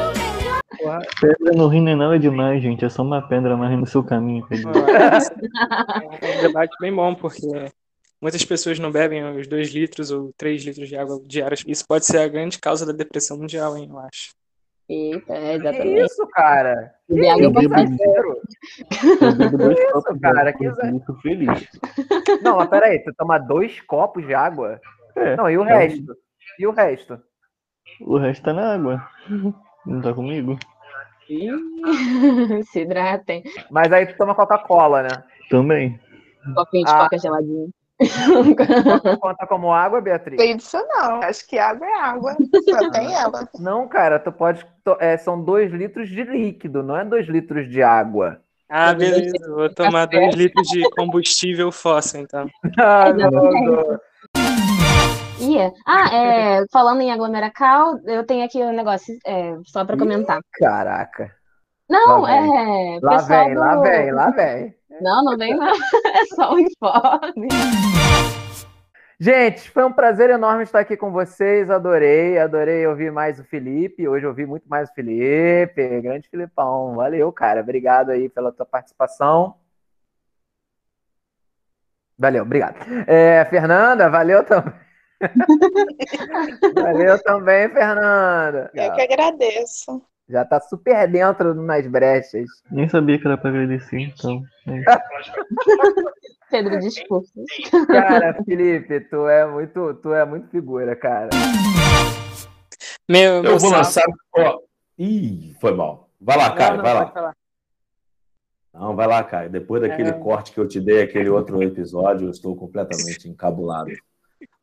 porra. 0.79 1.01
Pedra 1.21 1.53
no 1.55 1.69
rim 1.69 1.83
não 1.83 1.93
é 1.93 1.97
nada 1.97 2.19
demais, 2.19 2.63
gente. 2.63 2.85
É 2.85 2.89
só 2.89 3.03
uma 3.03 3.21
pedra 3.29 3.57
mais 3.57 3.79
no 3.79 3.87
seu 3.87 4.03
caminho. 4.03 4.47
Pedro. 4.49 4.71
É 6.23 6.39
um 6.39 6.43
debate 6.43 6.75
bem 6.81 6.95
bom, 6.95 7.15
porque 7.15 7.47
muitas 8.21 8.45
pessoas 8.45 8.79
não 8.79 8.91
bebem 8.91 9.25
os 9.39 9.47
2 9.47 9.71
litros 9.73 10.11
ou 10.11 10.33
3 10.37 10.63
litros 10.65 10.89
de 10.89 10.97
água 10.97 11.21
diários. 11.25 11.65
Isso 11.67 11.85
pode 11.87 12.07
ser 12.07 12.19
a 12.19 12.29
grande 12.29 12.59
causa 12.59 12.85
da 12.87 12.93
depressão 12.93 13.37
mundial, 13.39 13.77
hein, 13.77 13.89
eu 13.91 13.99
acho. 13.99 14.31
Eita, 14.89 15.35
é, 15.35 15.59
Que 15.59 15.67
exatamente. 15.67 16.01
isso, 16.07 16.27
cara? 16.29 16.95
Água 17.11 17.37
bebo 17.51 17.63
importante. 17.63 17.97
Sério? 17.97 18.37
Eu 19.21 19.35
bebo 19.37 19.59
dois 19.59 19.79
Isso, 19.79 19.93
copos 19.93 20.21
cara, 20.21 20.51
de 20.53 20.59
que 20.59 20.67
água, 20.67 20.87
eu 20.89 21.01
fico 21.01 21.15
feliz. 21.23 21.69
Não, 22.43 22.57
mas 22.57 22.69
peraí, 22.69 23.03
tu 23.03 23.13
toma 23.17 23.39
dois 23.39 23.81
copos 23.81 24.25
de 24.25 24.33
água? 24.33 24.81
É, 25.17 25.35
Não, 25.37 25.51
e 25.51 25.59
o 25.59 25.63
é 25.63 25.75
um- 25.75 25.79
resto? 25.79 26.17
E 26.59 26.67
o 26.67 26.71
resto? 26.71 27.21
O 28.01 28.17
resto 28.19 28.45
tá 28.45 28.53
na 28.53 28.75
água. 28.75 29.09
Não 29.85 30.01
tá 30.01 30.15
comigo? 30.15 30.57
Se 32.71 32.81
hidratem. 32.83 33.43
Mas 33.71 33.93
aí 33.93 34.07
tu 34.07 34.17
toma 34.17 34.35
Coca-Cola, 34.37 35.03
né? 35.03 35.09
Também. 35.51 35.99
Copinho 36.55 36.85
de 36.85 36.91
Ah. 36.93 36.99
coca 37.05 37.19
geladinho. 37.19 37.71
Conta 39.21 39.47
como 39.47 39.73
água, 39.73 40.01
Beatriz? 40.01 40.37
Tem 40.37 40.57
disso 40.57 40.79
não. 40.89 41.23
Acho 41.23 41.47
que 41.47 41.59
água 41.59 41.87
é 41.87 41.95
água. 42.01 42.37
Só 42.69 42.91
tem 42.91 43.15
ela. 43.15 43.49
Não, 43.59 43.89
cara, 43.89 44.19
tu 44.19 44.31
pode. 44.31 44.67
é, 45.01 45.17
são 45.17 45.43
dois 45.43 45.73
litros 45.73 46.09
de 46.09 46.23
líquido, 46.23 46.83
não 46.83 46.97
é 46.97 47.05
dois 47.05 47.27
litros 47.27 47.69
de 47.71 47.83
água. 47.83 48.41
Ah, 48.69 48.93
beleza. 48.93 49.37
Vou 49.49 49.73
tomar 49.73 50.07
2 50.07 50.35
litros 50.35 50.67
de 50.67 50.83
combustível 50.91 51.71
fóssil, 51.71 52.21
então. 52.23 52.49
Ah, 52.79 53.11
Exatamente. 53.11 54.01
Ia. 55.39 55.73
Ah, 55.87 56.15
é, 56.15 56.65
falando 56.73 57.01
em 57.01 57.13
aglomeracal, 57.13 57.99
eu 58.07 58.25
tenho 58.25 58.45
aqui 58.45 58.59
um 58.59 58.73
negócio 58.73 59.15
é, 59.27 59.55
só 59.67 59.85
para 59.85 59.97
comentar. 59.97 60.41
Caraca. 60.55 61.31
Não, 61.89 62.23
Lá 62.23 62.41
vem. 62.41 62.97
é. 62.97 62.99
Lá 63.01 63.17
vem, 63.19 63.55
lá 63.55 63.77
do- 63.77 63.83
vem, 63.83 64.11
lá 64.13 64.31
vem. 64.31 64.75
Não, 65.01 65.25
não 65.25 65.37
vem 65.37 65.57
não. 65.57 65.73
É 66.15 66.25
só 66.27 66.55
um 66.55 66.59
informe. 66.59 67.49
Gente, 69.19 69.71
foi 69.71 69.83
um 69.85 69.93
prazer 69.93 70.29
enorme 70.29 70.63
estar 70.63 70.81
aqui 70.81 70.97
com 70.97 71.11
vocês. 71.11 71.71
Adorei, 71.71 72.39
adorei 72.39 72.87
ouvir 72.87 73.11
mais 73.11 73.41
o 73.41 73.45
Felipe. 73.45 74.07
Hoje 74.07 74.27
eu 74.27 74.31
ouvi 74.31 74.45
muito 74.45 74.69
mais 74.69 74.91
o 74.91 74.95
Felipe. 74.95 76.01
Grande 76.03 76.29
Filipão. 76.29 76.95
Valeu, 76.95 77.33
cara. 77.33 77.61
Obrigado 77.61 78.11
aí 78.11 78.29
pela 78.29 78.53
tua 78.53 78.67
participação. 78.67 79.57
Valeu, 82.19 82.43
obrigado. 82.43 82.77
É, 83.07 83.45
Fernanda, 83.47 84.09
valeu 84.09 84.45
também. 84.45 84.75
valeu 86.75 87.23
também, 87.23 87.69
Fernanda. 87.71 88.71
Eu 88.75 88.93
que 88.93 89.01
agradeço. 89.01 90.03
Já 90.29 90.45
tá 90.45 90.61
super 90.61 91.09
dentro 91.11 91.55
nas 91.55 91.87
brechas. 91.87 92.47
Nem 92.71 92.89
sabia 92.89 93.19
que 93.19 93.27
era 93.27 93.39
pra 93.39 93.51
agradecer, 93.51 93.99
então. 94.01 94.43
é. 94.67 94.83
Pedro, 96.51 96.79
desculpa. 96.79 97.27
Cara, 97.89 98.35
Felipe, 98.45 99.01
tu 99.01 99.27
é 99.29 99.45
muito, 99.47 99.95
tu 99.95 100.15
é 100.15 100.25
muito 100.25 100.49
figura, 100.49 100.95
cara. 100.95 101.29
Meu, 103.09 103.43
meu 103.43 103.53
Eu 103.53 103.59
vou 103.59 103.61
salve- 103.71 103.77
lançar. 103.77 104.05
Ó, 104.37 104.61
Ih, 104.99 105.55
foi 105.61 105.75
mal. 105.75 106.09
Vai 106.21 106.37
lá, 106.37 106.55
Caio, 106.55 106.71
Não, 106.71 106.77
não, 106.79 106.83
vai 106.85 106.95
lá. 106.95 107.35
Não, 108.73 108.97
vai 108.97 109.07
lá, 109.07 109.25
Caio. 109.25 109.51
Depois 109.51 109.83
daquele 109.83 110.11
É. 110.11 110.13
corte 110.13 110.53
que 110.53 110.59
eu 110.59 110.67
te 110.69 110.81
dei, 110.81 111.03
aquele 111.03 111.29
outro 111.31 111.63
episódio, 111.63 112.27
eu 112.27 112.31
estou 112.31 112.55
completamente 112.57 113.29
encabulado. 113.29 113.91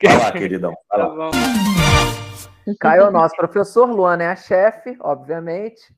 Vai 0.03 0.17
lá, 0.17 0.31
queridão. 0.31 0.73
Vai 0.89 0.99
Tá 0.99 1.07
lá. 1.07 1.15
bom. 1.15 2.22
Caio 2.79 3.01
é 3.03 3.07
o 3.07 3.11
nosso 3.11 3.35
professor, 3.35 3.89
Luana 3.89 4.23
é 4.23 4.27
a 4.27 4.35
chefe, 4.35 4.95
obviamente. 4.99 5.93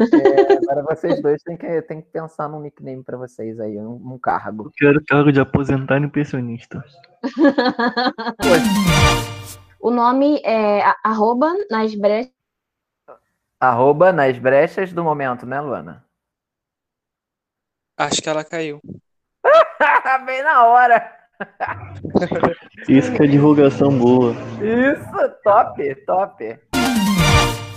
É, 0.00 0.54
agora 0.54 0.82
vocês 0.82 1.22
dois 1.22 1.42
têm 1.42 1.56
que, 1.56 1.82
têm 1.82 2.00
que 2.00 2.08
pensar 2.08 2.48
num 2.48 2.60
nickname 2.60 3.04
pra 3.04 3.16
vocês 3.16 3.60
aí, 3.60 3.78
um, 3.78 4.14
um 4.14 4.18
cargo. 4.18 4.64
Eu 4.64 4.72
quero 4.74 5.04
cargo 5.04 5.30
de 5.30 5.40
aposentado 5.40 6.04
e 6.04 6.08
pensionista. 6.08 6.84
O 9.80 9.90
nome 9.90 10.40
é 10.44 10.82
arroba 11.04 11.52
nas 11.70 11.94
brechas. 11.94 12.32
Arroba 13.60 14.12
nas 14.12 14.38
brechas 14.38 14.92
do 14.92 15.04
momento, 15.04 15.44
né, 15.46 15.60
Luana? 15.60 16.04
Acho 17.96 18.20
que 18.20 18.28
ela 18.28 18.42
caiu. 18.42 18.80
Bem 20.26 20.42
na 20.42 20.64
hora! 20.66 21.23
Isso 22.88 23.12
que 23.12 23.22
é 23.22 23.26
divulgação 23.26 23.90
boa. 23.90 24.34
Isso, 24.60 25.32
top, 25.42 25.94
top. 26.06 26.58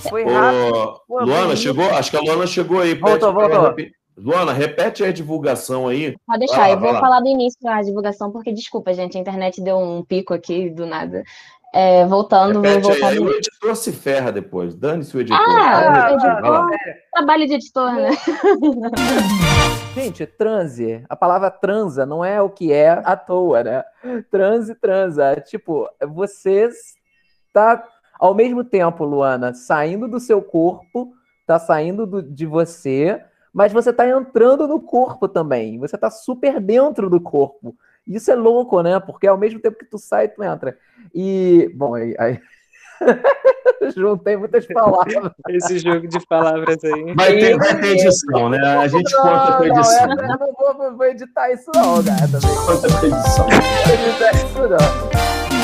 Foi 0.10 0.24
rápido. 0.24 0.76
Ô, 0.76 0.99
Pô, 1.08 1.24
Luana, 1.24 1.55
chegou? 1.55 1.89
Acho 1.91 2.12
que 2.12 2.18
a 2.18 2.22
Luana 2.22 2.47
chegou 2.47 2.80
aí. 2.80 2.93
Voltou, 2.93 3.34
voltou. 3.34 3.76
Luana, 4.18 4.51
repete 4.51 5.03
a 5.03 5.12
divulgação 5.12 5.88
aí. 5.88 6.16
Pode 6.26 6.39
deixar, 6.39 6.58
lá, 6.58 6.72
eu 6.72 6.80
vou 6.80 6.93
falar 6.95 7.20
do 7.20 7.28
início 7.28 7.60
da 7.62 7.82
divulgação, 7.82 8.32
porque 8.32 8.51
desculpa, 8.51 8.91
gente, 8.93 9.16
a 9.16 9.22
internet 9.22 9.62
deu 9.62 9.78
um 9.78 10.03
pico 10.03 10.34
aqui 10.34 10.72
do 10.72 10.88
nada. 10.88 11.24
É, 11.74 12.05
voltando, 12.05 12.53
vou 12.53 12.64
Repete 12.64 12.88
aí, 12.88 12.99
voltar 12.99 13.08
aí 13.10 13.20
o 13.20 13.30
editor 13.30 13.76
se 13.76 13.91
ferra 13.91 14.32
depois. 14.32 14.74
Dane-se 14.74 15.16
o 15.16 15.22
editor. 15.22 15.39
Ah, 15.39 15.82
Vai 15.82 15.86
lá. 15.86 16.12
editor. 16.14 16.70
Trabalho 17.14 17.47
de 17.47 17.53
editor, 17.53 17.93
né? 17.93 18.10
Gente, 20.02 20.26
transe. 20.26 21.04
A 21.10 21.16
palavra 21.16 21.50
transa 21.50 22.06
não 22.06 22.24
é 22.24 22.41
o 22.41 22.50
que 22.50 22.72
é 22.72 22.89
à 22.89 23.16
toa, 23.16 23.64
né? 23.64 23.84
Transe, 24.30 24.76
transa. 24.76 25.36
Tipo, 25.41 25.89
você 26.08 26.70
tá 27.52 27.84
ao 28.20 28.34
mesmo 28.34 28.64
tempo, 28.64 29.06
Luana, 29.06 29.54
saindo 29.54 30.08
do 30.08 30.20
seu 30.20 30.41
corpo, 30.41 31.14
tá 31.45 31.60
saindo 31.60 32.06
do, 32.06 32.22
de 32.22 32.45
você, 32.45 33.24
mas 33.54 33.72
você 33.72 33.93
tá 33.93 34.08
entrando 34.08 34.68
no 34.68 34.80
corpo 34.80 35.28
também. 35.28 35.80
Você 35.80 35.98
tá 35.98 36.10
super 36.10 36.60
dentro 36.60 37.10
do 37.10 37.22
corpo. 37.22 37.76
Isso 38.06 38.32
é 38.32 38.36
louco, 38.36 38.82
né? 38.82 39.00
Porque 39.00 39.28
ao 39.28 39.38
mesmo 39.38 39.60
tempo 39.60 39.78
que 39.78 39.86
tu 39.86 39.98
sai, 39.98 40.28
tu 40.28 40.43
entra. 40.43 40.78
E, 41.14 41.72
bom, 41.76 41.95
aí. 41.95 42.16
aí... 42.18 42.39
Juntei 43.95 44.38
muitas 44.38 44.66
palavras. 44.68 45.32
Esse 45.50 45.80
jogo 45.80 46.08
de 46.08 46.20
palavras 46.28 46.78
aí. 46.84 47.14
Vai 47.16 47.38
ter, 47.38 47.58
vai 47.58 47.80
ter 47.80 47.88
edição, 47.91 48.50
né? 48.50 48.60
A 48.60 48.88
gente 48.88 49.12
não, 49.14 49.22
conta 49.22 49.58
com 49.58 49.64
edição. 49.66 50.08
Não, 50.08 50.24
eu 50.24 50.28
não 50.28 50.78
vou, 50.78 50.98
vou 50.98 51.06
editar 51.06 51.52
isso, 51.52 51.72
não, 51.74 52.04
cara. 52.04 52.28
Também. 52.28 52.56
Conta 52.66 53.00
com 53.00 53.06
edição. 53.06 53.48
Não 53.48 53.62
vou 53.86 53.93
editar 53.93 54.32
isso, 54.36 54.68
não. 54.68 55.57